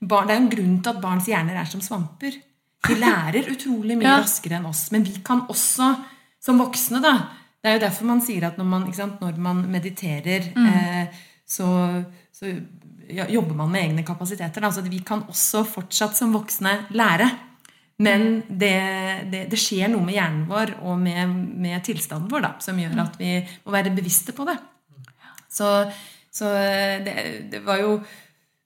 Barn, 0.04 0.28
det 0.28 0.34
er 0.34 0.42
en 0.42 0.50
grunn 0.52 0.74
til 0.84 0.92
at 0.92 1.00
barns 1.00 1.28
hjerner 1.30 1.56
er 1.56 1.70
som 1.70 1.80
svamper. 1.80 2.36
De 2.84 2.96
lærer 3.00 3.48
utrolig 3.48 3.96
mye 3.96 4.04
Ja. 4.10 4.18
raskere 4.20 4.58
enn 4.58 4.66
oss. 4.68 4.90
Men 4.92 5.06
vi 5.06 5.14
kan 5.24 5.46
også, 5.48 5.88
som 6.38 6.60
voksne, 6.60 7.00
da 7.00 7.14
Det 7.64 7.70
er 7.70 7.78
jo 7.78 7.84
derfor 7.86 8.04
man 8.10 8.20
sier 8.20 8.44
at 8.44 8.58
når 8.60 8.66
man, 8.68 8.82
sant, 8.92 9.22
når 9.24 9.38
man 9.40 9.62
mediterer, 9.72 10.50
eh, 10.52 11.22
så, 11.48 11.66
så 12.28 12.50
ja, 13.08 13.24
jobber 13.32 13.56
man 13.56 13.72
med 13.72 13.86
egne 13.86 14.04
kapasiteter. 14.04 14.66
Altså, 14.68 14.82
Så 14.84 14.92
vi 14.92 15.00
kan 15.00 15.24
også 15.32 15.62
fortsatt 15.64 16.18
som 16.18 16.34
voksne 16.36 16.74
lære. 16.92 17.30
Men 18.04 18.42
det, 18.48 18.74
det, 19.32 19.46
det 19.48 19.60
skjer 19.60 19.88
noe 19.88 20.04
med 20.04 20.18
hjernen 20.18 20.44
vår 20.50 20.74
og 20.82 20.98
med, 21.00 21.32
med 21.64 21.80
tilstanden 21.86 22.28
vår 22.28 22.42
da, 22.42 22.52
som 22.60 22.78
gjør 22.82 23.00
at 23.04 23.16
vi 23.20 23.38
må 23.64 23.72
være 23.72 23.94
bevisste 23.96 24.34
på 24.36 24.44
det. 24.48 24.58
Så, 25.48 25.70
så 26.34 26.50
det, 27.06 27.16
det 27.52 27.62
var 27.64 27.80
jo 27.80 27.96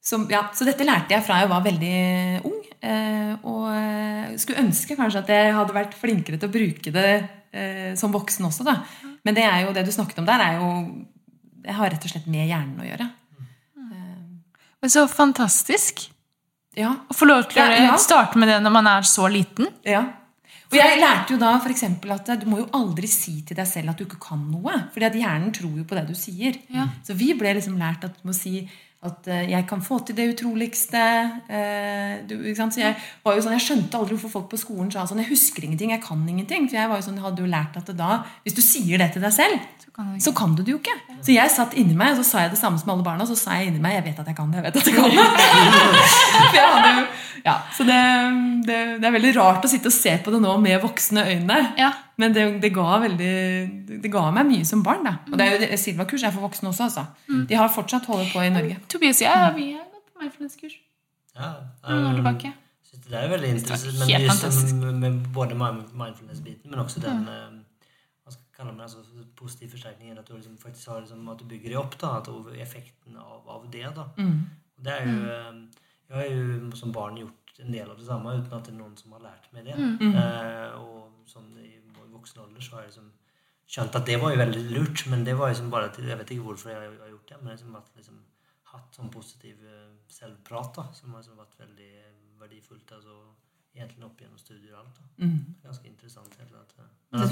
som, 0.08 0.24
ja, 0.32 0.46
Så 0.56 0.64
dette 0.64 0.86
lærte 0.88 1.12
jeg 1.12 1.22
fra 1.26 1.42
jeg 1.42 1.50
var 1.50 1.62
veldig 1.66 1.96
ung. 2.48 2.62
Eh, 2.78 3.34
og 3.46 3.66
eh, 3.74 4.36
skulle 4.40 4.62
ønske 4.64 4.96
kanskje 4.96 5.20
at 5.20 5.32
jeg 5.34 5.54
hadde 5.54 5.76
vært 5.76 5.96
flinkere 5.98 6.38
til 6.40 6.48
å 6.48 6.54
bruke 6.54 6.94
det 6.94 7.10
eh, 7.52 7.94
som 7.96 8.12
voksen 8.12 8.46
også. 8.48 8.64
da. 8.64 8.76
Men 9.24 9.34
det 9.34 9.44
er 9.44 9.64
jo 9.66 9.72
det 9.72 9.84
du 9.86 9.92
snakket 9.92 10.18
om 10.18 10.26
der, 10.28 10.40
er 10.40 10.58
jo 10.60 11.04
Det 11.62 11.74
har 11.74 11.90
rett 11.90 12.04
og 12.04 12.10
slett 12.10 12.26
med 12.30 12.48
hjernen 12.48 12.80
å 12.80 12.86
gjøre. 12.86 13.10
Men 14.80 14.90
Så 14.90 15.08
fantastisk 15.10 16.08
Ja, 16.78 16.92
å 17.10 17.14
få 17.16 17.26
lov 17.26 17.48
til 17.50 17.58
å 17.60 17.64
Ja, 17.66 17.82
ja. 17.90 17.96
starte 17.98 18.38
med 18.38 18.48
det 18.48 18.60
når 18.62 18.70
man 18.72 18.86
er 18.86 19.02
så 19.02 19.26
liten. 19.28 19.66
Ja. 19.84 20.04
Og 20.70 20.76
jeg 20.76 21.00
lærte 21.00 21.32
jo 21.32 21.38
da 21.40 21.58
for 21.58 21.72
at 22.12 22.40
du 22.40 22.46
må 22.46 22.58
jo 22.60 22.68
aldri 22.76 23.08
si 23.08 23.40
til 23.42 23.56
deg 23.56 23.66
selv 23.66 23.90
at 23.90 23.96
du 23.98 24.04
ikke 24.04 24.20
kan 24.20 24.38
noe. 24.50 24.90
fordi 24.92 25.06
at 25.06 25.14
hjernen 25.14 25.52
tror 25.52 25.76
jo 25.76 25.84
på 25.84 25.96
det 25.96 26.06
du 26.06 26.14
sier. 26.14 26.54
Så 27.02 27.16
vi 27.16 27.32
ble 27.34 27.54
liksom 27.54 27.76
lært 27.78 28.04
at 28.04 28.14
du 28.22 28.28
må 28.28 28.34
si 28.34 28.68
at 29.06 29.28
eh, 29.30 29.44
jeg 29.52 29.62
kan 29.70 29.82
få 29.82 30.00
til 30.02 30.16
det 30.18 30.24
utroligste. 30.32 31.00
eh, 31.46 32.14
du? 32.26 32.34
Så 32.54 32.80
jeg, 32.80 32.96
var 33.22 33.36
jo 33.36 33.44
sånn, 33.44 33.54
jeg 33.54 33.66
skjønte 33.68 33.98
aldri 33.98 34.16
hvorfor 34.16 34.32
folk 34.32 34.48
på 34.50 34.58
skolen 34.58 34.90
sa 34.90 35.04
sånn 35.06 35.22
Jeg 35.22 35.30
husker 35.30 35.62
ingenting, 35.62 35.92
jeg 35.94 36.02
kan 36.02 36.24
ingenting. 36.26 36.66
For 36.66 36.80
jeg 36.80 36.90
var 36.90 36.98
jo 36.98 37.06
sånn, 37.06 37.20
hadde 37.22 37.44
jo 37.44 37.50
lært 37.50 37.78
at 37.78 37.86
det 37.86 37.94
da, 38.00 38.24
hvis 38.42 38.58
du 38.58 38.62
sier 38.64 38.98
det 38.98 39.12
til 39.14 39.22
deg 39.22 39.36
selv, 39.36 39.68
kan 39.94 40.10
så 40.22 40.32
kan 40.34 40.52
du 40.54 40.64
det 40.66 40.74
jo 40.74 40.80
ikke. 40.80 40.96
Så 41.22 41.34
jeg 41.34 41.50
satt 41.50 41.78
inni 41.78 41.94
meg, 41.98 42.16
og 42.16 42.20
så 42.22 42.26
sa 42.26 42.42
jeg 42.44 42.52
det 42.56 42.60
samme 42.60 42.78
som 42.82 42.90
alle 42.94 43.06
barna. 43.06 43.22
Og 43.22 43.30
så 43.30 43.38
sa 43.38 43.60
jeg 43.60 43.70
inni 43.70 43.82
meg 43.82 44.00
jeg 44.00 44.08
vet 44.10 44.20
at 44.24 44.32
jeg 44.32 44.38
kan 44.38 44.50
det. 44.50 44.58
jeg 44.58 44.66
vet 44.66 44.80
at 44.82 44.90
jeg 44.90 44.98
kan 44.98 45.14
det. 45.14 45.28
For 46.50 46.58
jeg 46.58 46.74
hadde 46.74 46.92
jo, 46.98 47.06
ja, 47.46 47.56
så 47.74 47.86
det, 47.86 48.02
det, 48.66 48.82
det 48.98 49.08
er 49.08 49.14
veldig 49.14 49.32
rart 49.38 49.66
å 49.66 49.70
sitte 49.70 49.92
og 49.92 49.94
se 49.94 50.18
på 50.22 50.34
det 50.34 50.42
nå 50.42 50.58
med 50.62 50.82
voksne 50.82 51.26
øyne. 51.36 51.62
Ja. 51.78 51.94
Men 52.18 52.34
det, 52.34 52.44
det, 52.62 52.72
ga 52.74 52.98
veldig, 52.98 53.34
det 54.02 54.10
ga 54.10 54.24
meg 54.34 54.48
mye 54.48 54.66
som 54.66 54.82
barn. 54.82 55.04
Da. 55.06 55.18
Og 55.30 55.38
det 55.38 55.44
er 55.44 55.52
jo, 55.54 55.58
det- 55.62 55.78
Silva-kurs 55.78 56.24
er 56.26 56.34
for 56.34 56.48
voksne 56.48 56.72
også. 56.72 56.88
Altså. 56.88 57.04
De 57.48 57.54
har 57.54 57.70
fortsatt 57.70 58.08
holdt 58.10 58.32
på 58.34 58.42
i 58.42 58.50
Norge. 58.50 58.78
Tobias 58.90 59.20
og 59.22 59.28
jeg 59.28 59.44
ja, 59.44 59.52
vi 59.54 59.68
har 59.76 59.84
gått 59.92 60.08
på 60.10 60.24
mindfulness-kurs 60.24 60.80
Ja, 61.38 61.52
um, 61.86 62.26
det 63.08 63.16
er 63.16 63.30
veldig 63.30 63.50
interessant. 63.54 63.98
Men 63.98 64.10
just 64.26 64.74
med, 64.74 64.92
med 65.00 65.32
både 65.34 65.54
mindfulness-biten, 65.54 66.70
men 66.70 66.82
også 66.82 67.00
den 67.00 67.22
mm. 67.24 67.58
hva 68.24 68.34
skal 68.34 68.42
jeg 68.42 68.56
kalle 68.56 68.74
det, 68.74 68.82
altså, 68.88 69.24
positiv 69.36 69.70
forsterkningen. 69.70 70.18
At 70.18 70.28
du 70.28 70.34
liksom 70.34 70.58
faktisk 70.58 70.88
har 70.88 71.00
liksom, 71.00 71.28
at 71.28 71.40
du 71.40 71.44
bygger 71.48 71.68
det 71.72 71.78
opp. 71.78 72.00
da, 72.00 72.16
at 72.18 72.28
effekten 72.60 73.16
av, 73.16 73.46
av 73.48 73.68
det. 73.72 73.86
da. 73.96 74.08
Mm. 74.18 74.40
det 74.84 74.92
er 74.92 75.06
jo, 75.06 75.18
eh, 75.24 75.62
Jeg 76.08 76.16
har 76.16 76.24
jo 76.34 76.76
som 76.76 76.92
barn 76.92 77.16
gjort 77.16 77.58
en 77.58 77.72
del 77.72 77.90
av 77.90 77.96
det 77.98 78.06
samme 78.06 78.34
uten 78.38 78.52
at 78.52 78.64
det 78.66 78.74
er 78.74 78.78
noen 78.78 78.96
som 78.96 79.12
har 79.12 79.20
lært 79.20 79.48
meg 79.52 79.64
det. 79.64 79.78
Eh, 79.78 80.78
og 80.80 81.08
sånn 81.26 81.48
i 81.60 81.77
voksen 82.28 82.44
alder 82.44 82.60
så 82.60 82.76
har 82.76 82.84
jeg 82.84 82.92
liksom 82.92 83.10
skjønt 83.68 83.96
at 83.98 84.06
det 84.08 84.20
var 84.20 84.32
jo 84.32 84.40
veldig 84.42 84.64
lurt, 84.72 85.06
men 85.10 85.24
det 85.24 85.36
var 85.36 85.50
liksom 85.52 85.70
bare 85.70 85.90
Jeg 85.96 86.18
vet 86.18 86.30
ikke 86.30 86.46
hvorfor 86.46 86.70
jeg 86.70 86.78
har 86.78 87.10
gjort 87.10 87.28
det, 87.28 87.42
men 87.42 87.52
liksom 87.52 87.76
at 87.76 87.90
liksom 87.96 88.22
hatt 88.68 88.96
sånn 88.96 89.10
positiv 89.10 89.56
eh, 89.64 89.90
selvprat 90.12 90.74
da, 90.76 90.86
som 90.92 91.12
har 91.12 91.22
liksom 91.22 91.38
vært 91.40 91.58
veldig 91.58 91.92
verdifullt. 92.40 92.92
altså 92.92 93.16
Egentlig 93.78 94.04
opp 94.04 94.20
gjennom 94.20 94.38
studier 94.40 94.74
og 94.74 94.80
alt. 94.80 94.96
da. 94.98 95.26
Ganske 95.64 95.86
interessant. 95.86 96.32
at, 96.34 96.72
eh, 96.78 96.88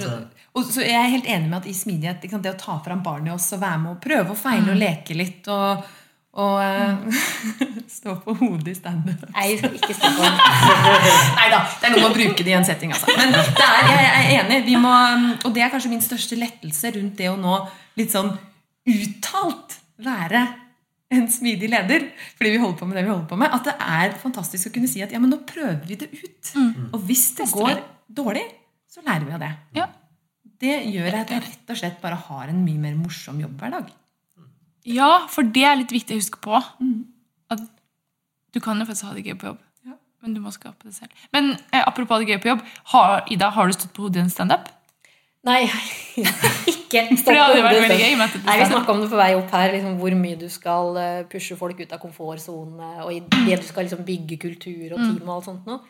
jeg. 0.06 0.28
Og 0.54 0.64
så 0.64 0.80
er 0.80 0.92
jeg 0.92 1.14
helt 1.16 1.30
enig 1.34 1.48
med 1.50 1.58
at 1.58 1.66
i 1.66 1.74
smidighet 1.74 2.30
sant, 2.30 2.42
Det 2.42 2.54
å 2.54 2.58
ta 2.58 2.78
fram 2.84 3.02
barnet 3.02 3.32
i 3.32 3.34
oss 3.34 3.52
og 3.52 3.60
være 3.60 3.78
med 3.82 3.90
og 3.96 4.02
prøve 4.02 4.30
og 4.30 4.38
feile 4.38 4.72
og 4.72 4.80
leke 4.80 5.16
litt 5.16 5.48
og, 5.48 5.84
og 6.36 6.58
uh, 6.60 7.20
stå 7.96 8.16
på 8.24 8.34
hodet 8.40 8.74
i 8.74 8.76
standup. 8.76 9.24
Nei, 9.32 9.46
jeg 9.52 9.62
skal 9.62 9.78
ikke 9.78 9.96
stå 9.96 10.10
på 10.18 10.26
Nei 10.26 11.46
da, 11.52 11.62
det 11.64 11.88
er 11.88 11.94
noe 11.94 12.02
med 12.02 12.10
å 12.10 12.12
bruke 12.18 12.44
det 12.44 12.52
i 12.52 12.58
en 12.58 12.68
setting. 12.68 12.92
Altså. 12.92 13.14
Men 13.16 13.32
det 13.32 13.64
er, 13.64 13.88
jeg 13.88 14.10
er 14.10 14.28
enig. 14.42 14.60
Vi 14.68 14.76
må, 14.80 14.92
og 15.40 15.56
det 15.56 15.64
er 15.64 15.72
kanskje 15.72 15.92
min 15.94 16.04
største 16.04 16.38
lettelse 16.38 16.92
rundt 16.98 17.16
det 17.20 17.32
å 17.32 17.38
nå 17.40 17.58
litt 17.96 18.12
sånn 18.12 18.34
uttalt 18.86 19.80
være 20.04 20.44
en 21.14 21.28
smidig 21.30 21.70
leder, 21.70 22.08
fordi 22.36 22.52
vi 22.56 22.60
holder 22.60 22.78
på 22.80 22.88
med 22.88 22.98
det 22.98 23.04
vi 23.06 23.12
holder 23.12 23.28
på 23.30 23.38
med, 23.38 23.52
at 23.54 23.68
det 23.68 23.74
er 23.78 24.16
fantastisk 24.20 24.68
å 24.68 24.74
kunne 24.74 24.90
si 24.90 25.04
at 25.04 25.12
ja, 25.14 25.20
men 25.22 25.30
nå 25.32 25.38
prøver 25.46 25.84
vi 25.86 25.98
det 26.00 26.10
ut. 26.10 26.50
Og 26.90 26.98
hvis 27.06 27.28
det 27.38 27.46
går 27.52 27.78
dårlig, 28.10 28.42
så 28.90 29.04
lærer 29.06 29.28
vi 29.28 29.36
av 29.36 29.44
det. 29.44 29.52
Ja. 29.78 29.86
Det 30.56 30.76
gjør 30.88 31.20
at 31.20 31.30
jeg 31.30 31.44
rett 31.44 31.72
og 31.72 31.78
slett 31.78 32.02
bare 32.02 32.18
har 32.26 32.50
en 32.50 32.64
mye 32.64 32.82
mer 32.82 32.98
morsom 32.98 33.38
jobb 33.42 33.54
hver 33.60 33.76
dag. 33.76 33.94
Ja, 34.86 35.10
for 35.32 35.46
det 35.56 35.64
er 35.66 35.78
litt 35.80 35.92
viktig 35.94 36.14
å 36.16 36.20
huske 36.20 36.40
på. 36.44 36.60
At 37.52 37.62
du 38.54 38.60
kan 38.62 38.78
jo 38.80 38.86
faktisk 38.88 39.08
ha 39.10 39.16
det 39.16 39.26
gøy 39.26 39.36
på 39.40 39.50
jobb, 39.50 39.60
Ja. 39.86 39.98
men 40.22 40.34
du 40.36 40.40
må 40.40 40.52
skape 40.54 40.86
det 40.88 40.94
selv. 40.96 41.12
Men 41.34 41.52
eh, 41.72 41.82
apropos 41.82 42.16
ha 42.16 42.22
det 42.22 42.30
gøy 42.30 42.40
på 42.42 42.52
jobb, 42.54 42.64
har, 42.94 43.24
Ida, 43.30 43.50
har 43.50 43.66
du 43.66 43.76
stått 43.76 43.92
på 43.96 44.06
hodet 44.06 44.22
i 44.22 44.26
en 44.26 44.32
standup? 44.32 44.70
Nei, 45.46 45.60
ikke 46.16 47.02
hadde 47.12 47.60
vært 47.62 47.76
hodet 47.76 47.82
veldig 47.84 47.98
gøy 48.00 48.16
Nei, 48.18 48.56
Vi 48.58 48.66
snakka 48.66 48.94
om 48.94 49.02
det 49.04 49.10
på 49.12 49.18
vei 49.20 49.28
opp 49.36 49.52
her, 49.54 49.74
liksom, 49.76 49.98
hvor 50.00 50.16
mye 50.18 50.38
du 50.40 50.48
skal 50.50 50.96
eh, 51.02 51.20
pushe 51.30 51.58
folk 51.58 51.78
ut 51.82 51.92
av 51.94 52.00
komfortsone, 52.02 52.88
og 53.04 53.12
i 53.14 53.20
det 53.20 53.60
du 53.60 53.66
skal 53.68 53.86
liksom 53.86 54.02
bygge 54.08 54.40
kultur 54.42 54.96
og 54.96 54.98
team 55.04 55.22
og 55.28 55.34
alt 55.36 55.50
sånt 55.50 55.68
noe. 55.70 55.82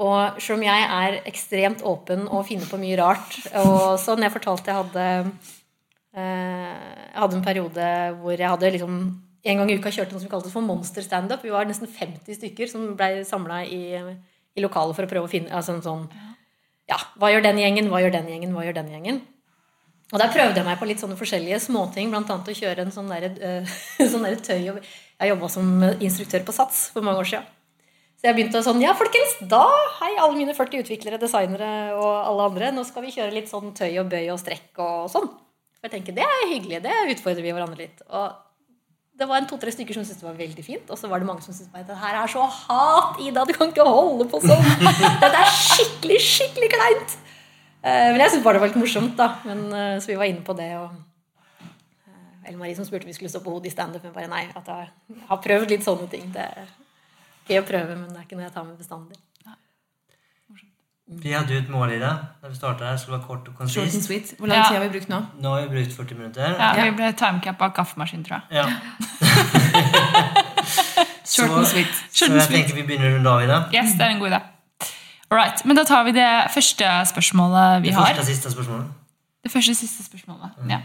Og 0.00 0.40
selv 0.40 0.56
om 0.56 0.62
jeg 0.64 0.84
er 0.96 1.18
ekstremt 1.28 1.82
åpen 1.84 2.22
og 2.30 2.46
finner 2.48 2.64
på 2.70 2.78
mye 2.80 2.96
rart 2.96 3.34
Og 3.60 3.98
sånn 4.00 4.22
jeg 4.24 4.32
fortalte 4.32 4.70
jeg 4.72 4.78
hadde 4.78 5.08
Jeg 6.10 7.18
hadde 7.22 7.36
en 7.38 7.44
periode 7.44 7.90
hvor 8.18 8.34
jeg 8.34 8.50
hadde 8.50 8.70
liksom 8.74 8.94
en 9.40 9.60
gang 9.60 9.70
i 9.72 9.76
uka 9.80 9.92
kjørte 9.94 10.12
noe 10.14 10.22
som 10.22 10.30
kaltes 10.32 10.52
for 10.52 10.64
monster 10.64 11.04
standup. 11.04 11.44
Vi 11.44 11.52
var 11.54 11.68
nesten 11.68 11.88
50 11.88 12.36
stykker 12.36 12.68
som 12.68 12.90
blei 12.98 13.22
samla 13.24 13.62
i, 13.64 13.82
i 13.96 14.64
lokalet 14.64 14.96
for 14.96 15.06
å 15.06 15.10
prøve 15.10 15.28
å 15.28 15.32
finne 15.32 15.54
altså 15.54 15.76
en 15.76 15.84
sånn 15.84 16.08
Ja, 16.90 16.98
hva 17.20 17.30
gjør 17.30 17.44
den 17.46 17.60
gjengen, 17.62 17.88
hva 17.92 18.02
gjør 18.02 18.16
den 18.18 18.32
gjengen, 18.32 18.56
hva 18.56 18.66
gjør 18.66 18.80
den 18.80 18.90
gjengen? 18.90 19.20
Og 20.10 20.18
der 20.18 20.32
prøvde 20.34 20.58
jeg 20.58 20.66
meg 20.66 20.80
på 20.80 20.88
litt 20.90 20.98
sånne 20.98 21.14
forskjellige 21.18 21.60
småting, 21.62 22.10
bl.a. 22.10 22.24
å 22.26 22.56
kjøre 22.58 22.82
en 22.82 22.90
sånn, 22.90 23.12
der, 23.12 23.30
eh, 23.38 23.74
sånn 24.12 24.26
der 24.26 24.40
tøy 24.42 24.58
Jeg 24.66 25.30
jobba 25.30 25.50
som 25.52 25.84
instruktør 26.02 26.42
på 26.48 26.54
Sats 26.56 26.88
for 26.90 27.06
mange 27.06 27.22
år 27.22 27.30
siden. 27.30 27.46
Så 28.18 28.28
jeg 28.28 28.36
begynte 28.36 28.60
sånn 28.66 28.82
Ja, 28.82 28.96
folkens, 28.98 29.38
da 29.48 29.62
Hei, 30.00 30.10
alle 30.18 30.34
mine 30.34 30.56
40 30.56 30.82
utviklere, 30.82 31.20
designere 31.22 31.94
og 31.94 32.10
alle 32.10 32.48
andre. 32.50 32.72
Nå 32.74 32.84
skal 32.88 33.06
vi 33.06 33.14
kjøre 33.14 33.36
litt 33.38 33.48
sånn 33.52 33.70
tøy 33.76 33.94
og 34.02 34.10
bøy 34.10 34.26
og 34.34 34.42
strekk 34.42 34.82
og 34.82 35.06
sånn. 35.14 35.30
For 35.80 35.88
jeg 35.88 35.96
tenker, 35.96 36.12
Det 36.20 36.24
er 36.28 36.48
hyggelig. 36.52 36.82
Det 36.84 36.94
utfordrer 37.16 37.42
vi 37.44 37.52
hverandre 37.56 37.78
litt. 37.80 38.02
Og 38.12 38.34
det 39.20 39.28
var 39.28 39.40
en 39.40 39.46
to-tre 39.48 39.72
stykker 39.72 39.96
som 39.96 40.04
syntes 40.04 40.20
det 40.22 40.28
var 40.28 40.36
veldig 40.38 40.64
fint, 40.64 40.88
og 40.92 40.96
så 40.96 41.08
var 41.08 41.20
det 41.20 41.26
mange 41.28 41.42
som 41.44 41.52
syntes 41.52 41.72
bare, 41.72 41.84
det 41.88 41.96
her 42.00 42.14
er 42.22 42.30
så 42.32 42.40
hat, 42.48 43.18
Ida, 43.20 43.42
du 43.44 43.52
kan 43.52 43.68
ikke 43.68 43.84
holde 43.84 44.24
på 44.32 44.40
sånn. 44.40 44.64
Dette 45.22 45.42
er 45.42 45.50
skikkelig, 45.52 46.16
skikkelig 46.24 46.70
kleint. 46.72 47.16
Eh, 47.84 48.12
Men 48.12 48.20
jeg 48.24 48.32
syntes 48.32 48.44
bare 48.46 48.56
det 48.56 48.62
var 48.64 48.72
litt 48.72 48.80
morsomt, 48.80 49.16
da. 49.20 49.26
Men, 49.44 49.66
eh, 49.76 49.96
så 50.00 50.12
vi 50.12 50.16
var 50.20 50.28
inne 50.30 50.44
på 50.46 50.56
det. 50.56 50.70
og 50.80 50.88
eh, 51.66 52.48
Ellen 52.48 52.60
Marie 52.60 52.76
som 52.76 52.84
spurte 52.88 53.04
om 53.08 53.12
vi 53.12 53.16
skulle 53.18 53.32
stå 53.32 53.42
på 53.44 53.52
hodet 53.52 53.68
i 53.72 53.74
standup. 53.76 54.04
Men 54.08 54.16
bare 54.16 54.32
nei, 54.32 54.44
at 54.56 54.68
jeg 54.72 55.20
har 55.28 55.42
prøvd 55.48 55.74
litt 55.76 55.84
sånne 55.84 56.08
ting. 56.12 56.28
Det 56.32 56.44
er 56.44 56.72
gøy 57.50 57.60
å 57.60 57.68
prøve, 57.68 57.96
men 58.00 58.08
det 58.12 58.22
er 58.22 58.28
ikke 58.28 58.40
noe 58.40 58.48
jeg 58.48 58.56
tar 58.56 58.64
med 58.68 58.80
bestandig. 58.80 59.20
Vi 61.10 61.32
hadde 61.34 61.54
jo 61.54 61.58
et 61.58 61.68
mål 61.68 61.90
i 61.90 61.98
det 61.98 62.10
da 62.42 62.48
vi 62.48 62.54
starta 62.54 62.84
her. 62.86 62.96
Skulle 62.96 63.18
være 63.18 63.26
kort 63.26 63.48
og 63.48 63.54
konsist. 63.58 63.74
Short 63.80 63.94
and 63.94 64.02
sweet. 64.06 64.34
Hvor 64.38 64.46
lang 64.46 64.62
tid 64.68 64.76
har 64.76 64.84
vi 64.84 64.88
brukt 64.94 65.08
nå? 65.10 65.18
Nå 65.42 65.54
har 65.54 65.60
vi 65.66 65.68
brukt 65.74 65.96
40 65.96 66.14
minutter. 66.18 66.54
Ja, 66.60 66.84
Vi 66.84 66.90
ble 67.00 67.08
timecappa 67.18 67.64
av 67.66 67.72
kaffemaskin, 67.74 68.22
tror 68.24 68.38
jeg. 68.38 68.42
Ja. 68.60 68.66
Short 71.30 71.50
and 71.56 71.66
sweet. 71.66 71.90
Så 72.12 72.26
jeg 72.30 72.46
tenker 72.50 72.74
vi 72.78 72.84
begynner 72.86 73.10
å 73.10 73.16
runde 73.18 73.30
av 73.34 73.42
i 73.44 73.48
det. 73.50 73.58
Yes, 73.74 73.94
det 73.98 74.06
er 74.06 74.14
en 74.14 74.22
god 74.22 74.30
idé. 74.32 74.40
Alright, 75.30 75.64
men 75.64 75.78
da 75.78 75.84
tar 75.86 76.04
vi 76.08 76.12
det 76.16 76.28
første 76.54 76.86
spørsmålet 77.12 77.82
vi 77.84 77.88
Det 77.90 77.94
har. 77.96 78.06
første 78.10 78.24
og 78.24 78.26
siste 78.30 78.50
spørsmålet. 78.54 78.86
Det 79.46 79.52
første 79.52 79.74
siste 79.78 80.04
spørsmålet. 80.04 80.56
Ja. 80.70 80.80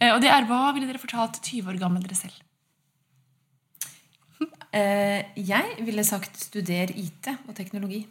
Eh, 0.00 0.12
Og 0.14 0.20
det 0.22 0.30
er 0.32 0.44
hva 0.48 0.72
ville 0.74 0.88
dere 0.88 0.98
fortalt 1.02 1.40
20 1.42 1.68
år 1.72 1.78
gammel 1.82 2.02
dere 2.04 2.16
selv? 2.16 2.32
Eh, 4.72 5.22
jeg 5.36 5.64
ville 5.84 6.04
sagt 6.04 6.36
studer 6.40 6.90
IT 6.94 7.28
og 7.48 7.54
teknologi. 7.56 8.06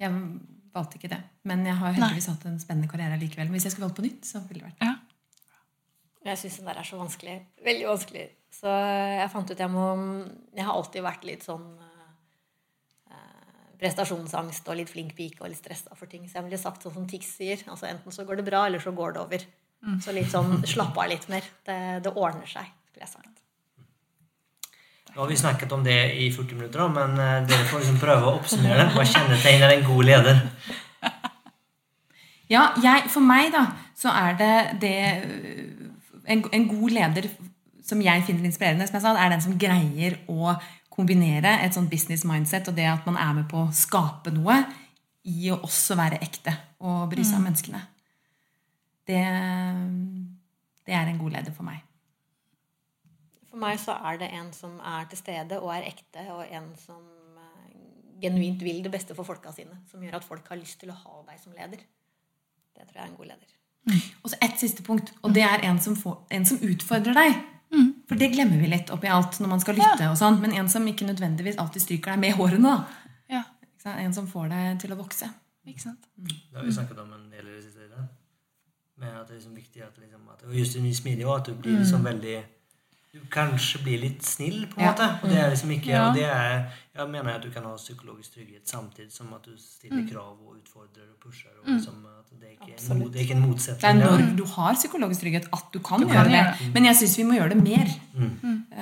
Jeg 0.00 0.12
valgte 0.76 0.98
ikke 1.00 1.10
det. 1.12 1.22
Men 1.48 1.64
jeg 1.66 1.76
har 1.80 1.94
heldigvis 1.96 2.28
hatt 2.32 2.46
en 2.48 2.58
spennende 2.60 2.90
karriere 2.90 3.18
likevel. 3.20 3.48
Men 3.48 3.56
hvis 3.58 3.68
jeg 3.68 3.76
skulle 3.76 3.88
valgt 3.88 4.00
på 4.00 4.06
nytt, 4.06 4.24
så 4.28 4.42
ville 4.46 4.62
det 4.62 4.70
vært 4.70 4.86
Ja. 4.86 4.94
Jeg 6.26 6.40
syns 6.40 6.56
den 6.58 6.66
der 6.66 6.80
er 6.80 6.86
så 6.88 6.98
vanskelig. 6.98 7.36
Veldig 7.64 7.86
vanskelig. 7.86 8.24
Så 8.50 8.66
jeg 8.66 9.30
fant 9.30 9.50
ut 9.50 9.60
jeg 9.62 9.70
må 9.70 9.84
Jeg 10.56 10.64
har 10.66 10.74
alltid 10.74 11.04
vært 11.06 11.24
litt 11.28 11.44
sånn 11.46 11.66
eh, 11.78 13.12
prestasjonsangst 13.78 14.66
og 14.68 14.76
litt 14.80 14.90
flink 14.90 15.14
pike 15.14 15.44
og 15.44 15.52
litt 15.52 15.60
stressa 15.60 15.94
for 15.94 16.10
ting. 16.10 16.26
Så 16.26 16.40
jeg 16.40 16.48
ville 16.48 16.58
sagt 16.58 16.82
sånn 16.82 16.96
som 16.96 17.06
Tix 17.06 17.36
sier. 17.38 17.62
Altså 17.70 17.86
enten 17.86 18.12
så 18.12 18.24
går 18.26 18.40
det 18.40 18.48
bra, 18.48 18.66
eller 18.66 18.82
så 18.82 18.92
går 18.96 19.14
det 19.16 19.22
over. 19.22 19.46
Så 20.02 20.12
litt 20.16 20.32
sånn 20.32 20.64
slapp 20.66 20.96
av 20.98 21.08
litt 21.12 21.28
mer. 21.30 21.44
Det, 21.64 21.78
det 22.02 22.10
ordner 22.16 22.48
seg, 22.50 22.66
skulle 22.90 23.04
jeg 23.06 23.12
sagt. 23.12 23.35
Nå 25.16 25.22
har 25.22 25.30
vi 25.32 25.36
snakket 25.40 25.70
om 25.72 25.84
det 25.84 25.96
i 26.20 26.26
40 26.28 26.58
minutter, 26.58 26.82
da, 26.82 26.86
men 26.92 27.14
eh, 27.16 27.46
dere 27.48 27.64
får 27.70 27.80
liksom 27.80 28.00
prøve 28.02 28.26
å 28.28 28.34
oppsummere 28.36 28.82
det. 28.82 28.90
Hva 28.92 29.04
kjennetegner 29.08 29.72
en 29.72 29.86
god 29.86 30.04
leder? 30.04 30.42
Ja, 32.52 32.66
jeg, 32.84 33.06
for 33.08 33.24
meg 33.24 33.48
da, 33.54 33.62
så 33.96 34.12
er 34.12 34.36
det 34.36 34.50
det 34.82 34.98
en, 36.28 36.44
en 36.44 36.66
god 36.68 36.92
leder 36.98 37.30
som 37.86 38.02
jeg 38.04 38.26
finner 38.28 38.44
inspirerende, 38.44 38.90
som 38.90 38.98
jeg 38.98 39.06
sa, 39.06 39.14
er 39.16 39.32
den 39.32 39.46
som 39.46 39.56
greier 39.56 40.18
å 40.28 40.52
kombinere 40.92 41.54
et 41.64 41.72
sånt 41.72 41.88
business 41.88 42.26
mindset 42.28 42.68
og 42.68 42.76
det 42.76 42.84
at 42.90 43.08
man 43.08 43.16
er 43.16 43.32
med 43.40 43.48
på 43.48 43.64
å 43.64 43.72
skape 43.72 44.36
noe, 44.36 44.60
i 45.26 45.48
å 45.48 45.62
også 45.64 45.96
være 45.98 46.20
ekte 46.22 46.52
og 46.84 47.08
bry 47.10 47.24
seg 47.24 47.40
om 47.40 47.48
menneskene. 47.48 47.80
Det, 49.08 49.24
det 50.84 51.00
er 51.00 51.08
en 51.08 51.18
god 51.24 51.38
leder 51.40 51.56
for 51.56 51.72
meg. 51.72 51.85
For 53.56 53.62
meg 53.64 53.78
så 53.80 53.94
er 54.04 54.18
det 54.20 54.26
en 54.36 54.50
som 54.52 54.74
er 54.84 55.06
til 55.08 55.16
stede 55.16 55.56
og 55.62 55.70
er 55.72 55.86
ekte, 55.88 56.26
og 56.28 56.42
en 56.44 56.66
som 56.76 57.00
eh, 57.40 57.76
genuint 58.20 58.60
vil 58.60 58.82
det 58.84 58.90
beste 58.92 59.14
for 59.16 59.24
folka 59.24 59.48
sine. 59.56 59.78
Som 59.88 60.02
gjør 60.04 60.18
at 60.18 60.26
folk 60.28 60.50
har 60.52 60.60
lyst 60.60 60.76
til 60.82 60.92
å 60.92 60.96
ha 60.98 61.22
deg 61.30 61.38
som 61.40 61.54
leder. 61.56 61.80
Det 62.76 62.84
tror 62.84 62.98
jeg 62.98 63.04
er 63.06 63.08
en 63.08 63.16
god 63.16 63.30
leder. 63.30 63.54
Og 64.20 64.28
så 64.28 64.36
ett 64.44 64.60
siste 64.60 64.84
punkt, 64.84 65.14
og 65.24 65.32
det 65.32 65.46
er 65.46 65.64
en 65.64 65.80
som, 65.80 65.96
får, 65.96 66.18
en 66.36 66.44
som 66.44 66.60
utfordrer 66.68 67.16
deg. 67.16 67.38
For 68.06 68.20
det 68.20 68.28
glemmer 68.34 68.60
vi 68.60 68.68
litt 68.68 68.92
oppi 68.92 69.08
alt 69.10 69.40
når 69.40 69.50
man 69.54 69.62
skal 69.64 69.78
lytte. 69.80 70.10
og 70.10 70.18
sånn, 70.20 70.36
Men 70.44 70.52
en 70.60 70.68
som 70.68 70.84
ikke 70.86 71.08
nødvendigvis 71.08 71.56
alltid 71.58 71.82
stryker 71.82 72.12
deg 72.12 72.20
med 72.26 72.36
hårene. 72.36 72.74
da. 72.76 73.40
Ja, 73.40 73.42
En 73.96 74.12
som 74.12 74.28
får 74.28 74.52
deg 74.52 74.80
til 74.84 74.92
å 74.92 75.00
vokse. 75.00 75.30
ikke 75.66 75.80
sant? 75.80 76.04
Det 76.16 76.36
har 76.54 76.64
vi 76.64 76.76
snakket 76.76 76.98
om 76.98 77.12
en 77.12 77.30
del 77.30 77.48
i 77.48 77.56
det 77.56 77.64
siste. 77.64 78.04
Men 78.96 79.16
at 79.16 79.26
det 79.28 79.34
er 79.34 79.40
liksom 79.40 79.56
viktig 79.56 79.82
at, 79.82 79.98
liksom, 79.98 80.28
at 80.28 80.44
og 80.44 80.54
just 80.54 80.76
i 80.76 80.92
smidig 80.94 81.26
at 81.28 81.46
du 81.46 81.54
blir 81.54 81.78
liksom 81.78 82.04
veldig 82.04 82.36
Du 83.16 83.22
kanskje 83.32 83.80
blir 83.84 83.98
litt 84.02 84.22
snill, 84.26 84.66
på 84.68 84.76
en 84.80 84.84
Ja. 84.84 84.92
måte. 84.92 85.06
Og 85.22 85.30
det 85.30 85.38
er 85.40 85.48
liksom 85.50 85.70
ikke 85.72 85.90
Ja. 85.94 86.08
og 86.08 86.14
det 86.18 86.24
er, 86.24 86.66
Jeg 86.96 87.08
mener 87.12 87.34
at 87.36 87.42
du 87.42 87.50
kan 87.50 87.62
ha 87.64 87.74
psykologisk 87.76 88.34
trygghet 88.34 88.64
samtidig 88.68 89.12
som 89.12 89.26
at 89.36 89.42
du 89.44 89.50
stiller 89.60 90.04
krav 90.08 90.32
og 90.46 90.54
utfordrer 90.56 91.04
og 91.12 91.18
pusher. 91.20 91.52
Og 91.60 91.66
liksom, 91.74 91.92
at 92.08 92.30
det, 92.40 92.48
er 92.48 92.52
ikke 92.52 92.92
en, 92.92 93.12
det 93.12 93.16
er 93.20 93.24
ikke 93.24 93.36
en 93.36 93.42
Det 93.42 93.48
er 93.48 93.48
motsetning. 93.48 94.00
når 94.04 94.36
du 94.36 94.44
har 94.54 94.74
psykologisk 94.74 95.20
trygghet 95.20 95.44
at 95.52 95.64
du 95.74 95.78
kan 95.78 95.98
kan 96.00 96.08
gjøre 96.08 96.24
det. 96.24 96.32
gjøre 96.32 96.72
Men 96.74 96.84
jeg 96.84 96.96
syns 96.96 97.16
vi 97.18 97.22
må 97.24 97.32
gjøre 97.36 97.48
det 97.52 97.62
mer. 97.62 97.86
Mm. 98.14 98.64
Uh, 98.72 98.78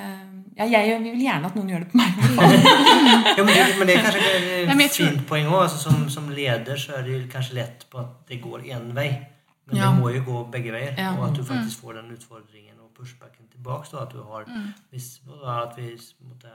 ja, 0.57 0.65
jeg 0.79 1.03
vi 1.03 1.09
vil 1.11 1.21
gjerne 1.27 1.45
at 1.45 1.55
noen 1.55 1.69
gjør 1.69 1.79
det 1.83 1.89
på 1.91 1.97
meg. 1.99 2.11
Ja, 3.37 3.43
men, 3.43 3.53
det, 3.53 3.63
men 3.79 3.87
det 3.87 3.95
er 3.97 4.03
kanskje 4.03 4.21
et 4.63 4.75
Nei, 4.79 4.87
fint 4.87 5.27
poeng 5.27 5.47
òg. 5.51 5.61
Altså, 5.65 5.77
som, 5.89 6.09
som 6.09 6.29
leder 6.29 6.75
så 6.79 6.93
er 6.99 7.03
det 7.03 7.29
kanskje 7.33 7.53
lett 7.59 7.85
på 7.91 7.99
at 7.99 8.27
det 8.29 8.39
går 8.41 8.59
én 8.71 8.93
vei. 8.95 9.09
Men 9.67 9.75
Ja. 9.77 9.91
det 9.91 9.99
må 9.99 10.09
jo 10.15 10.21
gå 10.23 10.43
begge 10.51 10.71
veier. 10.71 10.93
Ja. 10.97 11.11
Og 11.17 11.27
at 11.29 11.35
du 11.35 11.43
faktisk 11.43 11.81
får 11.83 11.93
den 11.99 12.11
utfordringen 12.15 12.74
pushbacken 12.95 13.47
tilbake. 13.51 13.89
Så 13.89 14.01
at 14.01 14.13
du 14.15 14.21
har 14.23 14.47
hvis, 14.91 15.19
At 15.27 15.77
vi 15.77 15.89
måtte 16.25 16.51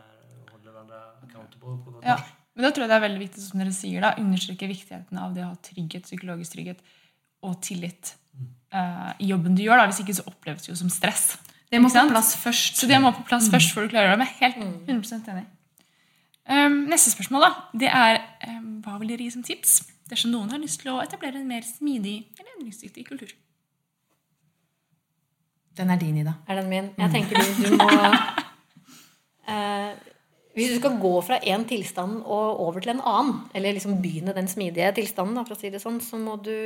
holde 0.51 0.71
hverandre 0.71 1.01
accountable 1.27 1.77
på 1.85 1.97
godt 1.97 2.05
Ja. 2.05 2.17
norsk. 2.17 2.37
Men 2.57 2.65
da 2.67 2.71
tror 2.75 2.83
jeg 2.85 2.91
det 2.91 2.97
er 2.97 3.07
veldig 3.09 3.21
viktig 3.23 3.43
som 3.45 3.61
dere 3.61 3.73
sier 3.73 4.01
da, 4.03 4.15
understreke 4.19 4.67
viktigheten 4.69 5.19
av 5.19 5.35
det 5.37 5.45
å 5.45 5.53
ha 5.53 5.59
trygghet, 5.63 6.09
psykologisk 6.09 6.57
trygghet 6.57 6.81
og 7.47 7.61
tillit 7.63 8.15
eh, 8.73 9.13
i 9.23 9.31
jobben 9.31 9.55
du 9.55 9.63
gjør. 9.63 9.79
da, 9.79 9.87
Hvis 9.87 10.03
ikke 10.03 10.17
så 10.19 10.27
oppleves 10.27 10.67
det 10.67 10.73
jo 10.73 10.77
som 10.81 10.91
stress. 10.91 11.39
Det 11.71 11.79
må 11.81 11.89
på 11.89 12.03
plass 12.11 12.35
først. 12.37 12.77
Så 12.77 12.89
det 12.91 12.99
må 13.01 13.13
på 13.15 13.23
plass 13.29 13.49
først 13.53 13.73
før 13.73 13.87
du 13.87 13.95
klarer 13.95 14.19
det. 14.19 14.27
Jeg 14.41 14.51
er 14.51 14.57
helt 14.59 14.89
100 14.89 15.31
enig. 15.31 15.47
Um, 16.51 16.81
neste 16.91 17.13
spørsmål 17.13 17.45
da, 17.45 17.51
det 17.79 17.91
er 17.95 18.17
um, 18.49 18.81
hva 18.83 18.97
vil 18.99 19.13
dere 19.13 19.23
gi 19.23 19.31
som 19.31 19.45
tips 19.47 19.77
dersom 20.11 20.33
noen 20.33 20.51
har 20.51 20.59
lyst 20.59 20.81
til 20.83 20.91
å 20.91 20.99
etablere 21.05 21.39
en 21.39 21.47
mer 21.47 21.63
smidig 21.63 22.25
eller 22.41 22.57
endringsdyktig 22.57 23.05
kultur? 23.07 23.31
Den 25.79 25.93
er 25.93 26.01
din, 26.01 26.19
Ida. 26.23 26.35
Er 26.49 26.61
den 26.61 26.71
min? 26.71 26.91
Jeg 26.99 27.13
tenker 27.15 27.39
du, 27.39 27.51
du 27.63 27.77
må 27.79 27.89
eh, 29.53 29.93
Hvis 30.57 30.73
du 30.73 30.81
skal 30.81 30.99
gå 31.03 31.13
fra 31.27 31.39
én 31.47 31.67
tilstand 31.69 32.25
og 32.25 32.65
over 32.67 32.83
til 32.83 32.97
en 32.97 33.05
annen, 33.07 33.45
eller 33.55 33.77
liksom 33.77 34.01
begynne 34.03 34.35
den 34.37 34.51
smidige 34.51 34.91
tilstanden, 34.99 35.39
da, 35.39 35.47
for 35.47 35.57
å 35.57 35.61
si 35.61 35.71
det 35.73 35.83
sånn, 35.83 36.01
så 36.05 36.19
må 36.21 36.37
du 36.43 36.57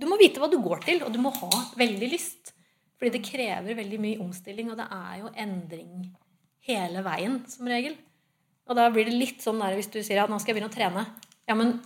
Du 0.00 0.08
må 0.08 0.18
vite 0.20 0.42
hva 0.42 0.50
du 0.50 0.58
går 0.64 0.82
til, 0.86 1.04
og 1.04 1.12
du 1.14 1.20
må 1.22 1.30
ha 1.36 1.50
veldig 1.78 2.08
lyst. 2.10 2.54
Fordi 2.98 3.18
det 3.18 3.26
krever 3.26 3.74
veldig 3.78 3.98
mye 3.98 4.22
omstilling, 4.22 4.70
og 4.70 4.78
det 4.78 4.88
er 4.94 5.20
jo 5.20 5.30
endring 5.44 6.08
hele 6.66 7.02
veien, 7.02 7.40
som 7.50 7.68
regel. 7.70 7.96
Og 8.70 8.78
da 8.78 8.88
blir 8.94 9.08
det 9.08 9.18
litt 9.18 9.42
sånn 9.42 9.58
der 9.62 9.74
hvis 9.74 9.90
du 9.90 9.98
sier 10.02 10.22
at 10.22 10.30
nå 10.30 10.38
skal 10.38 10.52
jeg 10.52 10.60
begynne 10.60 10.70
å 10.70 10.74
trene. 10.74 11.02
Ja, 11.50 11.56
men 11.58 11.80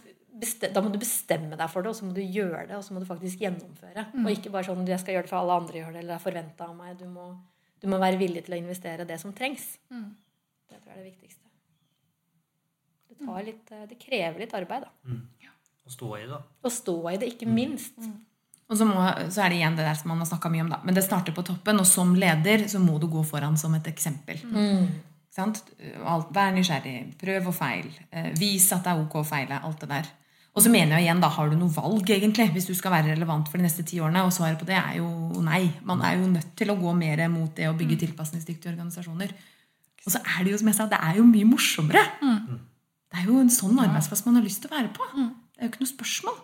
da 0.75 0.83
må 0.85 0.91
du 0.93 0.99
bestemme 1.01 1.57
deg 1.57 1.71
for 1.73 1.83
det, 1.83 1.91
og 1.91 1.97
så 1.97 2.05
må 2.05 2.13
du 2.17 2.21
gjøre 2.21 2.67
det, 2.69 2.77
og 2.77 2.85
så 2.85 2.93
må 2.95 3.01
du 3.01 3.07
faktisk 3.09 3.41
gjennomføre. 3.41 4.07
Og 4.25 4.31
ikke 4.35 4.51
bare 4.53 4.69
sånn 4.69 4.87
jeg 4.87 5.01
skal 5.01 5.15
gjøre 5.17 5.27
det 5.29 5.33
for 5.33 5.41
alle 5.41 5.57
andre 5.63 5.79
gjør 5.81 5.93
det, 5.95 6.03
eller 6.03 6.13
det 6.13 6.19
er 6.19 6.25
forventa 6.27 6.69
av 6.69 6.77
meg. 6.77 6.99
Du 7.01 7.07
må, 7.09 7.27
du 7.81 7.89
må 7.89 7.99
være 8.03 8.19
villig 8.21 8.45
til 8.47 8.57
å 8.57 8.61
investere 8.61 9.07
det 9.09 9.19
som 9.23 9.33
trengs. 9.33 9.65
Det 9.89 10.81
tror 10.83 10.93
jeg 10.93 10.99
er 10.99 11.03
det 11.03 11.11
viktigste. 11.13 11.43
Det, 13.09 13.17
tar 13.25 13.43
litt, 13.47 13.73
eh, 13.73 13.87
det 13.89 13.99
krever 14.03 14.45
litt 14.45 14.55
arbeid, 14.59 14.85
da. 14.87 15.19
Å 15.87 15.93
stå 15.95 16.09
i 16.19 16.23
det. 16.27 16.31
da. 16.35 16.41
Å 16.67 16.73
stå 16.75 16.97
i 17.13 17.17
det, 17.23 17.29
ikke 17.37 17.47
minst. 17.49 17.97
Og 18.67 18.75
så, 18.77 18.85
må, 18.89 18.99
så 19.31 19.45
er 19.45 19.53
det 19.53 19.61
igjen 19.61 19.77
det 19.79 19.85
der 19.87 19.95
som 19.95 20.11
man 20.11 20.19
har 20.19 20.27
snakka 20.27 20.51
mye 20.51 20.65
om, 20.67 20.71
da. 20.75 20.81
Men 20.85 20.97
det 20.99 21.05
starter 21.07 21.33
på 21.37 21.45
toppen, 21.47 21.79
og 21.79 21.87
som 21.87 22.13
leder 22.19 22.67
så 22.69 22.81
må 22.83 22.99
du 22.99 23.07
gå 23.09 23.23
foran 23.25 23.57
som 23.57 23.75
et 23.79 23.87
eksempel. 23.87 24.43
Sant? 25.37 25.61
Alt, 26.03 26.31
vær 26.35 26.51
nysgjerrig, 26.57 27.15
prøv 27.21 27.51
og 27.53 27.55
feil. 27.55 27.89
Eh, 28.11 28.33
vis 28.41 28.67
at 28.75 28.83
det 28.85 28.93
er 28.95 29.03
ok 29.05 29.19
å 29.21 29.25
feile. 29.29 29.59
Alt 29.69 29.85
det 29.85 29.91
der. 29.93 30.09
Og 30.57 30.65
så 30.65 30.71
mener 30.73 30.97
jeg 30.97 31.05
igjen, 31.05 31.19
da 31.21 31.29
har 31.35 31.51
du 31.53 31.57
noe 31.61 31.73
valg, 31.75 32.09
egentlig, 32.15 32.47
hvis 32.55 32.69
du 32.71 32.73
skal 32.77 32.95
være 32.95 33.11
relevant 33.13 33.51
for 33.51 33.61
de 33.61 33.67
neste 33.67 33.85
ti 33.85 33.99
årene. 34.01 34.23
Og 34.25 34.33
svaret 34.33 34.57
på 34.57 34.69
det 34.69 34.79
er 34.79 34.95
jo 35.03 35.09
nei. 35.45 35.67
Man 35.85 36.01
er 36.01 36.17
jo 36.17 36.31
nødt 36.33 36.55
til 36.57 36.73
å 36.73 36.79
gå 36.81 36.95
mer 36.97 37.27
mot 37.33 37.53
det 37.59 37.69
å 37.69 37.75
bygge 37.77 37.99
tilpasningsdyktige 38.07 38.73
organisasjoner. 38.73 39.35
Og 40.07 40.15
så 40.15 40.23
er 40.23 40.47
det 40.47 40.55
jo, 40.55 40.63
som 40.63 40.71
jeg 40.71 40.79
sa, 40.79 40.87
det 40.89 41.03
er 41.03 41.21
jo 41.21 41.27
mye 41.29 41.51
morsommere. 41.51 42.07
Det 43.13 43.21
er 43.21 43.29
jo 43.29 43.43
en 43.43 43.53
sånn 43.53 43.77
arbeidsplass 43.85 44.25
man 44.25 44.41
har 44.41 44.47
lyst 44.47 44.65
til 44.65 44.73
å 44.73 44.79
være 44.79 44.95
på. 44.97 45.11
Det 45.19 45.61
er 45.61 45.69
jo 45.69 45.75
ikke 45.75 45.85
noe 45.85 45.93
spørsmål. 45.93 46.41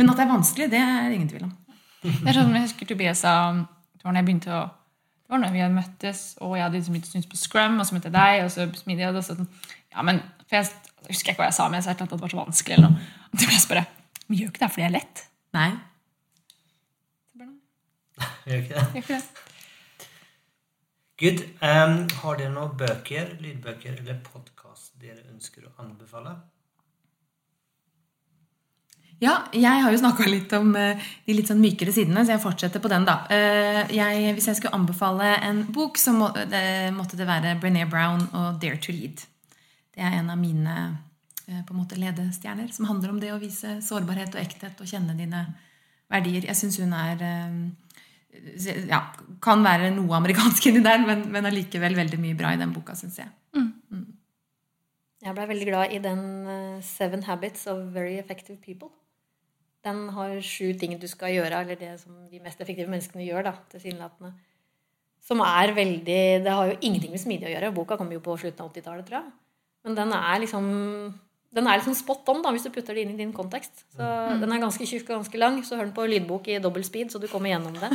Men 0.00 0.10
at 0.10 0.16
det 0.16 0.24
er 0.24 0.32
vanskelig, 0.32 0.70
det 0.72 0.80
er 0.80 1.12
ingen 1.12 1.28
tvil 1.28 1.46
om. 1.50 1.54
Det 2.06 2.30
er 2.30 2.38
sånn, 2.38 2.56
jeg 2.56 2.68
husker 2.70 2.88
Tobias 2.88 3.20
sa 3.26 3.36
det 3.52 4.04
var 4.04 4.14
når 4.14 4.22
jeg 4.22 4.28
begynte 4.30 4.52
å 4.54 4.64
det 5.26 5.34
var 5.34 5.40
når 5.42 5.54
vi 5.56 5.62
hadde 5.64 5.74
møttes, 5.74 6.20
og 6.38 6.52
jeg 6.54 6.62
hadde 6.62 6.78
liksom 6.78 6.94
begynt 6.94 7.08
å 7.08 7.12
synes 7.16 7.26
på 7.26 7.38
Scrum, 7.40 7.80
og 7.82 7.86
så 7.88 7.96
møtte 7.96 8.12
jeg 8.12 8.14
deg, 8.14 8.42
og 8.44 8.50
så 8.54 8.66
smidig, 8.78 9.08
og 9.08 9.16
da 9.16 9.22
sånn, 9.26 9.48
ja, 9.90 10.04
men, 10.06 10.20
for 10.44 10.54
jeg, 10.54 10.92
jeg 11.06 11.14
husker 11.14 11.32
ikke 11.32 11.44
hva 11.44 11.50
jeg 11.50 11.56
sa, 11.56 11.68
men 11.70 11.78
jeg 11.78 11.86
sa 11.86 11.92
et 11.92 12.00
eller 12.00 12.06
annet 12.06 12.12
at 12.12 12.18
det 12.18 12.26
var 12.26 12.32
så 12.34 12.40
vanskelig, 12.42 12.76
eller 12.76 12.90
noe. 12.90 13.10
Og 13.30 13.42
Tobias 13.42 13.66
bare, 13.70 13.84
men 14.26 14.40
gjør 14.40 14.52
ikke 14.52 14.62
det 14.62 14.70
fordi 14.74 14.82
det 14.82 14.88
er 14.88 14.96
lett? 14.96 15.26
Nei. 15.56 15.68
Gjør 18.46 18.62
ikke 18.62 18.74
det? 18.74 18.86
Gjør 18.96 19.02
ikke 19.04 19.14
det? 19.14 19.44
Good. 21.16 21.46
Um, 21.64 21.94
har 22.20 22.36
dere 22.36 22.52
noen 22.52 22.74
bøker, 22.76 23.30
lydbøker 23.40 24.02
eller 24.02 24.18
podkast 24.26 24.98
dere 25.00 25.22
ønsker 25.30 25.64
å 25.64 25.72
anbefale? 25.84 26.34
Ja, 29.22 29.46
jeg 29.56 29.80
har 29.80 29.94
jo 29.94 30.00
snakka 30.02 30.26
litt 30.28 30.50
om 30.58 30.74
eh, 30.76 31.00
de 31.24 31.38
litt 31.38 31.48
sånn 31.48 31.62
mykere 31.62 31.94
sidene, 31.94 32.20
så 32.26 32.34
jeg 32.34 32.42
fortsetter 32.42 32.82
på 32.84 32.90
den, 32.92 33.06
da. 33.08 33.22
Eh, 33.32 33.78
jeg, 33.96 34.34
hvis 34.36 34.50
jeg 34.50 34.58
skulle 34.58 34.76
anbefale 34.76 35.30
en 35.46 35.62
bok, 35.72 35.96
så 35.96 36.12
må, 36.12 36.28
det, 36.36 36.92
måtte 36.92 37.16
det 37.16 37.28
være 37.28 37.54
Brené 37.62 37.86
Brown 37.88 38.26
og 38.36 38.60
Dare 38.60 38.76
to 38.76 38.92
Lead. 38.92 39.24
Det 39.96 40.04
er 40.04 40.18
en 40.18 40.28
av 40.32 40.38
mine 40.40 40.76
eh, 41.46 41.62
på 41.64 41.72
en 41.72 41.80
måte 41.80 41.98
ledestjerner, 42.00 42.68
som 42.74 42.88
handler 42.90 43.14
om 43.14 43.22
det 43.22 43.32
å 43.32 43.40
vise 43.40 43.78
sårbarhet 43.84 44.36
og 44.36 44.42
ekthet 44.42 44.82
og 44.82 44.90
kjenne 44.90 45.16
dine 45.16 45.46
verdier. 46.12 46.44
Jeg 46.50 46.58
syns 46.58 46.78
hun 46.82 46.92
er 46.96 47.24
eh, 47.24 47.56
ja, 48.90 49.00
Kan 49.40 49.64
være 49.64 49.88
noe 49.94 50.18
amerikansk 50.18 50.68
inni 50.68 50.84
der, 50.84 51.00
men, 51.06 51.24
men 51.32 51.48
allikevel 51.48 51.96
veldig 51.96 52.20
mye 52.20 52.36
bra 52.36 52.52
i 52.52 52.60
den 52.60 52.76
boka, 52.76 52.96
syns 52.98 53.22
jeg. 53.22 53.32
Jeg 55.26 55.34
ble 55.34 55.46
veldig 55.50 55.66
glad 55.66 55.94
i 55.96 55.98
den 56.02 56.20
eh, 56.46 56.82
Seven 56.84 57.24
Habits 57.26 57.66
of 57.72 57.80
Very 57.94 58.18
Effective 58.20 58.60
People. 58.62 58.92
Den 59.86 60.08
har 60.14 60.34
sju 60.42 60.74
ting 60.78 60.94
du 61.00 61.06
skal 61.10 61.32
gjøre, 61.34 61.62
eller 61.62 61.78
det 61.78 61.94
som 62.02 62.14
de 62.30 62.42
mest 62.42 62.60
effektive 62.62 62.90
menneskene 62.90 63.24
gjør, 63.26 63.48
da, 63.48 63.54
tilsynelatende. 63.72 64.34
Som 65.26 65.42
er 65.42 65.72
veldig 65.74 66.20
Det 66.44 66.52
har 66.52 66.70
jo 66.70 66.78
ingenting 66.78 67.10
med 67.10 67.22
smidig 67.22 67.48
å 67.48 67.54
gjøre. 67.54 67.72
Boka 67.74 67.96
kom 67.98 68.12
jo 68.14 68.22
på 68.22 68.36
slutten 68.38 68.62
av 68.62 68.70
80-tallet, 68.70 69.08
tror 69.08 69.18
jeg. 69.18 69.32
Men 69.86 69.96
den 69.98 70.12
er 70.18 70.42
liksom 70.42 70.66
den 71.56 71.68
er 71.70 71.78
liksom 71.78 71.94
spot 71.96 72.28
on 72.28 72.42
da, 72.44 72.50
hvis 72.52 72.66
du 72.66 72.72
putter 72.74 72.96
det 72.96 73.06
inn 73.06 73.14
i 73.14 73.20
din 73.22 73.32
kontekst. 73.32 73.86
Så 73.96 74.06
Den 74.42 74.50
er 74.52 74.60
ganske 74.60 74.84
tjukk 74.84 75.06
og 75.08 75.22
ganske 75.22 75.38
lang, 75.40 75.62
så 75.64 75.78
hør 75.78 75.86
den 75.86 75.94
på 75.96 76.04
lydbok 76.10 76.50
i 76.52 76.58
dobbel 76.60 76.84
speed, 76.84 77.12
så 77.12 77.20
du 77.22 77.28
kommer 77.32 77.48
gjennom 77.48 77.78
det. 77.80 77.88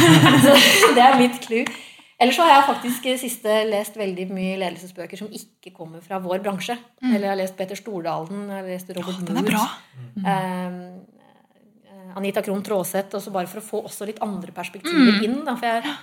så 0.82 0.90
det 0.96 1.04
er 1.04 1.20
mitt 1.20 1.38
clou. 1.44 1.62
Ellers 2.18 2.38
så 2.38 2.46
har 2.46 2.52
jeg 2.56 2.66
faktisk 2.68 3.06
siste 3.20 3.54
lest 3.68 3.96
veldig 3.98 4.26
mye 4.32 4.58
ledelsesbøker 4.62 5.18
som 5.18 5.30
ikke 5.34 5.72
kommer 5.74 6.02
fra 6.02 6.20
vår 6.22 6.42
bransje. 6.42 6.76
Eller 7.02 7.26
jeg 7.26 7.32
har 7.32 7.40
lest 7.42 7.56
Peter 7.58 7.78
Stordalen, 7.78 8.46
jeg 8.48 8.60
har 8.62 8.70
lest 8.70 8.92
Robert 8.96 9.20
Den 9.26 9.38
er 9.38 9.46
Mood. 9.46 9.50
bra. 9.50 9.64
eh, 10.32 10.78
eh, 11.90 12.16
Anita 12.18 12.42
Krohn 12.46 12.62
Traaseth, 12.66 13.18
også 13.18 13.34
bare 13.34 13.50
for 13.50 13.60
å 13.62 13.66
få 13.66 13.82
også 13.90 14.08
litt 14.10 14.22
andre 14.24 14.54
perspektiver 14.54 15.22
inn. 15.26 15.40
Da, 15.46 15.56
for 15.58 15.70
jeg, 15.70 15.94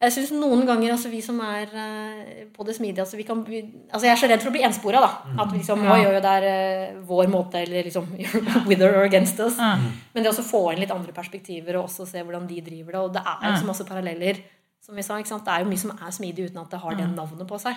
jeg 0.00 0.12
synes 0.14 0.30
noen 0.32 0.62
ganger, 0.66 0.92
altså 0.94 1.10
vi 1.12 1.20
som 1.20 1.40
er 1.44 1.68
eh, 1.76 2.44
på 2.54 2.64
det 2.64 2.74
smidige 2.76 3.02
altså 3.04 3.18
vi 3.18 3.24
kan, 3.28 3.42
altså 3.44 4.06
Jeg 4.06 4.12
er 4.14 4.20
så 4.22 4.28
redd 4.30 4.40
for 4.40 4.48
å 4.48 4.54
bli 4.54 4.62
enspora. 4.64 5.00
Da. 5.04 5.10
At 5.44 5.50
vi 5.52 5.58
liksom, 5.60 5.82
Ja. 5.84 5.92
oi, 5.92 6.06
oi, 6.08 6.20
det 6.24 6.30
er 6.38 6.46
eh, 6.48 6.94
vår 7.10 7.28
måte, 7.28 7.60
eller 7.60 7.84
liksom 7.84 8.06
with 8.68 8.82
or 8.86 9.02
against 9.04 9.40
us. 9.44 9.58
Men 9.58 10.24
det 10.24 10.32
å 10.32 10.42
få 10.46 10.62
inn 10.72 10.80
litt 10.80 10.90
andre 10.94 11.12
perspektiver, 11.12 11.76
og 11.76 11.84
også 11.90 12.06
se 12.08 12.22
hvordan 12.24 12.46
de 12.48 12.60
driver 12.64 12.92
det. 12.96 13.00
Og 13.04 13.12
det 13.18 13.22
er 13.26 13.50
jo 13.50 13.60
så 13.60 13.66
masse 13.72 13.84
paralleller. 13.88 14.40
Som 14.80 14.96
vi 14.96 15.02
sa, 15.04 15.18
ikke 15.20 15.28
sant? 15.28 15.44
Det 15.44 15.52
er 15.52 15.60
jo 15.66 15.68
mye 15.68 15.78
som 15.84 15.90
er 15.92 16.10
smidig 16.16 16.48
uten 16.48 16.62
at 16.62 16.70
det 16.72 16.80
har 16.80 16.96
det 16.96 17.10
navnet 17.12 17.46
på 17.46 17.58
seg. 17.60 17.76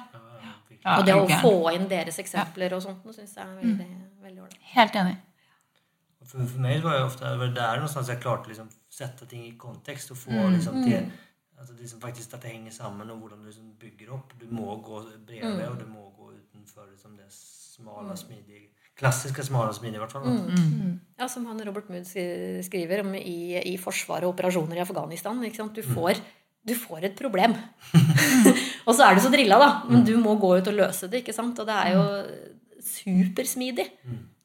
Ja, 0.84 0.98
Og 1.00 1.06
det 1.08 1.14
å 1.16 1.28
få 1.44 1.74
inn 1.76 1.86
deres 1.92 2.18
eksempler 2.20 2.74
og 2.76 2.82
sånt, 2.84 3.04
syns 3.16 3.36
jeg 3.36 3.44
er 3.44 3.86
veldig 4.24 4.42
ålreit. 4.44 4.58
Helt 4.74 4.96
enig. 5.00 5.14
For, 6.24 6.40
for 6.48 6.64
meg 6.64 6.80
var 6.84 6.96
det 6.96 7.04
ofte 7.04 7.30
det 7.52 7.60
er 7.64 7.82
noe 7.84 7.92
sånn 7.92 8.04
at 8.06 8.14
jeg 8.14 8.22
klarte 8.24 8.48
liksom 8.52 8.70
sette 8.92 9.28
ting 9.28 9.44
i 9.48 9.54
kontekst 9.60 10.12
og 10.16 10.18
få 10.22 10.32
Mm. 10.32 10.54
liksom 10.56 10.78
till, 10.84 11.10
alltså 11.60 11.74
liksom 11.80 12.00
faktisk 12.02 12.34
At 12.34 12.42
det 12.42 12.52
henger 12.52 12.72
sammen, 12.72 13.10
og 13.10 13.18
hvordan 13.20 13.40
du 13.42 13.46
liksom 13.46 13.74
bygger 13.80 14.14
opp. 14.14 14.34
Du 14.40 14.46
må 14.52 14.76
gå 14.84 15.02
bredere, 15.26 15.54
Mm. 15.68 15.72
og 15.72 15.80
du 15.80 15.86
må 15.86 16.12
gå 16.18 16.32
utenfor 16.34 16.88
liksom 16.92 17.18
det 17.18 17.30
smale, 17.30 18.18
smidige 18.18 18.70
Klassiske 18.96 19.44
smale 19.44 19.70
og 19.70 19.76
smidige, 19.76 19.96
i 19.96 20.00
hvert 20.04 20.12
fall. 20.12 20.22
Mm. 20.22 21.00
da. 21.18 21.24
Ja, 21.24 21.28
som 21.28 21.46
han 21.46 21.60
Robert 21.66 21.90
Mood 21.90 22.06
skriver 22.64 23.00
om 23.02 23.16
i, 23.16 23.58
i 23.74 23.78
Forsvaret 23.78 24.24
og 24.24 24.36
operasjoner 24.36 24.76
i 24.78 24.80
Afghanistan. 24.84 25.40
Ikke 25.44 25.56
sant? 25.56 25.74
Du, 25.76 25.82
får, 25.82 26.20
du 26.68 26.76
får 26.76 27.04
et 27.10 27.16
problem. 27.18 27.56
og 28.88 28.94
så 28.94 29.08
er 29.08 29.16
du 29.16 29.22
så 29.22 29.32
drilla, 29.34 29.58
da. 29.58 29.72
Men 29.90 30.06
du 30.06 30.14
må 30.22 30.36
gå 30.38 30.52
ut 30.60 30.68
og 30.70 30.74
løse 30.78 31.10
det. 31.10 31.24
ikke 31.24 31.34
sant? 31.34 31.58
Og 31.60 31.66
det 31.66 31.74
er 31.74 31.96
jo 31.96 32.04
supersmidig. 32.86 33.88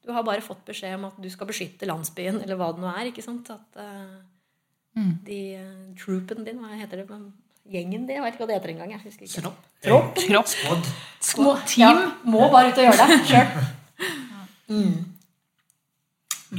Du 0.01 0.11
har 0.15 0.23
bare 0.25 0.41
fått 0.41 0.65
beskjed 0.65 0.95
om 0.97 1.05
at 1.11 1.21
du 1.21 1.29
skal 1.29 1.47
beskytte 1.49 1.85
landsbyen, 1.85 2.41
eller 2.41 2.57
hva 2.57 2.71
det 2.73 2.81
nå 2.81 2.89
er. 2.89 3.11
ikke 3.11 3.21
sant? 3.25 3.49
At 3.53 3.77
eh, 4.97 5.11
de 5.27 5.39
uh, 5.59 5.95
troopen 5.99 6.43
din, 6.47 6.59
hva 6.61 6.77
heter 6.79 7.03
det? 7.03 7.19
Gjengen 7.69 8.07
din? 8.07 8.15
Jeg 8.17 8.23
vet 8.23 8.33
ikke 8.33 8.45
hva 8.45 8.49
det 8.49 8.57
heter 8.57 8.73
engang. 8.73 8.91
Tropp. 9.35 9.59
Tropp. 9.85 10.17
ikke. 10.17 10.31
Tropp. 10.31 10.47
Squad. 10.53 10.89
Squad. 11.21 11.59
Team. 11.69 11.83
Ja, 11.85 12.11
må 12.25 12.49
bare 12.49 12.71
ut 12.71 12.81
og 12.81 12.87
gjøre 12.87 13.09
det 13.11 13.19
sjøl. 13.29 13.47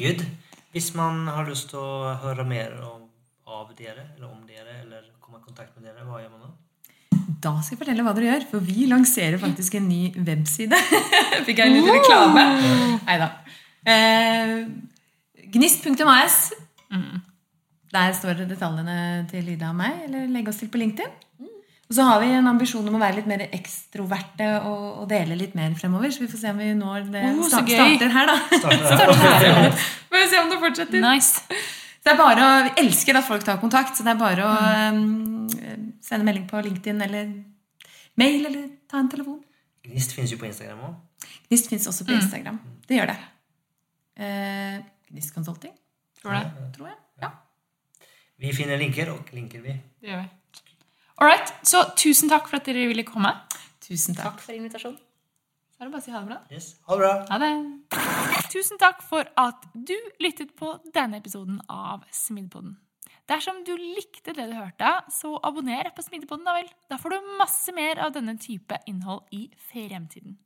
Good. 0.01 0.23
Hvis 0.71 0.93
man 0.95 1.25
har 1.27 1.49
lyst 1.49 1.73
til 1.73 1.81
å 1.83 2.15
høre 2.23 2.45
mer 2.47 2.77
om, 2.87 3.09
av 3.51 3.73
dere, 3.75 4.13
eller 4.15 4.29
om 4.31 4.45
dere, 4.47 4.77
eller 4.85 5.09
komme 5.23 5.41
i 5.41 5.47
kontakt 5.49 5.75
med 5.75 5.89
dere, 5.89 6.07
hva 6.07 6.21
gjør 6.23 6.31
man 6.37 6.45
da? 6.47 6.51
Da 7.41 7.55
skal 7.59 7.75
jeg 7.75 7.81
fortelle 7.81 8.05
hva 8.07 8.13
dere 8.15 8.29
gjør, 8.29 8.47
for 8.53 8.69
vi 8.69 8.87
lanserer 8.91 9.41
faktisk 9.41 9.79
en 9.81 9.89
ny 9.91 10.13
webside. 10.29 10.79
Fikk 11.49 11.59
jeg 11.59 11.73
en 11.73 11.77
liten 11.79 11.97
reklame? 11.97 12.47
Neida. 13.09 13.33
Eh, 13.89 14.55
Gnist.as. 15.51 16.39
Der 17.91 18.13
står 18.15 18.37
det 18.39 18.49
detaljene 18.53 18.97
til 19.31 19.49
Ida 19.51 19.71
og 19.73 19.79
meg, 19.81 20.05
eller 20.07 20.29
legge 20.31 20.53
oss 20.53 20.61
til 20.63 20.69
på 20.71 20.79
LinkedIn. 20.79 21.11
Og 21.91 21.97
så 21.97 22.05
har 22.07 22.21
vi 22.23 22.29
en 22.31 22.47
ambisjon 22.47 22.87
om 22.87 22.95
å 22.95 23.01
være 23.03 23.17
litt 23.19 23.27
mer 23.27 23.43
ekstroverte 23.51 24.47
og, 24.63 24.85
og 25.03 25.09
dele 25.11 25.35
litt 25.35 25.57
mer 25.59 25.73
fremover. 25.75 26.13
Så 26.15 26.23
vi 26.23 26.29
får 26.31 26.39
se 26.45 26.53
om 26.55 26.61
vi 26.63 26.69
når 26.79 27.09
det 27.11 27.25
Oh, 27.33 27.41
så 27.51 27.59
sta- 27.59 27.65
gøy. 27.67 27.97
starter 27.99 28.13
her, 28.15 28.31
da. 28.31 28.37
Får 30.11 30.15
vi 30.23 30.29
se 30.31 30.39
om 30.45 30.53
det 30.53 30.59
fortsetter. 30.63 31.03
Nice. 31.03 31.43
Så 31.51 32.07
det 32.07 32.13
er 32.15 32.21
bare 32.21 32.45
å, 32.47 32.53
Vi 32.69 32.71
elsker 32.85 33.19
at 33.19 33.27
folk 33.27 33.43
tar 33.45 33.59
kontakt, 33.61 33.99
så 33.99 34.07
det 34.07 34.15
er 34.15 34.21
bare 34.23 34.47
å 34.47 34.55
um, 34.95 35.49
sende 36.07 36.25
melding 36.31 36.47
på 36.49 36.63
LinkedIn 36.65 37.03
eller 37.09 37.35
mail 38.23 38.47
eller 38.53 38.71
ta 38.89 39.03
en 39.03 39.11
telefon. 39.11 39.43
Gnist 39.91 40.15
finnes 40.15 40.31
jo 40.31 40.39
på 40.39 40.47
Instagram 40.47 40.87
òg. 40.93 40.95
Gnist 41.51 41.69
fins 41.75 41.91
også 41.91 42.07
på 42.07 42.15
Instagram. 42.15 42.63
Det 42.87 43.01
gjør 43.01 43.11
det. 43.11 43.19
Uh, 44.21 44.79
Gnist 45.11 45.35
Consulting, 45.35 45.75
Tror 46.23 46.39
det. 46.39 46.47
tror 46.79 46.93
jeg. 46.93 46.99
Ja. 47.27 47.35
Vi 48.41 48.53
finner 48.57 48.81
linker, 48.81 49.11
og 49.13 49.29
linker 49.37 49.61
vi. 49.61 49.75
Det 50.01 50.09
gjør 50.09 50.23
vi. 50.23 50.63
Alright. 51.21 51.51
Så 51.69 51.83
tusen 52.01 52.31
takk 52.33 52.47
for 52.49 52.57
at 52.57 52.69
dere 52.71 52.87
ville 52.89 53.05
komme. 53.05 53.35
Tusen 53.85 54.17
takk. 54.17 54.39
Takk 54.39 54.45
for 54.47 54.57
invitasjonen. 54.57 54.97
Da 55.77 55.85
er 55.85 55.89
det 55.89 55.93
bare 55.93 56.01
å 56.01 56.05
si 56.05 56.13
ha 56.15 56.21
det 56.23 56.29
bra. 56.31 56.39
Yes. 56.53 56.69
Ha 56.89 56.97
det 56.97 57.03
bra. 57.03 57.11
Ha 57.29 57.39
det. 57.43 58.47
Tusen 58.53 58.81
takk 58.81 59.03
for 59.05 59.29
at 59.41 59.67
du 59.75 59.97
lyttet 60.25 60.55
på 60.57 60.73
denne 60.95 61.21
episoden 61.21 61.59
av 61.69 62.07
Smidepoden. 62.13 62.79
Dersom 63.29 63.61
du 63.69 63.75
likte 63.77 64.33
det 64.35 64.49
du 64.49 64.57
hørte, 64.57 64.95
så 65.13 65.35
abonner 65.47 65.93
på 65.95 66.03
Smidepoden, 66.03 66.49
da 66.49 66.57
vel. 66.57 66.73
Da 66.91 66.97
får 66.99 67.15
du 67.15 67.31
masse 67.39 67.77
mer 67.77 68.01
av 68.07 68.17
denne 68.17 68.39
type 68.41 68.81
innhold 68.91 69.29
i 69.37 69.45
fremtiden. 69.69 70.39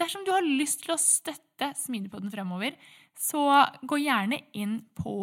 Dersom 0.00 0.24
du 0.26 0.32
har 0.32 0.42
lyst 0.44 0.82
til 0.86 0.96
å 0.96 1.00
støtte 1.00 1.74
Smidepoden 1.78 2.32
fremover, 2.32 2.74
så 3.20 3.44
gå 3.84 4.00
gjerne 4.00 4.40
inn 4.56 4.80
på 4.98 5.14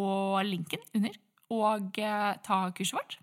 linken 0.46 0.86
under 0.94 1.18
og 1.52 1.98
eh, 2.00 2.30
ta 2.44 2.64
kurset 2.74 2.98
vårt. 2.98 3.18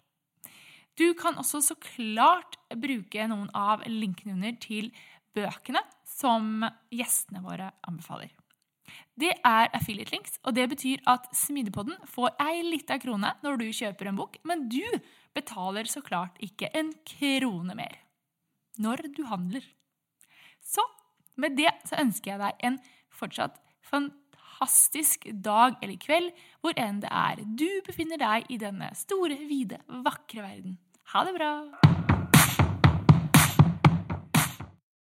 Du 0.99 1.13
kan 1.15 1.39
også 1.39 1.61
så 1.63 1.77
klart 1.79 2.57
bruke 2.75 3.27
noen 3.31 3.47
av 3.55 3.85
linkene 3.87 4.35
under 4.35 4.57
til 4.59 4.91
bøkene 5.35 5.81
som 6.03 6.65
gjestene 6.91 7.43
våre 7.45 7.71
anbefaler. 7.87 8.33
Det 9.19 9.31
er 9.45 9.69
affiliate 9.75 10.13
links, 10.13 10.37
og 10.43 10.55
det 10.57 10.65
betyr 10.71 11.01
at 11.11 11.27
Smidepodden 11.35 11.97
får 12.09 12.33
ei 12.43 12.63
lita 12.65 12.97
krone 13.01 13.31
når 13.43 13.59
du 13.61 13.65
kjøper 13.75 14.09
en 14.09 14.19
bok, 14.19 14.37
men 14.47 14.67
du 14.71 14.83
betaler 15.35 15.89
så 15.89 16.01
klart 16.03 16.39
ikke 16.43 16.71
en 16.75 16.93
krone 17.07 17.75
mer 17.77 17.99
når 18.79 19.09
du 19.15 19.25
handler. 19.27 19.63
Så 20.63 20.83
med 21.39 21.57
det 21.59 21.71
så 21.87 21.99
ønsker 21.99 22.33
jeg 22.33 22.41
deg 22.41 22.63
en 22.67 22.79
fortsatt 23.11 23.59
fantastisk 24.59 25.27
dag 25.31 25.77
eller 25.81 25.95
kveld, 25.95 26.31
hvor 26.61 26.75
enn 26.75 26.99
det 26.99 27.09
er 27.11 27.39
du 27.45 27.67
befinner 27.85 28.19
deg 28.19 28.49
i 28.51 28.59
denne 28.59 28.91
store, 28.95 29.37
vide, 29.47 29.79
vakre 29.87 30.43
verden. 30.43 30.77
Ha 31.13 31.23
det 31.23 31.37
bra! 31.39 32.08